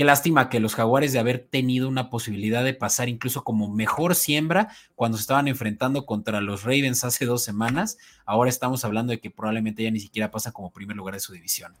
Qué 0.00 0.06
lástima 0.06 0.48
que 0.48 0.60
los 0.60 0.76
jaguares 0.76 1.12
de 1.12 1.18
haber 1.18 1.40
tenido 1.40 1.86
una 1.86 2.08
posibilidad 2.08 2.64
de 2.64 2.72
pasar 2.72 3.10
incluso 3.10 3.44
como 3.44 3.70
mejor 3.70 4.14
siembra 4.14 4.68
cuando 4.94 5.18
se 5.18 5.20
estaban 5.20 5.46
enfrentando 5.46 6.06
contra 6.06 6.40
los 6.40 6.62
Ravens 6.62 7.04
hace 7.04 7.26
dos 7.26 7.44
semanas, 7.44 7.98
ahora 8.24 8.48
estamos 8.48 8.82
hablando 8.86 9.10
de 9.10 9.20
que 9.20 9.30
probablemente 9.30 9.82
ya 9.82 9.90
ni 9.90 10.00
siquiera 10.00 10.30
pasa 10.30 10.52
como 10.52 10.72
primer 10.72 10.96
lugar 10.96 11.12
de 11.12 11.20
su 11.20 11.34
división. 11.34 11.74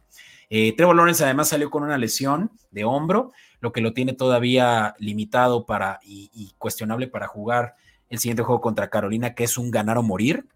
Eh, 0.50 0.74
Trevor 0.76 0.96
Lawrence 0.96 1.24
además 1.24 1.48
salió 1.48 1.70
con 1.70 1.82
una 1.82 1.96
lesión 1.96 2.50
de 2.70 2.84
hombro, 2.84 3.32
lo 3.60 3.72
que 3.72 3.80
lo 3.80 3.94
tiene 3.94 4.12
todavía 4.12 4.94
limitado 4.98 5.64
para 5.64 5.98
y, 6.02 6.52
cuestionable 6.58 7.06
para 7.06 7.26
jugar 7.26 7.76
el 8.10 8.18
siguiente 8.18 8.42
juego 8.42 8.60
contra 8.60 8.90
Carolina, 8.90 9.34
que 9.34 9.44
es 9.44 9.56
un 9.56 9.70
ganar 9.70 9.96
o 9.96 10.02
morir. 10.02 10.46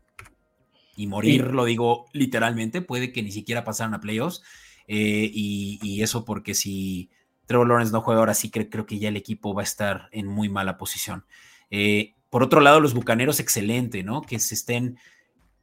Y 0.96 1.06
morir, 1.06 1.46
lo 1.46 1.64
digo 1.64 2.04
literalmente, 2.12 2.82
puede 2.82 3.10
que 3.10 3.22
ni 3.22 3.32
siquiera 3.32 3.64
pasaran 3.64 3.94
a 3.94 4.00
playoffs. 4.02 4.42
Eh, 4.86 5.30
y, 5.32 6.02
eso 6.02 6.24
porque 6.24 6.54
si 6.54 7.10
Trevor 7.46 7.68
Lawrence 7.68 7.92
no 7.92 8.02
juega 8.02 8.20
ahora 8.20 8.34
sí, 8.34 8.50
creo, 8.50 8.68
creo 8.68 8.86
que 8.86 8.98
ya 8.98 9.08
el 9.08 9.16
equipo 9.16 9.54
va 9.54 9.62
a 9.62 9.64
estar 9.64 10.08
en 10.12 10.26
muy 10.26 10.48
mala 10.48 10.76
posición. 10.76 11.24
Eh, 11.70 12.14
por 12.30 12.42
otro 12.42 12.60
lado, 12.60 12.80
los 12.80 12.94
bucaneros, 12.94 13.40
excelente, 13.40 14.02
¿no? 14.02 14.22
Que 14.22 14.38
se 14.38 14.54
estén 14.54 14.98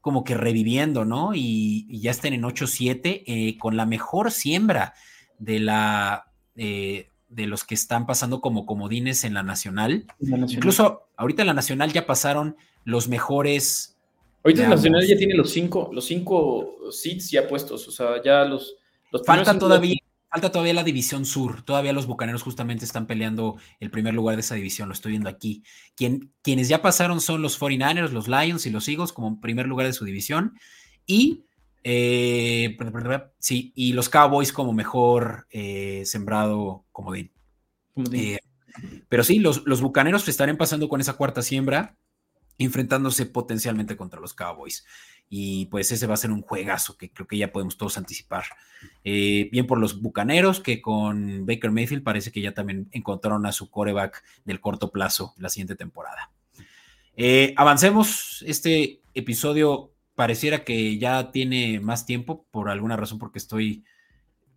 como 0.02 0.24
que 0.24 0.36
reviviendo, 0.36 1.06
¿no? 1.06 1.32
Y, 1.34 1.88
ya 2.00 2.12
estén 2.12 2.34
en 2.34 2.44
8-7 2.44 3.24
eh, 3.26 3.58
con 3.58 3.78
la 3.78 3.86
mejor 3.86 4.32
siembra 4.32 4.94
de 5.38 5.60
la 5.60 6.26
eh, 6.56 7.12
de 7.30 7.48
los 7.48 7.64
que 7.64 7.76
están 7.76 8.06
pasando 8.06 8.42
como 8.42 8.66
comodines 8.66 9.24
en 9.24 9.34
la 9.34 9.42
nacional. 9.42 10.06
Incluso 10.20 11.08
ahorita 11.16 11.44
en 11.44 11.48
la 11.48 11.54
nacional 11.54 11.94
ya 11.94 12.06
pasaron 12.06 12.58
los 12.84 13.08
mejores. 13.08 13.98
Ahorita 14.44 14.64
en 14.64 14.70
la 14.70 14.76
nacional 14.76 15.08
ya 15.08 15.16
tiene 15.16 15.36
los 15.36 15.50
cinco, 15.50 15.90
los 15.94 16.06
cinco 16.06 16.76
seats 16.92 17.32
ya 17.32 17.48
puestos, 17.48 17.88
o 17.88 17.92
sea, 17.92 18.22
ya 18.24 18.44
los. 18.44 18.76
Los 19.12 19.26
Falta 19.26 19.58
todavía 19.60 19.98
Falta 20.32 20.50
todavía 20.50 20.74
la 20.74 20.86
división 20.86 21.26
sur. 21.26 21.62
Todavía 21.62 21.92
los 21.92 22.08
bucaneros 22.08 22.42
justamente 22.42 22.86
están 22.86 23.06
peleando 23.06 23.58
el 23.82 23.92
primer 23.92 24.14
lugar 24.14 24.38
de 24.38 24.40
esa 24.40 24.56
división. 24.56 24.88
Lo 24.88 24.94
estoy 24.94 25.12
viendo 25.12 25.28
aquí. 25.28 25.62
quienes 26.42 26.70
ya 26.70 26.82
pasaron 26.82 27.20
son 27.20 27.42
los 27.42 27.60
49ers, 27.60 28.12
los 28.12 28.30
Lions 28.30 28.66
y 28.66 28.70
los 28.70 28.88
Eagles 28.88 29.12
como 29.12 29.42
primer 29.42 29.68
lugar 29.68 29.88
de 29.88 29.94
su 29.94 30.06
división. 30.06 30.58
Y, 31.06 31.44
eh, 31.84 32.78
sí, 33.40 33.74
y 33.76 33.92
los 33.92 34.08
Cowboys 34.08 34.54
como 34.54 34.72
mejor 34.72 35.48
eh, 35.50 36.04
sembrado 36.06 36.86
comodín. 36.94 37.34
Eh, 38.14 38.40
pero 39.10 39.26
sí, 39.26 39.40
los, 39.40 39.64
los 39.66 39.82
bucaneros 39.82 40.30
estarán 40.30 40.56
pasando 40.56 40.88
con 40.88 41.02
esa 41.02 41.18
cuarta 41.18 41.42
siembra, 41.42 41.98
enfrentándose 42.58 43.26
potencialmente 43.26 43.98
contra 43.98 44.22
los 44.22 44.34
Cowboys 44.34 44.86
y 45.34 45.68
pues 45.68 45.90
ese 45.94 46.08
va 46.08 46.16
a 46.16 46.18
ser 46.18 46.30
un 46.30 46.42
juegazo 46.42 46.98
que 46.98 47.10
creo 47.10 47.26
que 47.26 47.38
ya 47.38 47.54
podemos 47.54 47.78
todos 47.78 47.98
anticipar. 47.98 48.44
Eh, 49.06 49.48
bien 49.50 49.66
por 49.66 49.78
los 49.78 50.02
Bucaneros, 50.02 50.60
que 50.60 50.82
con 50.82 51.46
Baker 51.46 51.72
Mayfield 51.72 52.04
parece 52.04 52.34
que 52.34 52.42
ya 52.42 52.54
también 52.54 52.90
encontraron 52.92 53.46
a 53.46 53.54
su 53.54 53.72
coreback 53.72 54.26
del 54.44 54.60
corto 54.60 54.92
plazo 54.92 55.34
la 55.38 55.48
siguiente 55.48 55.78
temporada. 55.78 56.32
Eh, 57.16 57.54
avancemos, 57.56 58.44
este 58.46 59.04
episodio 59.14 59.94
pareciera 60.16 60.66
que 60.66 60.98
ya 60.98 61.32
tiene 61.32 61.80
más 61.80 62.06
tiempo, 62.06 62.46
por 62.52 62.70
alguna 62.70 62.98
razón 62.98 63.18
porque 63.18 63.40
estoy 63.40 63.86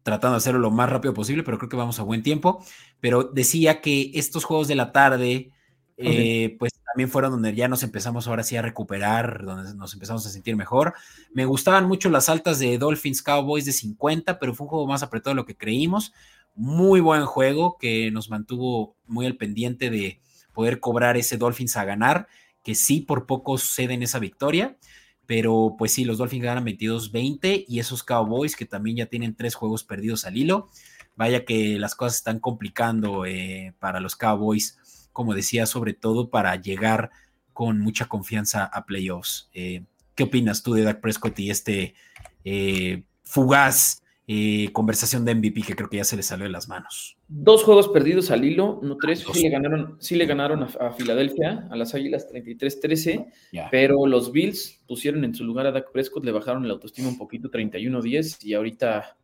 tratando 0.03 0.33
de 0.33 0.39
hacerlo 0.39 0.59
lo 0.59 0.73
más 0.73 0.91
rápido 0.91 1.15
posible, 1.15 1.45
pero 1.45 1.57
creo 1.57 1.71
que 1.71 1.77
vamos 1.77 2.01
a 2.01 2.03
buen 2.03 2.25
tiempo. 2.25 2.65
Pero 2.99 3.23
decía 3.23 3.81
que 3.81 4.11
estos 4.15 4.43
juegos 4.43 4.67
de 4.67 4.75
la 4.75 4.91
tarde, 4.91 5.53
eh, 5.97 6.57
pues 6.59 6.73
también 6.94 7.11
fueron 7.11 7.33
donde 7.33 7.52
ya 7.52 7.66
nos 7.66 7.83
empezamos 7.83 8.28
ahora 8.28 8.44
sí 8.44 8.57
a 8.57 8.62
recuperar, 8.62 9.44
donde 9.44 9.74
nos 9.74 9.92
empezamos 9.94 10.24
a 10.26 10.30
sentir 10.30 10.54
mejor. 10.54 10.94
Me 11.33 11.44
gustaban 11.44 11.88
mucho 11.88 12.09
las 12.09 12.28
altas 12.28 12.61
de 12.61 12.78
Dolphins 12.78 13.20
Cowboys 13.20 13.64
de 13.64 13.72
50, 13.72 14.38
pero 14.38 14.54
fue 14.54 14.66
un 14.66 14.68
juego 14.68 14.87
más 14.87 15.02
apretado 15.02 15.35
de 15.35 15.40
lo 15.40 15.44
que 15.44 15.57
creímos. 15.57 16.12
Muy 16.54 17.00
buen 17.00 17.26
juego 17.26 17.78
que 17.78 18.12
nos 18.12 18.30
mantuvo 18.30 18.94
muy 19.09 19.26
al 19.26 19.37
pendiente 19.37 19.90
de 19.90 20.20
poder 20.52 20.78
cobrar 20.78 21.16
ese 21.16 21.37
Dolphins 21.37 21.76
a 21.76 21.85
ganar, 21.85 22.28
que 22.62 22.76
sí 22.76 23.00
por 23.00 23.26
poco 23.26 23.59
ceden 23.59 24.04
esa 24.04 24.20
victoria, 24.20 24.76
pero 25.26 25.74
pues 25.76 25.90
sí, 25.90 26.04
los 26.04 26.18
Dolphins 26.18 26.44
ganan 26.44 26.64
22-20 26.64 27.64
y 27.66 27.80
esos 27.80 28.04
Cowboys 28.04 28.54
que 28.54 28.66
también 28.66 28.98
ya 28.98 29.07
tienen 29.07 29.35
tres 29.35 29.57
juegos 29.57 29.83
perdidos 29.83 30.26
al 30.26 30.37
hilo. 30.37 30.68
Vaya 31.16 31.44
que 31.44 31.76
las 31.80 31.96
cosas 31.96 32.18
están 32.18 32.38
complicando 32.38 33.26
eh, 33.26 33.74
para 33.80 33.98
los 33.98 34.14
Cowboys 34.14 34.78
como 35.14 35.33
decía, 35.33 35.64
sobre 35.64 35.94
todo 35.94 36.29
para 36.29 36.55
llegar 36.57 37.11
con 37.55 37.81
mucha 37.81 38.07
confianza 38.07 38.64
a 38.64 38.85
playoffs. 38.85 39.48
Eh, 39.55 39.85
¿Qué 40.14 40.24
opinas 40.24 40.62
tú 40.62 40.74
de 40.74 40.83
Dak 40.83 41.00
Prescott 41.00 41.38
y 41.38 41.50
este 41.50 41.94
eh, 42.44 43.05
fugaz 43.22 44.03
eh, 44.27 44.70
conversación 44.72 45.24
de 45.24 45.35
MVP 45.35 45.62
que 45.62 45.77
creo 45.77 45.88
que 45.88 45.98
ya 45.98 46.05
se 46.05 46.16
le 46.16 46.24
salió 46.24 46.44
de 46.44 46.50
las 46.50 46.68
manos? 46.68 47.16
Dos 47.29 47.62
juegos 47.62 47.88
perdidos 47.88 48.33
al 48.33 48.44
hilo, 48.44 48.81
no 48.83 48.96
tres, 48.96 49.24
sí 49.33 49.42
le 49.42 49.50
ganaron, 49.50 49.96
sí 50.00 50.16
le 50.16 50.27
ganaron 50.27 50.64
a, 50.64 50.92
Filadelfia, 50.92 51.68
a 51.70 51.77
las 51.77 51.94
Águilas 51.94 52.29
33-13, 52.33 53.27
pero 53.70 54.07
los 54.07 54.33
Bills 54.33 54.83
pusieron 54.88 55.24
en 55.24 55.35
su 55.35 55.44
lugar 55.44 55.66
a 55.66 55.72
Dak 55.72 55.92
Prescott, 55.92 56.24
le 56.24 56.33
bajaron 56.33 56.66
la 56.66 56.74
autoestima 56.74 57.09
un 57.09 57.18
poquito 57.18 57.50
31-10 57.50 58.44
y 58.44 58.55
ahorita 58.55 59.16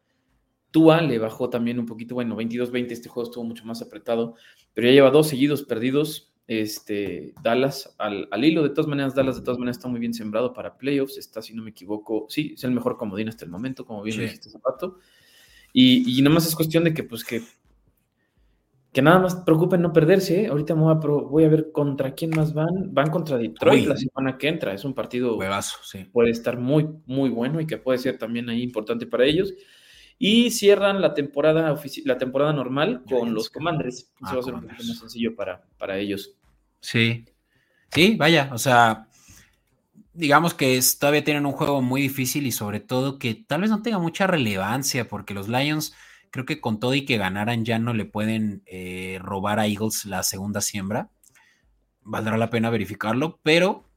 Tua 0.71 1.01
le 1.03 1.19
bajó 1.19 1.51
también 1.51 1.79
un 1.79 1.87
poquito, 1.87 2.15
bueno, 2.15 2.37
22-20, 2.37 2.91
este 2.93 3.09
juego 3.09 3.29
estuvo 3.29 3.45
mucho 3.45 3.65
más 3.65 3.83
apretado, 3.83 4.35
pero 4.73 4.87
ya 4.87 4.93
lleva 4.93 5.11
dos 5.11 5.29
seguidos 5.29 5.63
perdidos. 5.63 6.27
Este, 6.47 7.33
Dallas 7.45 7.95
al, 7.97 8.27
hilo, 8.45 8.65
de 8.65 8.71
todas 8.71 8.89
maneras, 8.89 9.15
Dallas 9.15 9.37
de 9.37 9.43
todas 9.43 9.59
maneras 9.59 9.77
está 9.77 9.89
muy 9.89 10.01
bien 10.01 10.13
sembrado 10.13 10.53
para 10.53 10.77
playoffs, 10.77 11.17
está, 11.17 11.43
si 11.43 11.55
no 11.55 11.63
me 11.63 11.71
equivoco, 11.71 12.27
sí, 12.29 12.55
es 12.57 12.65
el 12.65 12.73
mejor 12.73 12.97
comodín 12.97 13.29
hasta 13.29 13.45
el 13.45 13.53
momento, 13.53 13.85
como 13.85 14.03
bien 14.03 14.19
dijiste 14.19 14.51
zapato. 14.51 14.99
Y, 15.73 16.19
y 16.19 16.23
nada 16.23 16.35
más 16.35 16.49
es 16.49 16.57
cuestión 16.57 16.83
de 16.83 16.93
que, 16.93 17.05
pues, 17.05 17.25
que, 17.25 17.43
que 18.93 19.03
nada 19.03 19.21
más 19.21 19.37
preocupen 19.37 19.83
no 19.83 19.93
perderse. 19.93 20.43
¿eh? 20.43 20.47
Ahorita 20.49 20.75
voy 20.75 20.93
a, 20.93 20.95
voy 20.95 21.45
a, 21.45 21.49
ver 21.49 21.71
contra 21.73 22.15
quién 22.15 22.31
más 22.31 22.53
van. 22.53 22.93
Van 22.93 23.11
contra 23.11 23.39
Detroit 23.39 23.87
la 23.87 23.97
semana 23.97 24.37
que 24.37 24.49
entra. 24.49 24.75
Es 24.75 24.85
un 24.85 24.95
partido 24.95 25.39
sí. 25.85 26.05
puede 26.05 26.31
estar 26.31 26.59
muy, 26.59 26.89
muy 27.07 27.31
bueno 27.31 27.61
y 27.61 27.67
que 27.67 27.79
puede 27.79 27.99
ser 27.99 28.19
también 28.19 28.49
ahí 28.49 28.63
importante 28.63 29.07
para 29.07 29.25
ellos. 29.25 29.55
Y 30.23 30.51
cierran 30.51 31.01
la 31.01 31.15
temporada, 31.15 31.75
la 32.05 32.19
temporada 32.19 32.53
normal 32.53 33.03
con 33.09 33.33
los 33.33 33.49
Commanders. 33.49 34.01
Eso 34.01 34.11
ah, 34.21 34.35
va 34.35 34.41
a 34.41 34.43
ser 34.43 34.55
un 34.55 34.61
poco 34.61 34.75
más 34.75 34.99
sencillo 34.99 35.35
para, 35.35 35.65
para 35.79 35.97
ellos. 35.97 36.35
Sí. 36.81 37.25
Sí, 37.91 38.17
vaya, 38.17 38.51
o 38.53 38.59
sea, 38.59 39.09
digamos 40.13 40.53
que 40.53 40.79
todavía 40.99 41.25
tienen 41.25 41.47
un 41.47 41.53
juego 41.53 41.81
muy 41.81 42.03
difícil 42.03 42.47
y 42.47 42.53
sobre 42.53 42.81
todo 42.81 43.19
que 43.19 43.35
tal 43.35 43.63
vez 43.63 43.71
no 43.71 43.81
tenga 43.81 43.99
mucha 43.99 44.27
relevancia 44.27 45.09
porque 45.09 45.33
los 45.33 45.49
Lions 45.49 45.95
creo 46.31 46.45
que 46.45 46.61
con 46.61 46.79
todo 46.81 46.95
y 46.95 47.07
que 47.07 47.17
ganaran 47.17 47.65
ya 47.65 47.79
no 47.79 47.95
le 47.95 48.05
pueden 48.05 48.63
eh, 48.67 49.19
robar 49.23 49.59
a 49.59 49.67
Eagles 49.67 50.05
la 50.05 50.23
segunda 50.23 50.61
siembra. 50.61 51.09
Valdrá 52.03 52.37
la 52.37 52.51
pena 52.51 52.69
verificarlo, 52.69 53.41
pero 53.43 53.89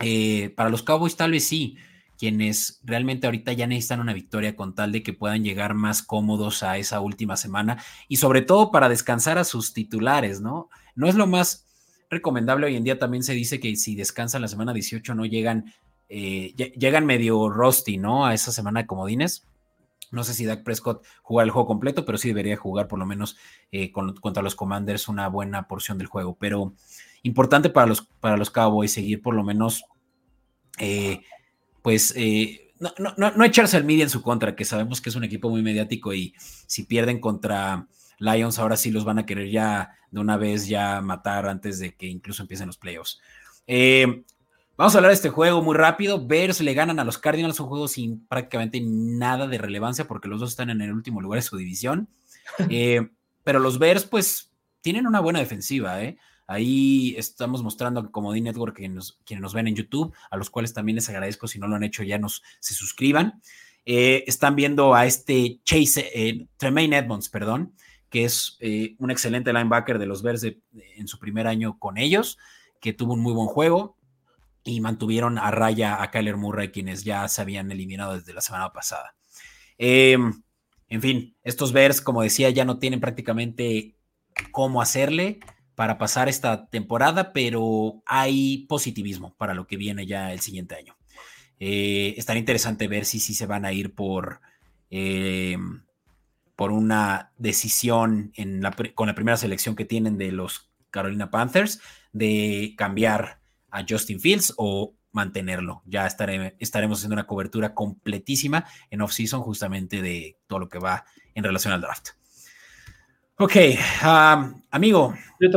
eh, 0.00 0.54
para 0.56 0.70
los 0.70 0.82
Cowboys 0.82 1.16
tal 1.16 1.32
vez 1.32 1.46
sí 1.46 1.76
quienes 2.20 2.82
realmente 2.84 3.26
ahorita 3.26 3.54
ya 3.54 3.66
necesitan 3.66 4.00
una 4.00 4.12
victoria 4.12 4.54
con 4.54 4.74
tal 4.74 4.92
de 4.92 5.02
que 5.02 5.14
puedan 5.14 5.42
llegar 5.42 5.72
más 5.72 6.02
cómodos 6.02 6.62
a 6.62 6.76
esa 6.76 7.00
última 7.00 7.38
semana 7.38 7.82
y 8.08 8.16
sobre 8.16 8.42
todo 8.42 8.70
para 8.70 8.90
descansar 8.90 9.38
a 9.38 9.44
sus 9.44 9.72
titulares, 9.72 10.42
¿no? 10.42 10.68
No 10.94 11.08
es 11.08 11.14
lo 11.14 11.26
más 11.26 11.66
recomendable 12.10 12.66
hoy 12.66 12.76
en 12.76 12.84
día, 12.84 12.98
también 12.98 13.22
se 13.22 13.32
dice 13.32 13.58
que 13.58 13.74
si 13.74 13.94
descansan 13.94 14.42
la 14.42 14.48
semana 14.48 14.74
18 14.74 15.14
no 15.14 15.24
llegan, 15.24 15.72
eh, 16.10 16.52
llegan 16.76 17.06
medio 17.06 17.48
rusty, 17.48 17.96
¿no? 17.96 18.26
A 18.26 18.34
esa 18.34 18.52
semana 18.52 18.82
de 18.82 18.86
comodines. 18.86 19.46
No 20.10 20.22
sé 20.22 20.34
si 20.34 20.44
Dak 20.44 20.62
Prescott 20.62 21.02
juega 21.22 21.44
el 21.44 21.50
juego 21.50 21.68
completo, 21.68 22.04
pero 22.04 22.18
sí 22.18 22.28
debería 22.28 22.58
jugar 22.58 22.86
por 22.86 22.98
lo 22.98 23.06
menos 23.06 23.38
eh, 23.72 23.92
contra 23.92 24.42
los 24.42 24.54
Commanders 24.56 25.08
una 25.08 25.26
buena 25.28 25.66
porción 25.68 25.96
del 25.96 26.08
juego. 26.08 26.36
Pero 26.38 26.74
importante 27.22 27.70
para 27.70 27.86
los, 27.86 28.02
para 28.02 28.36
los 28.36 28.50
Cowboys 28.50 28.92
seguir 28.92 29.22
por 29.22 29.34
lo 29.34 29.42
menos 29.42 29.84
eh, 30.76 31.22
pues 31.82 32.12
eh, 32.16 32.72
no, 32.78 32.92
no, 33.16 33.30
no, 33.30 33.44
echarse 33.44 33.76
al 33.76 33.84
media 33.84 34.04
en 34.04 34.10
su 34.10 34.22
contra, 34.22 34.56
que 34.56 34.64
sabemos 34.64 35.00
que 35.00 35.10
es 35.10 35.16
un 35.16 35.24
equipo 35.24 35.50
muy 35.50 35.62
mediático 35.62 36.14
y 36.14 36.34
si 36.66 36.84
pierden 36.84 37.20
contra 37.20 37.86
Lions, 38.18 38.58
ahora 38.58 38.76
sí 38.76 38.90
los 38.90 39.04
van 39.04 39.18
a 39.18 39.26
querer 39.26 39.50
ya 39.50 39.96
de 40.10 40.20
una 40.20 40.36
vez 40.36 40.66
ya 40.66 41.00
matar 41.00 41.46
antes 41.46 41.78
de 41.78 41.94
que 41.94 42.06
incluso 42.06 42.42
empiecen 42.42 42.66
los 42.66 42.78
playoffs. 42.78 43.20
Eh, 43.66 44.24
vamos 44.76 44.94
a 44.94 44.98
hablar 44.98 45.10
de 45.10 45.14
este 45.14 45.30
juego 45.30 45.62
muy 45.62 45.76
rápido. 45.76 46.26
Bears 46.26 46.60
le 46.60 46.74
ganan 46.74 46.98
a 46.98 47.04
los 47.04 47.18
Cardinals, 47.18 47.60
un 47.60 47.68
juego 47.68 47.88
sin 47.88 48.26
prácticamente 48.26 48.80
nada 48.82 49.46
de 49.46 49.58
relevancia 49.58 50.06
porque 50.06 50.28
los 50.28 50.40
dos 50.40 50.50
están 50.50 50.70
en 50.70 50.80
el 50.80 50.92
último 50.92 51.20
lugar 51.20 51.38
de 51.38 51.46
su 51.46 51.56
división. 51.56 52.08
Eh, 52.68 53.08
pero 53.44 53.60
los 53.60 53.78
Bears, 53.78 54.04
pues, 54.04 54.50
tienen 54.80 55.06
una 55.06 55.20
buena 55.20 55.38
defensiva, 55.38 56.02
¿eh? 56.02 56.18
Ahí 56.50 57.14
estamos 57.16 57.62
mostrando 57.62 58.10
como 58.10 58.32
D 58.32 58.40
Network 58.40 58.74
quienes 58.74 59.16
nos, 59.38 59.54
ven 59.54 59.68
en 59.68 59.76
YouTube, 59.76 60.12
a 60.32 60.36
los 60.36 60.50
cuales 60.50 60.74
también 60.74 60.96
les 60.96 61.08
agradezco 61.08 61.46
si 61.46 61.60
no 61.60 61.68
lo 61.68 61.76
han 61.76 61.84
hecho 61.84 62.02
ya 62.02 62.18
nos 62.18 62.42
se 62.58 62.74
suscriban. 62.74 63.40
Eh, 63.84 64.24
están 64.26 64.56
viendo 64.56 64.92
a 64.92 65.06
este 65.06 65.60
Chase, 65.62 66.10
eh, 66.12 66.48
Tremaine 66.56 66.96
Edmonds, 66.96 67.28
perdón, 67.28 67.76
que 68.08 68.24
es 68.24 68.56
eh, 68.58 68.96
un 68.98 69.12
excelente 69.12 69.52
linebacker 69.52 70.00
de 70.00 70.06
los 70.06 70.24
Bears 70.24 70.42
en 70.42 71.06
su 71.06 71.20
primer 71.20 71.46
año 71.46 71.78
con 71.78 71.98
ellos, 71.98 72.36
que 72.80 72.92
tuvo 72.92 73.12
un 73.12 73.20
muy 73.20 73.32
buen 73.32 73.46
juego 73.46 73.96
y 74.64 74.80
mantuvieron 74.80 75.38
a 75.38 75.52
raya 75.52 76.02
a 76.02 76.10
Kyler 76.10 76.36
Murray, 76.36 76.72
quienes 76.72 77.04
ya 77.04 77.28
se 77.28 77.42
habían 77.42 77.70
eliminado 77.70 78.16
desde 78.16 78.34
la 78.34 78.40
semana 78.40 78.72
pasada. 78.72 79.14
En 79.78 80.42
fin, 81.00 81.36
estos 81.44 81.72
Bears, 81.72 82.00
como 82.00 82.22
decía, 82.22 82.50
ya 82.50 82.64
no 82.64 82.80
tienen 82.80 82.98
prácticamente 82.98 83.94
cómo 84.50 84.82
hacerle 84.82 85.38
para 85.80 85.96
pasar 85.96 86.28
esta 86.28 86.66
temporada, 86.66 87.32
pero 87.32 88.02
hay 88.04 88.66
positivismo 88.68 89.34
para 89.38 89.54
lo 89.54 89.66
que 89.66 89.78
viene 89.78 90.04
ya 90.04 90.30
el 90.30 90.40
siguiente 90.40 90.74
año. 90.74 90.94
Eh, 91.58 92.12
estará 92.18 92.38
interesante 92.38 92.86
ver 92.86 93.06
si, 93.06 93.18
se 93.18 93.46
van 93.46 93.64
a 93.64 93.72
ir 93.72 93.94
por, 93.94 94.42
eh, 94.90 95.56
por 96.54 96.70
una 96.70 97.32
decisión 97.38 98.30
con 98.94 99.06
la 99.06 99.14
primera 99.14 99.38
selección 99.38 99.74
que 99.74 99.86
tienen 99.86 100.18
de 100.18 100.32
los 100.32 100.70
Carolina 100.90 101.30
Panthers 101.30 101.80
de 102.12 102.74
cambiar 102.76 103.40
a 103.70 103.82
Justin 103.88 104.20
Fields 104.20 104.52
o 104.58 104.92
mantenerlo. 105.12 105.80
Ya 105.86 106.06
estaremos 106.06 106.98
haciendo 106.98 107.14
una 107.14 107.26
cobertura 107.26 107.72
completísima 107.72 108.66
en 108.90 109.00
off-season 109.00 109.40
justamente 109.40 110.02
de 110.02 110.36
todo 110.46 110.58
lo 110.58 110.68
que 110.68 110.78
va 110.78 111.06
en 111.34 111.42
relación 111.42 111.72
al 111.72 111.80
draft. 111.80 112.19
Ok, 113.42 113.56
amigo. 114.70 115.14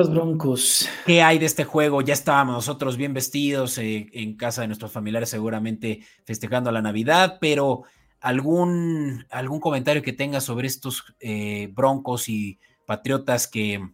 Broncos. 0.10 0.88
¿Qué 1.06 1.22
hay 1.22 1.38
de 1.38 1.46
este 1.46 1.66
juego? 1.66 2.02
Ya 2.02 2.14
estábamos 2.14 2.56
nosotros 2.56 2.96
bien 2.96 3.14
vestidos 3.14 3.78
eh, 3.78 4.10
en 4.14 4.38
casa 4.38 4.62
de 4.62 4.68
nuestros 4.68 4.90
familiares, 4.90 5.28
seguramente 5.28 6.00
festejando 6.24 6.72
la 6.72 6.82
Navidad, 6.82 7.40
pero 7.42 7.84
algún, 8.22 9.26
algún 9.30 9.60
comentario 9.60 10.02
que 10.02 10.14
tengas 10.14 10.46
sobre 10.46 10.68
estos 10.68 11.14
eh, 11.20 11.72
Broncos 11.74 12.30
y 12.30 12.58
Patriotas 12.88 13.50
que, 13.50 13.86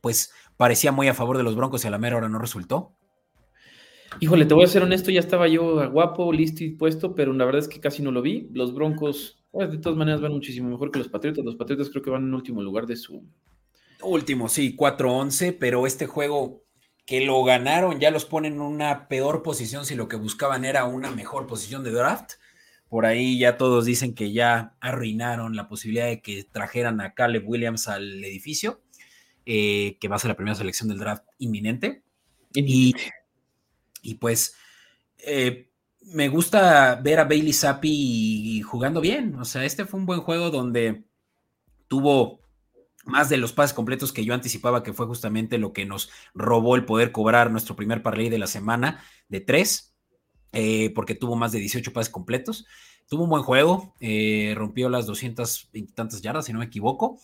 pues, 0.00 0.32
parecía 0.56 0.92
muy 0.92 1.08
a 1.08 1.14
favor 1.14 1.36
de 1.36 1.42
los 1.42 1.56
Broncos 1.56 1.84
y 1.84 1.88
a 1.88 1.90
la 1.90 1.98
mera 1.98 2.16
hora 2.16 2.28
no 2.28 2.38
resultó. 2.38 2.92
Híjole, 4.20 4.46
te 4.46 4.54
voy 4.54 4.62
a 4.62 4.68
ser 4.68 4.84
honesto, 4.84 5.10
ya 5.10 5.18
estaba 5.18 5.48
yo 5.48 5.90
guapo, 5.90 6.32
listo 6.32 6.62
y 6.62 6.70
puesto, 6.76 7.16
pero 7.16 7.32
la 7.32 7.44
verdad 7.44 7.62
es 7.62 7.68
que 7.68 7.80
casi 7.80 8.02
no 8.04 8.12
lo 8.12 8.22
vi. 8.22 8.48
Los 8.52 8.72
Broncos 8.72 9.39
pues 9.50 9.70
de 9.70 9.78
todas 9.78 9.98
maneras 9.98 10.20
van 10.20 10.32
muchísimo 10.32 10.68
mejor 10.68 10.90
que 10.90 10.98
los 10.98 11.08
Patriotas. 11.08 11.44
Los 11.44 11.56
Patriotas 11.56 11.90
creo 11.90 12.02
que 12.02 12.10
van 12.10 12.24
en 12.24 12.34
último 12.34 12.62
lugar 12.62 12.86
de 12.86 12.96
su... 12.96 13.24
Último, 14.02 14.48
sí, 14.48 14.76
4-11, 14.76 15.56
pero 15.58 15.86
este 15.86 16.06
juego 16.06 16.64
que 17.04 17.24
lo 17.24 17.42
ganaron 17.42 17.98
ya 17.98 18.10
los 18.10 18.24
ponen 18.24 18.54
en 18.54 18.60
una 18.60 19.08
peor 19.08 19.42
posición 19.42 19.84
si 19.84 19.94
lo 19.94 20.08
que 20.08 20.16
buscaban 20.16 20.64
era 20.64 20.84
una 20.84 21.10
mejor 21.10 21.46
posición 21.46 21.82
de 21.82 21.90
draft. 21.90 22.34
Por 22.88 23.04
ahí 23.04 23.38
ya 23.38 23.56
todos 23.56 23.84
dicen 23.84 24.14
que 24.14 24.32
ya 24.32 24.76
arruinaron 24.80 25.56
la 25.56 25.68
posibilidad 25.68 26.06
de 26.06 26.22
que 26.22 26.44
trajeran 26.44 27.00
a 27.00 27.14
Caleb 27.14 27.48
Williams 27.48 27.88
al 27.88 28.24
edificio, 28.24 28.80
eh, 29.46 29.96
que 30.00 30.08
va 30.08 30.16
a 30.16 30.18
ser 30.20 30.30
la 30.30 30.36
primera 30.36 30.54
selección 30.54 30.88
del 30.88 30.98
draft 30.98 31.24
inminente. 31.38 32.02
Y, 32.54 32.94
y 34.02 34.14
pues 34.14 34.54
eh, 35.18 35.69
me 36.02 36.28
gusta 36.28 36.96
ver 36.96 37.20
a 37.20 37.24
Bailey 37.24 37.52
Zappi 37.52 38.62
jugando 38.62 39.00
bien. 39.00 39.36
O 39.36 39.44
sea, 39.44 39.64
este 39.64 39.84
fue 39.84 40.00
un 40.00 40.06
buen 40.06 40.20
juego 40.20 40.50
donde 40.50 41.04
tuvo 41.88 42.40
más 43.04 43.28
de 43.28 43.36
los 43.36 43.52
pases 43.52 43.74
completos 43.74 44.12
que 44.12 44.24
yo 44.24 44.34
anticipaba, 44.34 44.82
que 44.82 44.92
fue 44.92 45.06
justamente 45.06 45.58
lo 45.58 45.72
que 45.72 45.86
nos 45.86 46.10
robó 46.34 46.76
el 46.76 46.84
poder 46.84 47.12
cobrar 47.12 47.50
nuestro 47.50 47.76
primer 47.76 48.02
parlay 48.02 48.28
de 48.28 48.38
la 48.38 48.46
semana 48.46 49.02
de 49.28 49.40
tres, 49.40 49.94
eh, 50.52 50.90
porque 50.94 51.14
tuvo 51.14 51.36
más 51.36 51.52
de 51.52 51.60
18 51.60 51.92
pases 51.92 52.10
completos. 52.10 52.66
Tuvo 53.08 53.24
un 53.24 53.30
buen 53.30 53.42
juego, 53.42 53.94
eh, 54.00 54.54
rompió 54.56 54.88
las 54.88 55.06
220 55.06 55.78
y 55.78 55.92
tantas 55.94 56.22
yardas, 56.22 56.46
si 56.46 56.52
no 56.52 56.60
me 56.60 56.66
equivoco. 56.66 57.18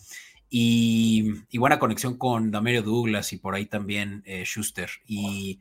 y, 0.49 1.33
buena 1.57 1.79
conexión 1.79 2.17
con 2.17 2.51
Damerio 2.51 2.83
Douglas 2.83 3.33
y 3.33 3.37
por 3.37 3.55
ahí 3.55 3.65
también 3.65 4.23
eh, 4.25 4.43
Schuster. 4.45 4.89
Y 5.05 5.59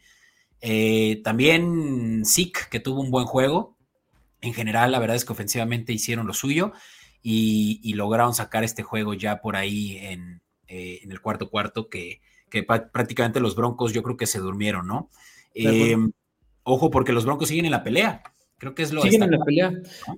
eh, 0.60 1.20
también 1.22 2.24
Zeke, 2.24 2.60
que 2.70 2.80
tuvo 2.80 3.00
un 3.00 3.10
buen 3.10 3.26
juego. 3.26 3.76
En 4.40 4.54
general, 4.54 4.92
la 4.92 4.98
verdad 4.98 5.16
es 5.16 5.24
que 5.24 5.32
ofensivamente 5.32 5.92
hicieron 5.92 6.26
lo 6.26 6.34
suyo 6.34 6.72
y, 7.22 7.92
lograron 7.94 8.34
sacar 8.34 8.62
este 8.64 8.82
juego 8.82 9.14
ya 9.14 9.40
por 9.40 9.56
ahí 9.56 9.96
en, 9.98 10.42
eh, 10.68 11.00
el 11.02 11.20
cuarto 11.20 11.50
cuarto, 11.50 11.88
que, 11.88 12.20
prácticamente 12.92 13.40
los 13.40 13.56
Broncos 13.56 13.92
yo 13.92 14.02
creo 14.02 14.16
que 14.16 14.26
se 14.26 14.38
durmieron, 14.38 14.86
¿no? 14.86 15.10
ojo, 16.62 16.90
porque 16.90 17.12
los 17.12 17.24
Broncos 17.24 17.48
siguen 17.48 17.64
en 17.66 17.70
la 17.70 17.84
pelea. 17.84 18.22
Creo 18.58 18.74
que 18.74 18.82
es 18.82 18.92
lo 18.92 19.02
Siguen 19.02 19.22
en 19.22 19.32
la 19.32 19.44
pelea. 19.44 19.72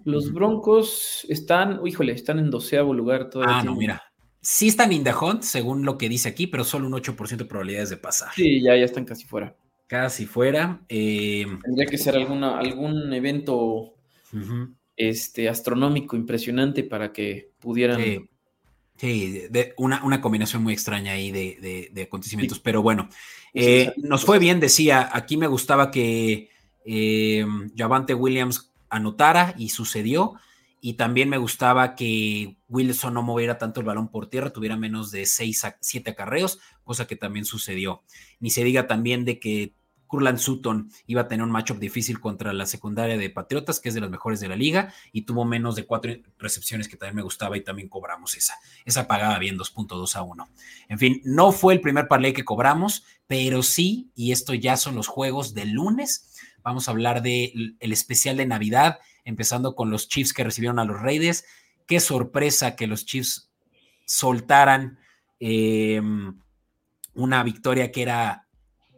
Los 0.05 0.33
Broncos 0.33 1.27
están, 1.29 1.81
híjole, 1.87 2.13
están 2.13 2.39
en 2.39 2.51
doceavo 2.51 2.95
lugar 2.95 3.31
todavía. 3.31 3.59
Ah, 3.59 3.65
no, 3.65 3.75
mira. 3.75 4.03
Sí 4.41 4.69
están 4.69 4.93
in 4.93 5.03
the 5.03 5.13
hunt, 5.13 5.43
según 5.43 5.85
lo 5.85 5.99
que 5.99 6.09
dice 6.09 6.29
aquí, 6.29 6.47
pero 6.47 6.63
solo 6.63 6.87
un 6.87 6.93
8% 6.93 7.37
de 7.37 7.45
probabilidades 7.45 7.91
de 7.91 7.97
pasar. 7.97 8.33
Sí, 8.35 8.63
ya, 8.63 8.77
ya 8.77 8.85
están 8.85 9.05
casi 9.05 9.27
fuera. 9.27 9.57
Casi 9.89 10.27
fuera. 10.27 10.83
Eh, 10.89 11.47
Tendría 11.63 11.87
que 11.87 11.97
ser 11.97 12.15
alguna, 12.15 12.59
algún 12.59 13.11
evento 13.15 13.95
este, 14.97 15.49
astronómico 15.49 16.15
impresionante 16.15 16.85
para 16.85 17.11
que 17.11 17.53
pudieran. 17.59 18.29
Sí, 18.97 19.47
de, 19.49 19.75
una, 19.79 20.05
una, 20.05 20.21
combinación 20.21 20.63
muy 20.63 20.75
extraña 20.75 21.13
ahí 21.13 21.31
de, 21.31 22.03
acontecimientos, 22.03 22.59
pero 22.59 22.83
bueno, 22.83 23.09
eh, 23.55 23.93
nos 23.97 24.25
fue 24.25 24.39
bien, 24.39 24.61
decía, 24.61 25.09
aquí 25.13 25.37
me 25.37 25.47
gustaba 25.47 25.91
que 25.91 26.51
eh, 26.85 27.47
Javante 27.77 28.13
Williams 28.13 28.73
anotara 28.91 29.55
y 29.57 29.71
sucedió. 29.71 30.35
Y 30.81 30.95
también 30.95 31.29
me 31.29 31.39
gustaba 31.39 31.97
que 31.97 32.57
Wilson 32.69 33.15
no 33.15 33.23
moviera 33.23 33.59
tanto 33.59 33.81
el 33.81 33.87
balón 33.87 34.09
por 34.11 34.31
tierra, 34.31 34.53
tuviera 34.53 34.77
menos 34.77 35.11
de 35.11 35.27
6 35.27 35.65
a 35.65 35.77
7 35.81 36.11
acarreos, 36.11 36.61
cosa 36.85 37.09
que 37.09 37.17
también 37.17 37.45
sucedió. 37.45 38.03
Ni 38.39 38.51
se 38.51 38.63
diga 38.63 38.87
también 38.87 39.25
de 39.25 39.41
que 39.41 39.75
Curland 40.09 40.39
Sutton 40.39 40.91
iba 41.07 41.23
a 41.23 41.29
tener 41.29 41.45
un 41.45 41.53
matchup 41.53 41.79
difícil 41.79 42.19
contra 42.19 42.53
la 42.53 42.67
secundaria 42.67 43.17
de 43.17 43.31
Patriotas, 43.31 43.79
que 43.79 43.91
es 43.91 43.95
de 43.95 44.01
las 44.01 44.11
mejores 44.11 44.41
de 44.41 44.49
la 44.49 44.57
liga, 44.57 44.93
y 45.13 45.23
tuvo 45.23 45.45
menos 45.45 45.77
de 45.77 45.87
cuatro 45.87 46.13
recepciones 46.39 46.89
que 46.89 46.97
también 46.97 47.17
me 47.17 47.23
gustaba 47.23 47.57
y 47.57 47.61
también 47.61 47.89
cobramos 47.89 48.37
esa. 48.37 48.55
Esa 48.85 49.07
pagaba 49.07 49.39
bien 49.39 49.57
2.2 49.57 50.17
a 50.17 50.23
1. 50.23 50.49
En 50.89 50.99
fin, 50.99 51.21
no 51.25 51.53
fue 51.53 51.75
el 51.75 51.81
primer 51.81 52.09
parlay 52.09 52.33
que 52.33 52.45
cobramos, 52.45 53.05
pero 53.29 53.63
sí, 53.63 54.11
y 54.17 54.33
esto 54.33 54.55
ya 54.55 54.77
son 54.77 54.97
los 54.97 55.07
juegos 55.07 55.55
del 55.55 55.73
lunes. 55.73 56.35
Vamos 56.63 56.89
a 56.89 56.91
hablar 56.91 57.23
del 57.23 57.77
el 57.79 57.93
especial 57.93 58.37
de 58.37 58.47
Navidad, 58.47 58.99
empezando 59.25 59.75
con 59.75 59.91
los 59.91 60.09
Chiefs 60.09 60.33
que 60.33 60.45
recibieron 60.45 60.79
a 60.79 60.85
los 60.85 61.01
Raiders. 61.01 61.45
Qué 61.87 62.01
sorpresa 62.01 62.75
que 62.75 62.87
los 62.87 63.05
Chiefs 63.05 63.51
soltaran 64.07 64.99
em, 65.39 66.41
una 67.15 67.43
victoria 67.43 67.93
que 67.93 68.03
era 68.03 68.48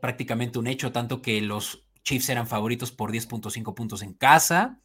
prácticamente 0.00 0.58
un 0.58 0.66
hecho, 0.66 0.92
tanto 0.92 1.22
que 1.22 1.40
los 1.40 1.84
Chiefs 2.02 2.28
eran 2.28 2.46
favoritos 2.46 2.92
por 2.92 3.12
10.5 3.12 3.74
puntos 3.74 4.02
en 4.02 4.14
casa. 4.14 4.80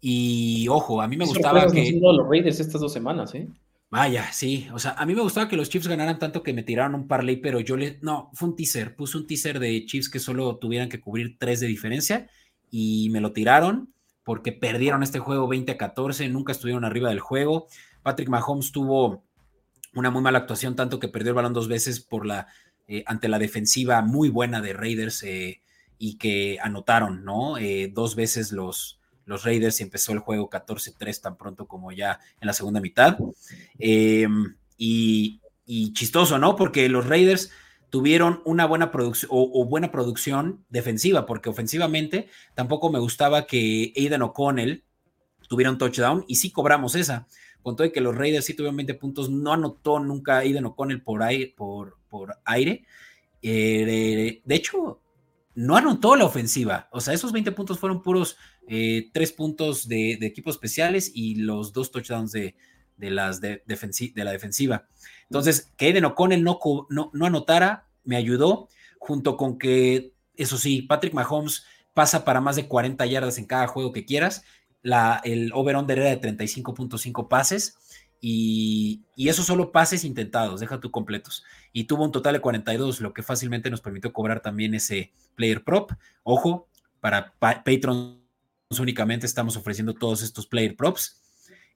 Y 0.00 0.66
ojo, 0.68 1.00
a 1.00 1.08
mí 1.08 1.16
me 1.16 1.24
gustaba 1.24 1.66
que. 1.70 1.98
los 2.00 2.28
Raiders 2.28 2.60
estas 2.60 2.80
dos 2.80 2.92
semanas, 2.92 3.34
¿eh? 3.34 3.48
Vaya, 3.90 4.32
sí. 4.32 4.68
O 4.72 4.78
sea, 4.78 4.92
a 4.92 5.04
mí 5.06 5.14
me 5.14 5.20
gustaba 5.20 5.48
que 5.48 5.56
los 5.56 5.68
Chiefs 5.68 5.86
ganaran 5.86 6.18
tanto 6.18 6.42
que 6.42 6.52
me 6.52 6.62
tiraron 6.62 6.94
un 6.94 7.06
parlay, 7.06 7.36
pero 7.36 7.60
yo 7.60 7.76
le. 7.76 7.98
No, 8.02 8.30
fue 8.34 8.48
un 8.48 8.56
teaser. 8.56 8.96
Puse 8.96 9.18
un 9.18 9.26
teaser 9.26 9.60
de 9.60 9.84
Chiefs 9.86 10.08
que 10.08 10.18
solo 10.18 10.56
tuvieran 10.56 10.88
que 10.88 11.00
cubrir 11.00 11.36
tres 11.38 11.60
de 11.60 11.66
diferencia 11.66 12.28
y 12.70 13.10
me 13.10 13.20
lo 13.20 13.32
tiraron 13.32 13.92
porque 14.24 14.52
perdieron 14.52 15.02
este 15.02 15.18
juego 15.18 15.48
20 15.48 15.72
a 15.72 15.76
14, 15.76 16.28
nunca 16.28 16.52
estuvieron 16.52 16.84
arriba 16.84 17.08
del 17.08 17.20
juego. 17.20 17.66
Patrick 18.02 18.28
Mahomes 18.28 18.72
tuvo 18.72 19.24
una 19.94 20.10
muy 20.10 20.22
mala 20.22 20.38
actuación, 20.38 20.74
tanto 20.74 20.98
que 20.98 21.08
perdió 21.08 21.30
el 21.30 21.36
balón 21.36 21.52
dos 21.52 21.68
veces 21.68 22.00
por 22.00 22.24
la, 22.24 22.46
eh, 22.88 23.04
ante 23.06 23.28
la 23.28 23.38
defensiva 23.38 24.02
muy 24.02 24.28
buena 24.28 24.60
de 24.60 24.72
Raiders 24.72 25.22
eh, 25.22 25.62
y 25.98 26.18
que 26.18 26.58
anotaron, 26.60 27.24
¿no? 27.24 27.56
Eh, 27.56 27.90
dos 27.92 28.16
veces 28.16 28.50
los, 28.50 29.00
los 29.24 29.44
Raiders 29.44 29.80
y 29.80 29.84
empezó 29.84 30.12
el 30.12 30.18
juego 30.18 30.50
14-3 30.50 31.20
tan 31.20 31.36
pronto 31.36 31.66
como 31.68 31.92
ya 31.92 32.18
en 32.40 32.46
la 32.46 32.52
segunda 32.52 32.80
mitad. 32.80 33.18
Y, 34.76 35.40
chistoso, 35.94 36.38
¿no? 36.38 36.56
Porque 36.56 36.88
los 36.88 37.06
Raiders 37.06 37.50
tuvieron 37.88 38.42
una 38.44 38.66
buena 38.66 38.90
producción 38.90 39.30
o, 39.32 39.64
buena 39.64 39.92
producción 39.92 40.66
defensiva, 40.68 41.24
porque 41.24 41.48
ofensivamente 41.48 42.28
tampoco 42.54 42.90
me 42.90 42.98
gustaba 42.98 43.46
que 43.46 43.92
Aidan 43.96 44.22
O'Connell 44.22 44.84
tuviera 45.48 45.70
un 45.70 45.78
touchdown 45.78 46.24
y 46.26 46.34
sí 46.34 46.50
cobramos 46.50 46.94
esa. 46.96 47.26
Con 47.62 47.76
todo 47.76 47.90
que 47.92 48.00
los 48.00 48.16
Raiders 48.16 48.44
sí 48.44 48.54
tuvieron 48.54 48.76
20 48.76 48.94
puntos, 48.94 49.30
no 49.30 49.52
anotó 49.52 50.00
nunca 50.00 50.38
Aidan 50.38 50.66
O'Connell 50.66 51.00
por 51.00 51.22
aire. 51.22 51.54
Por, 51.56 52.01
por 52.12 52.38
aire. 52.44 52.84
Eh, 53.40 54.42
de, 54.44 54.54
hecho, 54.54 55.00
no 55.54 55.76
anotó 55.76 56.14
la 56.14 56.26
ofensiva. 56.26 56.88
O 56.92 57.00
sea, 57.00 57.14
esos 57.14 57.32
20 57.32 57.50
puntos 57.52 57.78
fueron 57.78 58.02
puros 58.02 58.36
eh, 58.68 59.08
tres 59.14 59.32
puntos 59.32 59.88
de, 59.88 60.12
equipos 60.20 60.56
especiales 60.56 61.10
y 61.14 61.36
los 61.36 61.72
dos 61.72 61.90
touchdowns 61.90 62.32
de, 62.32 62.54
las 62.98 63.40
de, 63.40 63.62
de 63.64 64.24
la 64.24 64.30
defensiva. 64.30 64.86
Entonces, 65.22 65.72
que 65.78 65.88
Eden 65.88 66.04
O'Connell 66.04 66.44
no, 66.44 66.60
no, 66.90 67.10
no 67.14 67.26
anotara, 67.26 67.88
me 68.04 68.16
ayudó, 68.16 68.68
junto 68.98 69.38
con 69.38 69.58
que, 69.58 70.12
eso 70.36 70.58
sí, 70.58 70.82
Patrick 70.82 71.14
Mahomes 71.14 71.64
pasa 71.94 72.26
para 72.26 72.42
más 72.42 72.56
de 72.56 72.68
40 72.68 73.06
yardas 73.06 73.38
en 73.38 73.46
cada 73.46 73.66
juego 73.68 73.92
que 73.92 74.04
quieras. 74.04 74.44
La, 74.82 75.22
el 75.24 75.50
over-under 75.54 75.98
era 75.98 76.10
de 76.10 76.20
35.5 76.20 77.28
pases 77.28 77.78
y, 78.24 79.02
y 79.16 79.28
eso 79.28 79.42
solo 79.42 79.72
pases 79.72 80.04
intentados, 80.04 80.60
deja 80.60 80.78
tú 80.78 80.92
completos. 80.92 81.44
Y 81.72 81.84
tuvo 81.84 82.04
un 82.04 82.12
total 82.12 82.34
de 82.34 82.40
42, 82.40 83.00
lo 83.00 83.12
que 83.12 83.24
fácilmente 83.24 83.68
nos 83.68 83.80
permitió 83.80 84.12
cobrar 84.12 84.40
también 84.40 84.74
ese 84.74 85.12
player 85.34 85.64
prop. 85.64 85.90
Ojo, 86.22 86.68
para 87.00 87.34
Patreon 87.40 88.22
únicamente 88.78 89.26
estamos 89.26 89.56
ofreciendo 89.56 89.92
todos 89.92 90.22
estos 90.22 90.46
player 90.46 90.76
props. 90.76 91.20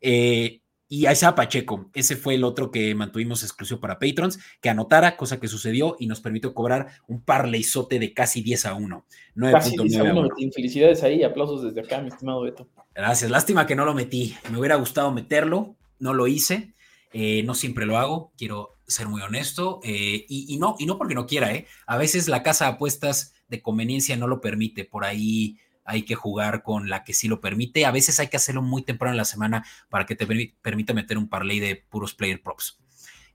Eh, 0.01 0.61
y 0.89 1.09
Isaiah 1.09 1.35
Pacheco, 1.35 1.91
ese 1.95 2.15
fue 2.15 2.37
el 2.37 2.45
otro 2.45 2.71
que 2.71 2.95
mantuvimos 2.95 3.43
exclusivo 3.43 3.81
para 3.81 3.99
patrons, 3.99 4.39
que 4.61 4.69
anotara, 4.69 5.17
cosa 5.17 5.41
que 5.41 5.49
sucedió 5.49 5.97
y 5.99 6.07
nos 6.07 6.21
permitió 6.21 6.55
cobrar 6.55 6.87
un 7.09 7.23
parleizote 7.23 7.99
de 7.99 8.15
casi 8.15 8.41
10 8.41 8.67
a 8.67 8.75
1. 8.75 9.05
9.9 9.35 10.53
Felicidades 10.55 11.03
ahí, 11.03 11.25
aplausos 11.25 11.65
desde 11.65 11.81
acá, 11.81 12.01
mi 12.01 12.09
estimado 12.09 12.43
Beto. 12.43 12.69
Gracias, 12.95 13.31
lástima 13.31 13.67
que 13.67 13.75
no 13.75 13.85
lo 13.85 13.95
metí. 13.95 14.37
Me 14.51 14.59
hubiera 14.59 14.77
gustado 14.77 15.11
meterlo, 15.11 15.76
no 15.99 16.15
lo 16.15 16.27
hice. 16.27 16.75
Eh, 17.13 17.43
no 17.45 17.55
siempre 17.55 17.87
lo 17.87 17.99
hago, 17.99 18.33
quiero 18.37 18.77
ser 18.87 19.09
muy 19.09 19.23
honesto. 19.23 19.81
Eh, 19.85 20.27
y, 20.29 20.53
y, 20.53 20.59
no, 20.59 20.77
y 20.79 20.87
no 20.87 20.99
porque 20.99 21.15
no 21.15 21.27
quiera, 21.27 21.55
¿eh? 21.55 21.67
A 21.87 21.97
veces 21.97 22.29
la 22.29 22.43
casa 22.43 22.67
de 22.67 22.73
apuestas 22.73 23.35
de 23.49 23.63
conveniencia 23.63 24.17
no 24.17 24.27
lo 24.27 24.41
permite. 24.41 24.85
Por 24.85 25.05
ahí 25.05 25.59
hay 25.87 26.03
que 26.03 26.17
jugar 26.17 26.63
con 26.63 26.91
la 26.91 27.05
que 27.05 27.15
sí 27.15 27.29
lo 27.29 27.41
permite. 27.41 27.87
A 27.87 27.93
veces 27.93 28.21
hay 28.21 28.29
que 28.29 28.37
hacerlo 28.37 28.61
muy 28.61 28.83
temprano 28.83 29.13
en 29.13 29.19
la 29.19 29.25
semana 29.25 29.65
para 29.89 30.05
que 30.05 30.17
te 30.17 30.27
permita 30.61 30.93
meter 30.93 31.17
un 31.17 31.29
parlay 31.29 31.61
de 31.61 31.77
puros 31.77 32.13
player 32.13 32.43
props. 32.43 32.79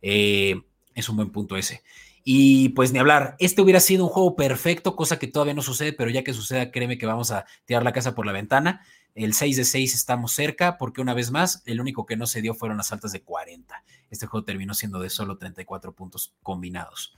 Eh, 0.01 0.61
es 0.93 1.09
un 1.09 1.15
buen 1.15 1.31
punto 1.31 1.55
ese. 1.55 1.81
Y 2.23 2.69
pues 2.69 2.93
ni 2.93 2.99
hablar, 2.99 3.35
este 3.39 3.61
hubiera 3.61 3.79
sido 3.79 4.03
un 4.05 4.09
juego 4.09 4.35
perfecto, 4.35 4.95
cosa 4.95 5.17
que 5.17 5.27
todavía 5.27 5.53
no 5.53 5.61
sucede, 5.61 5.93
pero 5.93 6.09
ya 6.09 6.23
que 6.23 6.33
suceda, 6.33 6.71
créeme 6.71 6.97
que 6.97 7.05
vamos 7.05 7.31
a 7.31 7.45
tirar 7.65 7.83
la 7.83 7.93
casa 7.93 8.13
por 8.13 8.25
la 8.25 8.31
ventana. 8.31 8.81
El 9.15 9.33
6 9.33 9.57
de 9.57 9.65
6 9.65 9.95
estamos 9.95 10.31
cerca, 10.31 10.77
porque 10.77 11.01
una 11.01 11.13
vez 11.13 11.31
más, 11.31 11.63
el 11.65 11.81
único 11.81 12.05
que 12.05 12.15
no 12.15 12.27
se 12.27 12.41
dio 12.41 12.53
fueron 12.53 12.77
las 12.77 12.91
altas 12.91 13.11
de 13.11 13.21
40. 13.21 13.83
Este 14.09 14.25
juego 14.25 14.45
terminó 14.45 14.73
siendo 14.73 14.99
de 14.99 15.09
solo 15.09 15.37
34 15.37 15.93
puntos 15.93 16.33
combinados. 16.43 17.17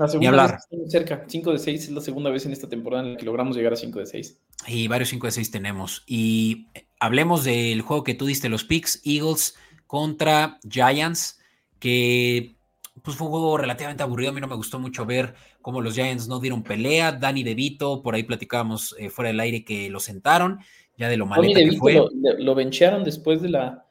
La 0.00 0.08
segunda 0.08 0.46
Vez 0.46 0.90
cerca, 0.90 1.24
5 1.28 1.52
de 1.52 1.58
6 1.58 1.84
es 1.84 1.90
la 1.90 2.00
segunda 2.00 2.30
vez 2.30 2.46
en 2.46 2.52
esta 2.52 2.66
temporada 2.68 3.04
en 3.04 3.12
la 3.12 3.18
que 3.18 3.26
logramos 3.26 3.54
llegar 3.54 3.74
a 3.74 3.76
5 3.76 3.98
de 3.98 4.06
6. 4.06 4.38
Y 4.66 4.88
varios 4.88 5.10
5 5.10 5.26
de 5.26 5.30
6 5.32 5.50
tenemos. 5.50 6.04
Y 6.06 6.68
eh, 6.72 6.86
hablemos 6.98 7.44
del 7.44 7.82
juego 7.82 8.02
que 8.02 8.14
tú 8.14 8.24
diste, 8.24 8.48
los 8.48 8.64
picks, 8.64 9.02
Eagles 9.04 9.56
contra 9.86 10.58
Giants, 10.66 11.38
que 11.78 12.56
pues 13.02 13.16
fue 13.16 13.26
un 13.26 13.32
juego 13.32 13.56
relativamente 13.56 14.02
aburrido. 14.02 14.30
A 14.30 14.34
mí 14.34 14.40
no 14.40 14.46
me 14.46 14.54
gustó 14.54 14.78
mucho 14.78 15.06
ver 15.06 15.34
cómo 15.62 15.80
los 15.80 15.94
Giants 15.94 16.28
no 16.28 16.40
dieron 16.40 16.62
pelea. 16.62 17.12
Dani 17.12 17.42
DeVito, 17.42 18.02
por 18.02 18.14
ahí 18.14 18.22
platicábamos 18.22 18.94
eh, 18.98 19.10
fuera 19.10 19.30
del 19.30 19.40
aire 19.40 19.64
que 19.64 19.90
lo 19.90 20.00
sentaron, 20.00 20.60
ya 20.96 21.08
de 21.08 21.16
lo 21.16 21.26
maleta 21.26 21.60
que 21.60 21.76
fue. 21.76 21.94
Lo, 21.94 22.08
lo 22.38 22.54
benchearon 22.54 23.04
después 23.04 23.42
de 23.42 23.50
la. 23.50 23.86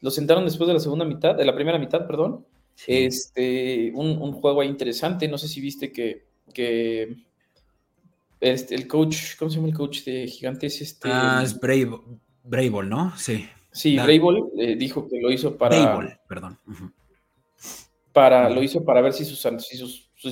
Lo 0.00 0.10
sentaron 0.10 0.44
después 0.44 0.66
de 0.68 0.74
la 0.74 0.80
segunda 0.80 1.04
mitad, 1.04 1.34
de 1.34 1.44
la 1.44 1.54
primera 1.54 1.78
mitad, 1.78 2.06
perdón. 2.06 2.44
Este, 2.86 3.92
un, 3.94 4.32
juego 4.32 4.60
ahí 4.60 4.68
interesante. 4.68 5.28
No 5.28 5.38
sé 5.38 5.46
si 5.46 5.60
viste 5.60 5.92
que, 5.92 6.26
que 6.52 7.16
este, 8.40 8.74
el 8.74 8.88
coach, 8.88 9.36
¿cómo 9.38 9.50
se 9.50 9.56
llama 9.56 9.68
el 9.68 9.74
coach 9.74 10.02
de 10.04 10.26
Gigantes? 10.26 10.80
Este, 10.80 11.08
ah, 11.12 11.42
es 11.44 11.58
Brave, 11.60 12.84
¿no? 12.84 13.12
Sí. 13.16 13.46
Sí, 13.72 13.96
Brable 13.96 14.42
eh, 14.58 14.76
dijo 14.76 15.08
que 15.08 15.20
lo 15.20 15.32
hizo 15.32 15.56
para. 15.56 16.18
perdón. 16.28 16.58
Para, 18.12 18.50
lo 18.50 18.62
hizo 18.62 18.84
para 18.84 19.00
ver 19.00 19.12
si 19.12 19.24
sus, 19.24 19.40
si 19.40 19.76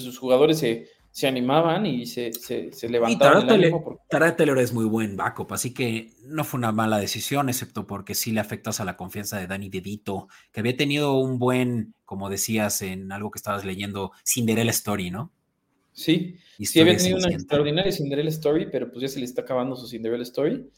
sus, 0.01 0.18
jugadores 0.18 0.59
se, 0.59 0.89
se 1.11 1.26
animaban 1.26 1.87
y 1.87 2.07
se, 2.07 2.33
se, 2.33 2.89
levantaban. 2.89 3.49
Y 3.49 4.37
Taylor 4.37 4.59
es 4.59 4.72
muy 4.72 4.85
buen 4.85 5.16
backup, 5.16 5.53
así 5.53 5.72
que 5.72 6.12
no 6.24 6.45
fue 6.45 6.59
una 6.59 6.72
mala 6.72 6.99
decisión, 6.99 7.49
excepto 7.49 7.87
porque 7.87 8.14
sí 8.14 8.33
le 8.33 8.41
afectas 8.41 8.81
a 8.81 8.85
la 8.85 8.97
confianza 8.97 9.39
de 9.39 9.47
Danny 9.47 9.68
DeVito, 9.68 10.28
que 10.53 10.61
había 10.61 10.76
tenido 10.76 11.14
un 11.14 11.39
buen, 11.39 11.95
como 12.05 12.28
decías 12.28 12.83
en 12.83 13.12
algo 13.12 13.31
que 13.31 13.39
estabas 13.39 13.64
leyendo, 13.64 14.12
Cinderella 14.24 14.70
Story, 14.70 15.11
¿no? 15.11 15.33
Sí, 15.93 16.37
sí 16.59 16.81
había 16.81 16.97
tenido 16.97 17.18
una 17.18 17.28
extraordinaria 17.28 17.93
Cinderella 17.93 18.31
Story, 18.31 18.68
pero 18.70 18.91
pues 18.91 19.03
ya 19.03 19.09
se 19.09 19.18
le 19.18 19.24
está 19.24 19.43
acabando 19.43 19.76
su 19.76 19.87
Cinderella 19.87 20.22
Story. 20.22 20.70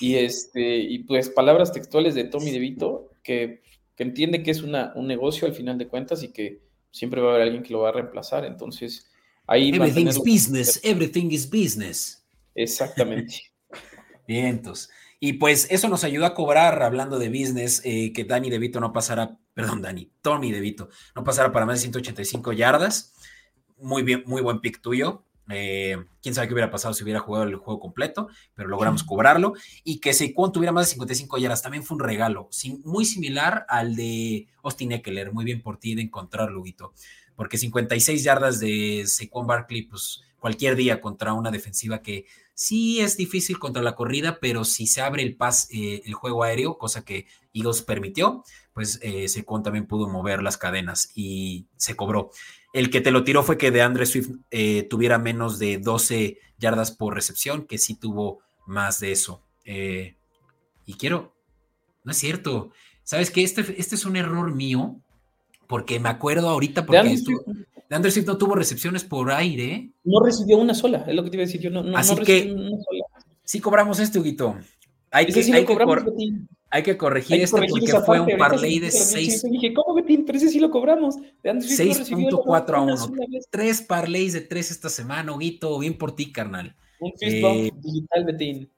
Y, 0.00 0.14
este, 0.14 0.78
y 0.78 1.00
pues 1.00 1.30
palabras 1.30 1.72
textuales 1.72 2.14
de 2.14 2.24
Tommy 2.24 2.50
DeVito, 2.50 3.10
que, 3.22 3.62
que 4.00 4.04
entiende 4.04 4.42
que 4.42 4.50
es 4.50 4.62
una, 4.62 4.94
un 4.94 5.06
negocio 5.06 5.46
al 5.46 5.52
final 5.52 5.76
de 5.76 5.86
cuentas 5.86 6.22
y 6.22 6.28
que 6.28 6.62
siempre 6.90 7.20
va 7.20 7.32
a 7.32 7.34
haber 7.34 7.42
alguien 7.42 7.62
que 7.62 7.74
lo 7.74 7.80
va 7.80 7.90
a 7.90 7.92
reemplazar. 7.92 8.46
Entonces, 8.46 9.10
ahí... 9.46 9.68
Everything 9.74 10.06
is 10.06 10.18
business, 10.18 10.80
everything 10.82 11.26
is 11.30 11.50
business. 11.50 12.26
Exactamente. 12.54 13.52
Bien, 14.26 14.46
entonces. 14.46 14.88
Y 15.20 15.34
pues 15.34 15.66
eso 15.70 15.90
nos 15.90 16.02
ayudó 16.02 16.24
a 16.24 16.32
cobrar, 16.32 16.82
hablando 16.82 17.18
de 17.18 17.28
business, 17.28 17.82
eh, 17.84 18.14
que 18.14 18.24
Dani 18.24 18.48
DeVito 18.48 18.80
no 18.80 18.90
pasara, 18.90 19.38
perdón, 19.52 19.82
Dani, 19.82 20.10
Tommy 20.22 20.50
DeVito, 20.50 20.88
no 21.14 21.22
pasara 21.22 21.52
para 21.52 21.66
más 21.66 21.76
de 21.76 21.82
185 21.82 22.54
yardas. 22.54 23.12
Muy 23.76 24.02
bien, 24.02 24.22
muy 24.24 24.40
buen 24.40 24.62
pick 24.62 24.80
tuyo. 24.80 25.26
Eh, 25.50 25.96
quién 26.22 26.34
sabe 26.34 26.48
qué 26.48 26.54
hubiera 26.54 26.70
pasado 26.70 26.94
si 26.94 27.02
hubiera 27.02 27.20
jugado 27.20 27.44
el 27.44 27.56
juego 27.56 27.80
completo, 27.80 28.28
pero 28.54 28.68
logramos 28.68 29.02
cobrarlo. 29.02 29.54
Y 29.84 30.00
que 30.00 30.12
Saquon 30.12 30.52
tuviera 30.52 30.72
más 30.72 30.86
de 30.86 30.92
55 30.92 31.38
yardas 31.38 31.62
también 31.62 31.84
fue 31.84 31.96
un 31.96 32.04
regalo, 32.04 32.48
muy 32.84 33.04
similar 33.04 33.66
al 33.68 33.96
de 33.96 34.48
Austin 34.62 34.92
Eckler. 34.92 35.32
Muy 35.32 35.44
bien 35.44 35.62
por 35.62 35.78
ti 35.78 35.94
de 35.94 36.02
encontrarlo, 36.02 36.62
Guito, 36.62 36.92
porque 37.36 37.58
56 37.58 38.22
yardas 38.22 38.60
de 38.60 39.04
Saquon 39.06 39.46
Barkley, 39.46 39.82
pues 39.82 40.22
cualquier 40.38 40.74
día 40.74 41.00
contra 41.00 41.34
una 41.34 41.50
defensiva 41.50 42.00
que 42.02 42.24
sí 42.54 43.00
es 43.00 43.16
difícil 43.16 43.58
contra 43.58 43.82
la 43.82 43.94
corrida, 43.94 44.38
pero 44.40 44.64
si 44.64 44.86
se 44.86 45.00
abre 45.00 45.22
el 45.22 45.36
pas, 45.36 45.68
eh, 45.70 46.02
el 46.04 46.14
juego 46.14 46.42
aéreo, 46.42 46.78
cosa 46.78 47.04
que 47.04 47.26
Eagles 47.52 47.82
permitió, 47.82 48.44
pues 48.72 48.98
eh, 49.02 49.28
Saquon 49.28 49.62
también 49.62 49.86
pudo 49.86 50.08
mover 50.08 50.42
las 50.42 50.56
cadenas 50.56 51.10
y 51.14 51.66
se 51.76 51.94
cobró. 51.96 52.30
El 52.72 52.90
que 52.90 53.00
te 53.00 53.10
lo 53.10 53.24
tiró 53.24 53.42
fue 53.42 53.58
que 53.58 53.70
de 53.70 53.82
Andre 53.82 54.06
Swift 54.06 54.30
eh, 54.50 54.84
tuviera 54.88 55.18
menos 55.18 55.58
de 55.58 55.78
12 55.78 56.38
yardas 56.58 56.92
por 56.92 57.14
recepción, 57.14 57.66
que 57.66 57.78
sí 57.78 57.94
tuvo 57.94 58.40
más 58.66 59.00
de 59.00 59.12
eso. 59.12 59.42
Eh, 59.64 60.16
y 60.86 60.94
quiero, 60.94 61.34
no 62.04 62.12
es 62.12 62.18
cierto. 62.18 62.70
¿Sabes 63.02 63.30
qué? 63.30 63.42
Este, 63.42 63.60
este 63.78 63.96
es 63.96 64.04
un 64.04 64.16
error 64.16 64.54
mío, 64.54 65.00
porque 65.66 65.98
me 65.98 66.08
acuerdo 66.08 66.48
ahorita 66.48 66.86
porque 66.86 67.02
de 67.02 67.96
Andre, 67.96 68.10
Swift 68.12 68.26
no 68.26 68.38
tuvo 68.38 68.54
recepciones 68.54 69.02
por 69.02 69.32
aire. 69.32 69.90
No 70.04 70.20
recibió 70.24 70.58
una 70.58 70.74
sola, 70.74 71.04
es 71.08 71.14
lo 71.14 71.24
que 71.24 71.30
te 71.30 71.36
iba 71.36 71.42
a 71.42 71.46
decir. 71.46 71.60
Yo 71.60 71.70
no, 71.70 71.82
no, 71.82 71.96
Así 71.96 72.14
que 72.16 72.54
sí 73.42 73.60
cobramos 73.60 73.98
este, 73.98 74.20
Huguito. 74.20 74.56
Hay 75.10 75.26
que, 75.26 75.40
hay, 75.40 75.64
que 75.64 75.76
hay 76.72 76.84
que 76.84 76.96
corregir 76.96 77.40
esto 77.40 77.58
porque 77.68 78.00
fue 78.06 78.20
un 78.20 78.38
parlay 78.38 78.78
de 78.78 78.92
6. 78.92 79.42
Dije, 79.50 79.74
¿cómo 79.74 79.94
Betín? 79.94 80.24
Pero 80.24 80.38
ese 80.38 80.48
sí 80.48 80.60
lo 80.60 80.70
cobramos. 80.70 81.16
6.4 81.42 82.74
a 82.74 82.80
1. 82.80 83.12
Tres 83.50 83.82
parlays 83.82 84.34
de 84.34 84.40
tres 84.40 84.70
esta 84.70 84.88
semana, 84.88 85.32
Huguito. 85.32 85.80
Bien 85.80 85.98
por 85.98 86.14
ti, 86.14 86.30
carnal. 86.30 86.76
Un 87.00 87.12
eh, 87.20 87.72
digital, 87.74 88.24
Betín. 88.24 88.70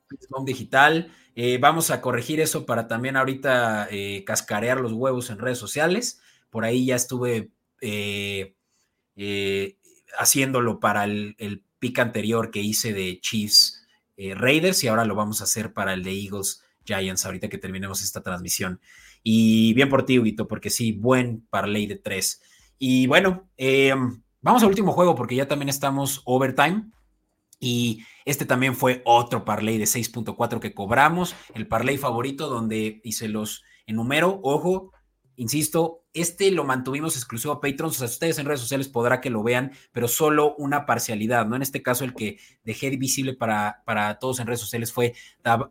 digital. 0.47 1.13
Eh, 1.37 1.59
vamos 1.59 1.91
a 1.91 2.01
corregir 2.01 2.41
eso 2.41 2.65
para 2.65 2.89
también 2.89 3.17
ahorita 3.17 3.89
eh, 3.91 4.25
cascarear 4.25 4.81
los 4.81 4.93
huevos 4.93 5.29
en 5.29 5.39
redes 5.39 5.59
sociales. 5.59 6.23
Por 6.49 6.65
ahí 6.65 6.87
ya 6.87 6.97
estuve 6.97 7.51
haciéndolo 10.19 10.81
para 10.81 11.05
el, 11.05 11.35
el 11.39 11.63
pick 11.79 11.99
anterior 11.99 12.51
que 12.51 12.61
hice 12.61 12.95
de 12.95 13.21
Chiefs 13.21 13.87
Raiders 14.17 14.83
y 14.85 14.89
ahora 14.89 15.05
lo 15.05 15.15
vamos 15.15 15.41
a 15.41 15.45
hacer 15.45 15.75
para 15.75 15.93
el 15.93 16.05
de 16.05 16.13
Eagles 16.13 16.62
Giants 16.85 17.25
ahorita 17.25 17.49
que 17.49 17.59
terminemos 17.59 18.03
esta 18.03 18.23
transmisión. 18.23 18.81
Y 19.23 19.75
bien 19.75 19.89
por 19.89 20.05
ti, 20.05 20.19
Huguito, 20.19 20.49
porque 20.49 20.71
sí, 20.71 20.93
buen 20.93 21.47
parlay 21.49 21.87
de 21.87 21.97
tres. 21.97 22.43
Y 22.79 23.07
bueno, 23.07 23.49
em, 23.57 24.23
vamos 24.41 24.63
al 24.63 24.69
último 24.69 24.93
juego 24.93 25.15
porque 25.15 25.37
ya 25.37 25.47
también 25.47 25.69
estamos 25.69 26.23
overtime. 26.25 26.91
Y 27.61 28.05
este 28.25 28.45
también 28.45 28.75
fue 28.75 29.03
otro 29.05 29.45
parlay 29.45 29.79
de 29.79 29.85
6.4 29.85 30.59
que 30.59 30.75
cobramos, 30.75 31.37
el 31.55 31.69
parlay 31.69 31.97
favorito 31.97 32.49
donde 32.49 33.01
hice 33.05 33.29
los 33.29 33.63
enumero, 33.87 34.41
ojo, 34.43 34.93
Insisto, 35.37 36.05
este 36.13 36.51
lo 36.51 36.65
mantuvimos 36.65 37.17
exclusivo 37.17 37.55
a 37.55 37.61
Patrons, 37.61 37.97
o 37.97 37.99
sea, 38.01 38.07
ustedes 38.07 38.39
en 38.39 38.45
redes 38.45 38.61
sociales 38.61 38.89
podrá 38.89 39.23
que 39.23 39.31
lo 39.31 39.43
vean, 39.43 39.73
pero 39.91 40.07
solo 40.07 40.55
una 40.57 40.85
parcialidad, 40.85 41.47
¿no? 41.47 41.57
En 41.57 41.63
este 41.63 41.83
caso, 41.83 42.05
el 42.05 42.13
que 42.15 42.39
dejé 42.65 42.91
visible 42.91 43.33
para, 43.33 43.83
para 43.87 44.19
todos 44.19 44.41
en 44.41 44.47
redes 44.47 44.61
sociales 44.61 44.93
fue 44.93 45.15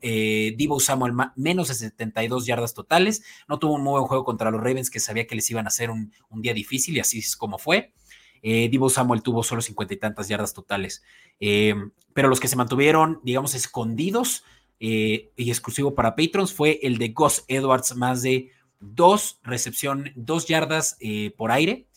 eh, 0.01 0.55
Divo 0.57 0.79
Samuel, 0.79 1.13
menos 1.35 1.67
de 1.67 1.75
72 1.75 2.47
yardas 2.47 2.73
totales, 2.73 3.23
no 3.47 3.59
tuvo 3.59 3.75
un 3.75 3.83
muy 3.83 3.91
buen 3.91 4.05
juego 4.05 4.23
contra 4.23 4.49
los 4.49 4.61
Ravens, 4.61 4.89
que 4.89 4.99
sabía 4.99 5.27
que 5.27 5.35
les 5.35 5.49
iban 5.51 5.65
a 5.65 5.69
hacer 5.69 5.91
un, 5.91 6.11
día 6.41 6.55
difícil, 6.55 6.97
y 6.97 6.99
así 6.99 7.19
es 7.19 7.37
como 7.37 7.59
fue. 7.59 7.93
Eh, 8.41 8.67
Divo 8.69 8.89
Samuel 8.89 9.21
tuvo 9.21 9.43
solo 9.43 9.61
cincuenta 9.61 9.93
y 9.93 9.97
tantas 9.97 10.27
yardas 10.27 10.55
totales, 10.55 11.03
eh, 11.39 11.75
pero 12.13 12.29
los 12.29 12.39
que 12.39 12.47
se 12.47 12.55
mantuvieron, 12.55 13.19
digamos, 13.23 13.53
escondidos 13.53 14.43
y 14.79 15.29
exclusivo 15.37 15.93
para 15.93 16.15
Patrons 16.15 16.51
fue 16.51 16.79
el 16.81 16.97
de 16.97 17.09
Gus 17.09 17.43
Edwards, 17.47 17.95
más 17.95 18.23
de 18.23 18.49
dos 18.81 19.39
recepción, 19.43 20.11
dos 20.15 20.47
yardas 20.47 20.97
eh, 20.99 21.33
por 21.37 21.51
aire, 21.51 21.87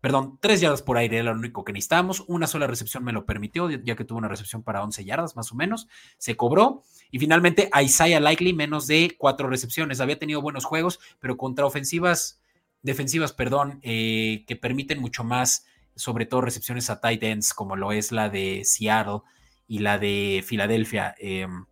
perdón, 0.00 0.38
tres 0.40 0.60
yardas 0.60 0.82
por 0.82 0.98
aire 0.98 1.18
era 1.18 1.32
lo 1.32 1.38
único 1.38 1.64
que 1.64 1.72
necesitábamos, 1.72 2.24
una 2.26 2.46
sola 2.46 2.66
recepción 2.66 3.02
me 3.02 3.12
lo 3.12 3.24
permitió, 3.24 3.70
ya 3.70 3.96
que 3.96 4.04
tuvo 4.04 4.18
una 4.18 4.28
recepción 4.28 4.62
para 4.62 4.82
11 4.82 5.04
yardas 5.04 5.36
más 5.36 5.50
o 5.52 5.54
menos, 5.54 5.88
se 6.18 6.36
cobró, 6.36 6.82
y 7.10 7.18
finalmente 7.18 7.70
Isaiah 7.82 8.20
Likely 8.20 8.52
menos 8.52 8.86
de 8.86 9.16
cuatro 9.18 9.48
recepciones, 9.48 10.00
había 10.00 10.18
tenido 10.18 10.42
buenos 10.42 10.64
juegos, 10.64 11.00
pero 11.18 11.36
contra 11.36 11.64
ofensivas, 11.64 12.40
defensivas, 12.82 13.32
perdón, 13.32 13.80
eh, 13.82 14.44
que 14.46 14.56
permiten 14.56 15.00
mucho 15.00 15.24
más, 15.24 15.64
sobre 15.94 16.26
todo 16.26 16.42
recepciones 16.42 16.90
a 16.90 17.00
tight 17.00 17.22
ends, 17.22 17.54
como 17.54 17.74
lo 17.74 17.92
es 17.92 18.12
la 18.12 18.28
de 18.28 18.62
Seattle 18.64 19.20
y 19.66 19.78
la 19.78 19.98
de 19.98 20.44
Filadelfia, 20.46 21.14
em, 21.18 21.64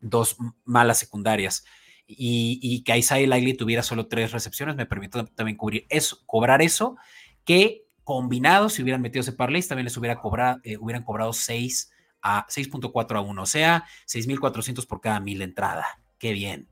dos 0.00 0.36
malas 0.64 0.98
secundarias 0.98 1.64
y, 2.06 2.82
que 2.84 2.98
Isaiah 2.98 3.26
Likely 3.26 3.54
tuviera 3.54 3.82
solo 3.82 4.06
tres 4.06 4.32
recepciones, 4.32 4.76
me 4.76 4.86
permitió 4.86 5.24
también 5.26 5.56
cubrir 5.56 5.86
eso, 5.88 6.18
cobrar 6.26 6.62
eso, 6.62 6.96
que 7.44 7.84
combinado, 8.04 8.68
si 8.68 8.82
hubieran 8.82 9.00
metido 9.00 9.20
ese 9.20 9.32
parlay, 9.32 9.62
también 9.62 9.84
les 9.84 9.96
hubiera 9.96 10.20
cobrado, 10.20 10.60
eh, 10.64 10.76
hubieran 10.76 11.04
cobrado 11.04 11.32
6 11.32 11.92
a 12.22 12.46
6.4 12.48 13.16
a 13.16 13.20
1, 13.20 13.42
o 13.42 13.46
sea, 13.46 13.84
6.400 14.06 14.86
por 14.86 15.00
cada 15.00 15.20
mil 15.20 15.40
entrada. 15.42 15.86
Qué 16.18 16.32
bien. 16.32 16.68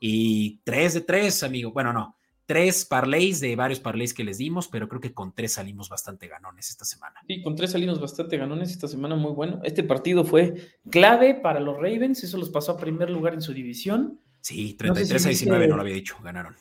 Y 0.00 0.60
3 0.64 0.94
de 0.94 1.00
3, 1.02 1.42
amigo. 1.42 1.72
Bueno, 1.72 1.92
no, 1.92 2.16
tres 2.48 2.86
parlays 2.86 3.40
de 3.40 3.54
varios 3.56 3.78
parlays 3.78 4.14
que 4.14 4.24
les 4.24 4.38
dimos, 4.38 4.68
pero 4.68 4.88
creo 4.88 5.02
que 5.02 5.12
con 5.12 5.34
tres 5.34 5.52
salimos 5.52 5.90
bastante 5.90 6.28
ganones 6.28 6.70
esta 6.70 6.86
semana. 6.86 7.20
Sí, 7.26 7.42
con 7.42 7.54
tres 7.54 7.72
salimos 7.72 8.00
bastante 8.00 8.38
ganones 8.38 8.70
esta 8.70 8.88
semana, 8.88 9.16
muy 9.16 9.32
bueno. 9.32 9.60
Este 9.64 9.82
partido 9.82 10.24
fue 10.24 10.54
clave 10.90 11.34
para 11.34 11.60
los 11.60 11.76
Ravens, 11.76 12.24
eso 12.24 12.38
los 12.38 12.48
pasó 12.48 12.72
a 12.72 12.76
primer 12.78 13.10
lugar 13.10 13.34
en 13.34 13.42
su 13.42 13.52
división. 13.52 14.18
Sí, 14.40 14.74
33 14.74 15.26
a 15.26 15.28
19 15.28 15.68
no 15.68 15.76
lo 15.76 15.82
había 15.82 15.94
dicho, 15.94 16.16
ganaron. 16.22 16.56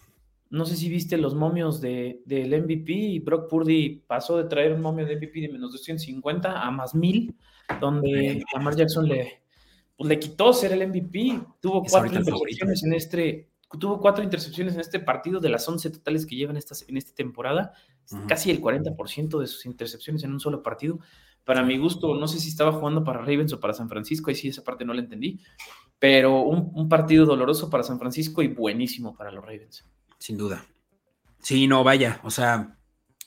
No 0.49 0.65
sé 0.65 0.78
si 0.78 0.89
viste 0.89 1.17
los 1.17 1.36
momios 1.36 1.82
de, 1.82 2.21
del 2.25 2.61
MVP 2.63 2.91
y 2.91 3.19
Brock 3.19 3.49
Purdy 3.49 4.03
pasó 4.07 4.38
de 4.38 4.45
traer 4.45 4.73
un 4.73 4.82
momio 4.82 5.05
de 5.05 5.17
MVP 5.17 5.41
de 5.41 5.49
menos 5.49 5.71
250 5.73 6.61
a 6.61 6.71
más 6.71 6.95
1000, 6.95 7.36
donde 7.82 8.43
Lamar 8.53 8.75
Jackson 8.75 9.07
le, 9.07 9.41
pues, 9.97 10.07
le 10.07 10.19
quitó 10.19 10.53
ser 10.53 10.71
el 10.71 10.88
MVP. 10.88 11.41
Tuvo 11.59 11.84
cuatro 11.84 12.17
intercepciones 12.17 12.84
en 12.84 12.93
este, 12.93 13.49
tuvo 13.78 13.99
cuatro 13.99 14.23
intercepciones 14.23 14.75
en 14.75 14.80
este 14.80 14.99
partido 14.99 15.41
de 15.41 15.49
las 15.49 15.67
11 15.67 15.89
totales 15.89 16.25
que 16.25 16.38
llevan 16.38 16.55
esta, 16.55 16.75
en 16.88 16.95
esta 16.95 17.13
temporada, 17.13 17.73
casi 18.28 18.49
el 18.49 18.61
40% 18.61 19.39
de 19.39 19.47
sus 19.47 19.65
intercepciones 19.65 20.23
en 20.23 20.32
un 20.32 20.39
solo 20.39 20.63
partido. 20.63 20.99
Para 21.43 21.63
mi 21.63 21.78
gusto, 21.78 22.15
no 22.15 22.28
sé 22.28 22.39
si 22.39 22.49
estaba 22.49 22.73
jugando 22.73 23.03
para 23.03 23.19
Ravens 23.19 23.53
o 23.53 23.59
para 23.59 23.73
San 23.73 23.89
Francisco, 23.89 24.32
y 24.32 24.36
sí, 24.36 24.49
esa 24.49 24.63
parte 24.63 24.86
no 24.86 24.93
la 24.93 25.01
entendí, 25.01 25.39
pero 25.99 26.41
un, 26.41 26.89
partido 26.89 27.25
doloroso 27.25 27.69
para 27.69 27.83
San 27.83 27.99
Francisco 27.99 28.41
y 28.41 28.47
buenísimo 28.47 29.15
para 29.15 29.31
los 29.31 29.43
Ravens. 29.43 29.85
Sin 30.19 30.37
duda. 30.37 30.65
Sí, 31.41 31.67
no, 31.67 31.83
vaya, 31.83 32.19
o 32.23 32.31
sea, 32.31 32.77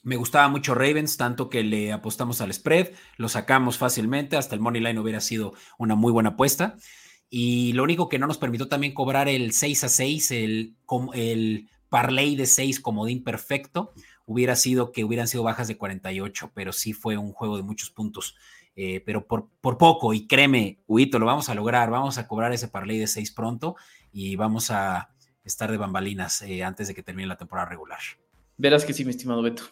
me 0.03 0.17
gustaba 0.17 0.49
mucho 0.49 0.75
Ravens, 0.75 1.17
tanto 1.17 1.49
que 1.49 1.63
le 1.63 1.93
apostamos 1.93 2.41
al 2.41 2.53
spread, 2.53 2.91
lo 3.17 3.29
sacamos 3.29 3.79
fácilmente, 3.79 4.37
hasta 4.37 4.55
el 4.55 4.61
money 4.61 4.81
line 4.81 4.99
hubiera 5.01 5.21
sido 5.21 5.55
una 5.79 5.95
muy 5.95 6.13
buena 6.13 6.31
apuesta. 6.31 6.77
Y 7.29 7.73
lo 7.75 7.85
único 7.85 8.09
que 8.09 8.19
no 8.19 8.27
nos 8.27 8.39
permitió 8.39 8.69
también 8.69 8.93
cobrar 8.93 9.29
el 9.29 9.53
6 9.53 9.85
a 9.85 9.89
6, 9.89 10.31
el, 10.33 10.77
el 11.15 11.69
parlay 11.89 12.35
de 12.35 12.47
6 12.47 12.81
comodín 12.81 13.23
perfecto, 13.23 13.93
hubiera 14.27 14.57
sido 14.57 14.91
que 14.91 15.05
hubieran 15.05 15.29
sido 15.29 15.45
bajas 15.45 15.69
de 15.69 15.77
48, 15.77 16.53
pero 16.55 16.73
sí 16.73 16.93
fue 16.93 17.17
un 17.17 17.33
juego 17.33 17.57
de 17.57 17.63
muchos 17.63 17.91
puntos. 17.91 18.37
Eh, 18.83 19.03
pero 19.05 19.27
por, 19.27 19.51
por, 19.61 19.77
poco, 19.77 20.15
y 20.15 20.27
créeme, 20.27 20.81
Huito, 20.87 21.19
lo 21.19 21.27
vamos 21.27 21.51
a 21.51 21.55
lograr, 21.55 21.91
vamos 21.91 22.17
a 22.17 22.27
cobrar 22.27 22.51
ese 22.55 22.67
parlay 22.67 22.97
de 22.97 23.07
6 23.07 23.31
pronto 23.33 23.77
y 24.11 24.37
vamos 24.37 24.71
a 24.71 25.11
estar 25.45 25.71
de 25.71 25.77
bambalinas 25.77 26.41
eh, 26.41 26.65
antes 26.65 26.89
de 26.89 26.95
que 26.95 27.03
termine 27.03 27.29
la 27.29 27.37
temporada 27.37 27.69
regular. 27.69 27.99
Verás 28.57 28.87
que 28.87 28.95
sí, 28.95 29.05
mi 29.05 29.11
estimado 29.11 29.43
Beto. 29.43 29.65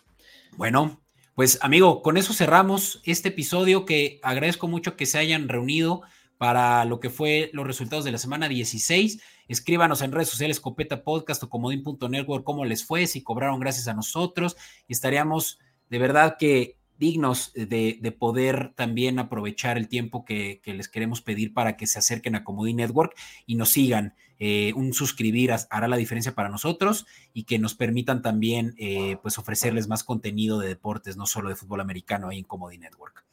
Bueno, 0.59 1.01
Pues 1.35 1.59
amigo, 1.63 2.03
con 2.03 2.19
eso 2.19 2.35
cerramos 2.35 3.01
este 3.03 3.31
episodio 3.31 3.87
que 3.87 4.21
agradezco 4.23 4.69
mucho 4.69 4.95
que 4.95 5.07
se 5.07 5.17
hayan 5.17 5.49
reunido 5.49 6.03
para 6.37 6.85
lo 6.85 7.01
que 7.01 7.09
fue 7.09 7.49
los 7.55 7.67
resultados 7.67 8.05
de 8.05 8.13
la 8.13 8.19
semana 8.19 8.47
16. 8.47 9.23
Escríbanos 9.49 10.03
en 10.03 10.13
redes 10.13 10.29
sociales 10.29 10.61
Copeta 10.61 11.03
Podcast 11.03 11.43
o 11.45 11.49
comodín.network 11.49 12.45
cómo 12.45 12.67
les 12.67 12.85
fue, 12.85 13.07
si 13.07 13.23
cobraron 13.23 13.59
gracias 13.59 13.89
a 13.89 13.95
nosotros. 13.95 14.55
Y 14.87 14.93
estaríamos 14.93 15.59
de 15.89 15.99
verdad 15.99 16.37
que 16.39 16.78
dignos 16.99 17.53
de, 17.55 18.17
poder 18.19 18.73
también 18.75 19.19
aprovechar 19.19 19.79
el 19.79 19.89
tiempo 19.89 20.25
que, 20.25 20.61
les 20.65 20.89
queremos 20.89 21.23
pedir 21.23 21.55
para 21.55 21.77
que 21.77 21.87
se 21.87 21.99
acerquen 21.99 22.35
a 22.35 22.45
Comodín 22.45 22.77
Network 22.77 23.15
y 23.47 23.55
nos 23.55 23.71
sigan. 23.71 24.15
Eh, 24.41 24.73
un 24.77 24.93
suscribir 24.93 25.51
hará 25.69 25.89
la 25.89 25.97
diferencia 25.97 26.33
para 26.33 26.49
nosotros 26.49 27.07
y 27.33 27.43
que 27.43 27.59
nos 27.59 27.75
permitan 27.75 28.23
también 28.23 28.73
eh, 28.79 29.17
pues 29.21 29.37
ofrecerles 29.37 29.89
más 29.89 30.05
contenido 30.05 30.61
de 30.61 30.69
deportes, 30.69 31.17
no 31.17 31.27
solo 31.27 31.49
de 31.49 31.57
fútbol 31.57 31.81
americano 31.81 32.29
ahí 32.29 32.39
en 32.39 32.45
Comodín 32.45 32.83
Network. 32.83 33.25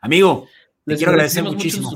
Amigo, 0.00 0.48
te 0.86 0.96
quiero 0.96 1.12
agradecer 1.12 1.44
muchísimo. 1.44 1.94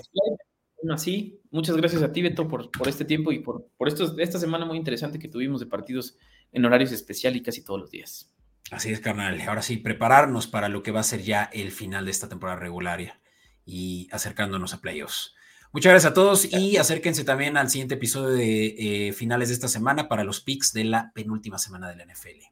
Así, 0.93 1.41
muchas 1.51 1.77
gracias 1.77 2.03
a 2.03 2.13
ti, 2.13 2.21
Beto, 2.21 2.49
por, 2.49 2.71
por 2.71 2.89
este 2.89 3.05
tiempo 3.05 3.33
y 3.33 3.39
por, 3.39 3.67
por 3.77 3.89
esta 3.89 4.39
semana 4.39 4.67
muy 4.67 4.77
interesante 4.77 5.19
que 5.19 5.29
tuvimos 5.29 5.61
de 5.61 5.67
partidos 5.67 6.19
en 6.53 6.65
horarios 6.65 6.93
especiales 6.93 7.41
y 7.41 7.43
casi 7.43 7.65
todos 7.65 7.81
los 7.81 7.91
días. 7.91 8.31
Así 8.71 8.93
es, 8.93 9.01
carnal. 9.01 9.41
Ahora 9.43 9.63
sí, 9.63 9.77
prepararnos 9.79 10.47
para 10.47 10.69
lo 10.69 10.83
que 10.83 10.93
va 10.93 11.01
a 11.01 11.05
ser 11.05 11.23
ya 11.23 11.45
el 11.53 11.73
final 11.73 12.05
de 12.05 12.11
esta 12.11 12.29
temporada 12.29 12.59
regular 12.59 13.21
y 13.65 14.09
acercándonos 14.13 14.75
a 14.75 14.81
playoffs. 14.81 15.35
Muchas 15.73 15.93
gracias 15.93 16.11
a 16.11 16.15
todos 16.15 16.53
y 16.53 16.77
acérquense 16.79 17.23
también 17.23 17.57
al 17.57 17.71
siguiente 17.71 17.95
episodio 17.95 18.31
de 18.31 19.09
eh, 19.09 19.13
finales 19.13 19.49
de 19.49 19.55
esta 19.55 19.69
semana 19.69 20.09
para 20.09 20.25
los 20.25 20.41
picks 20.41 20.73
de 20.73 20.85
la 20.85 21.13
penúltima 21.15 21.59
semana 21.59 21.89
de 21.89 21.97
la 21.97 22.05
NFL. 22.05 22.43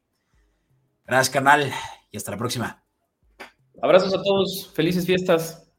Gracias, 1.05 1.29
carnal, 1.29 1.73
y 2.11 2.17
hasta 2.17 2.31
la 2.31 2.37
próxima. 2.37 2.83
Abrazos 3.81 4.13
a 4.13 4.21
todos, 4.23 4.71
felices 4.73 5.05
fiestas. 5.05 5.69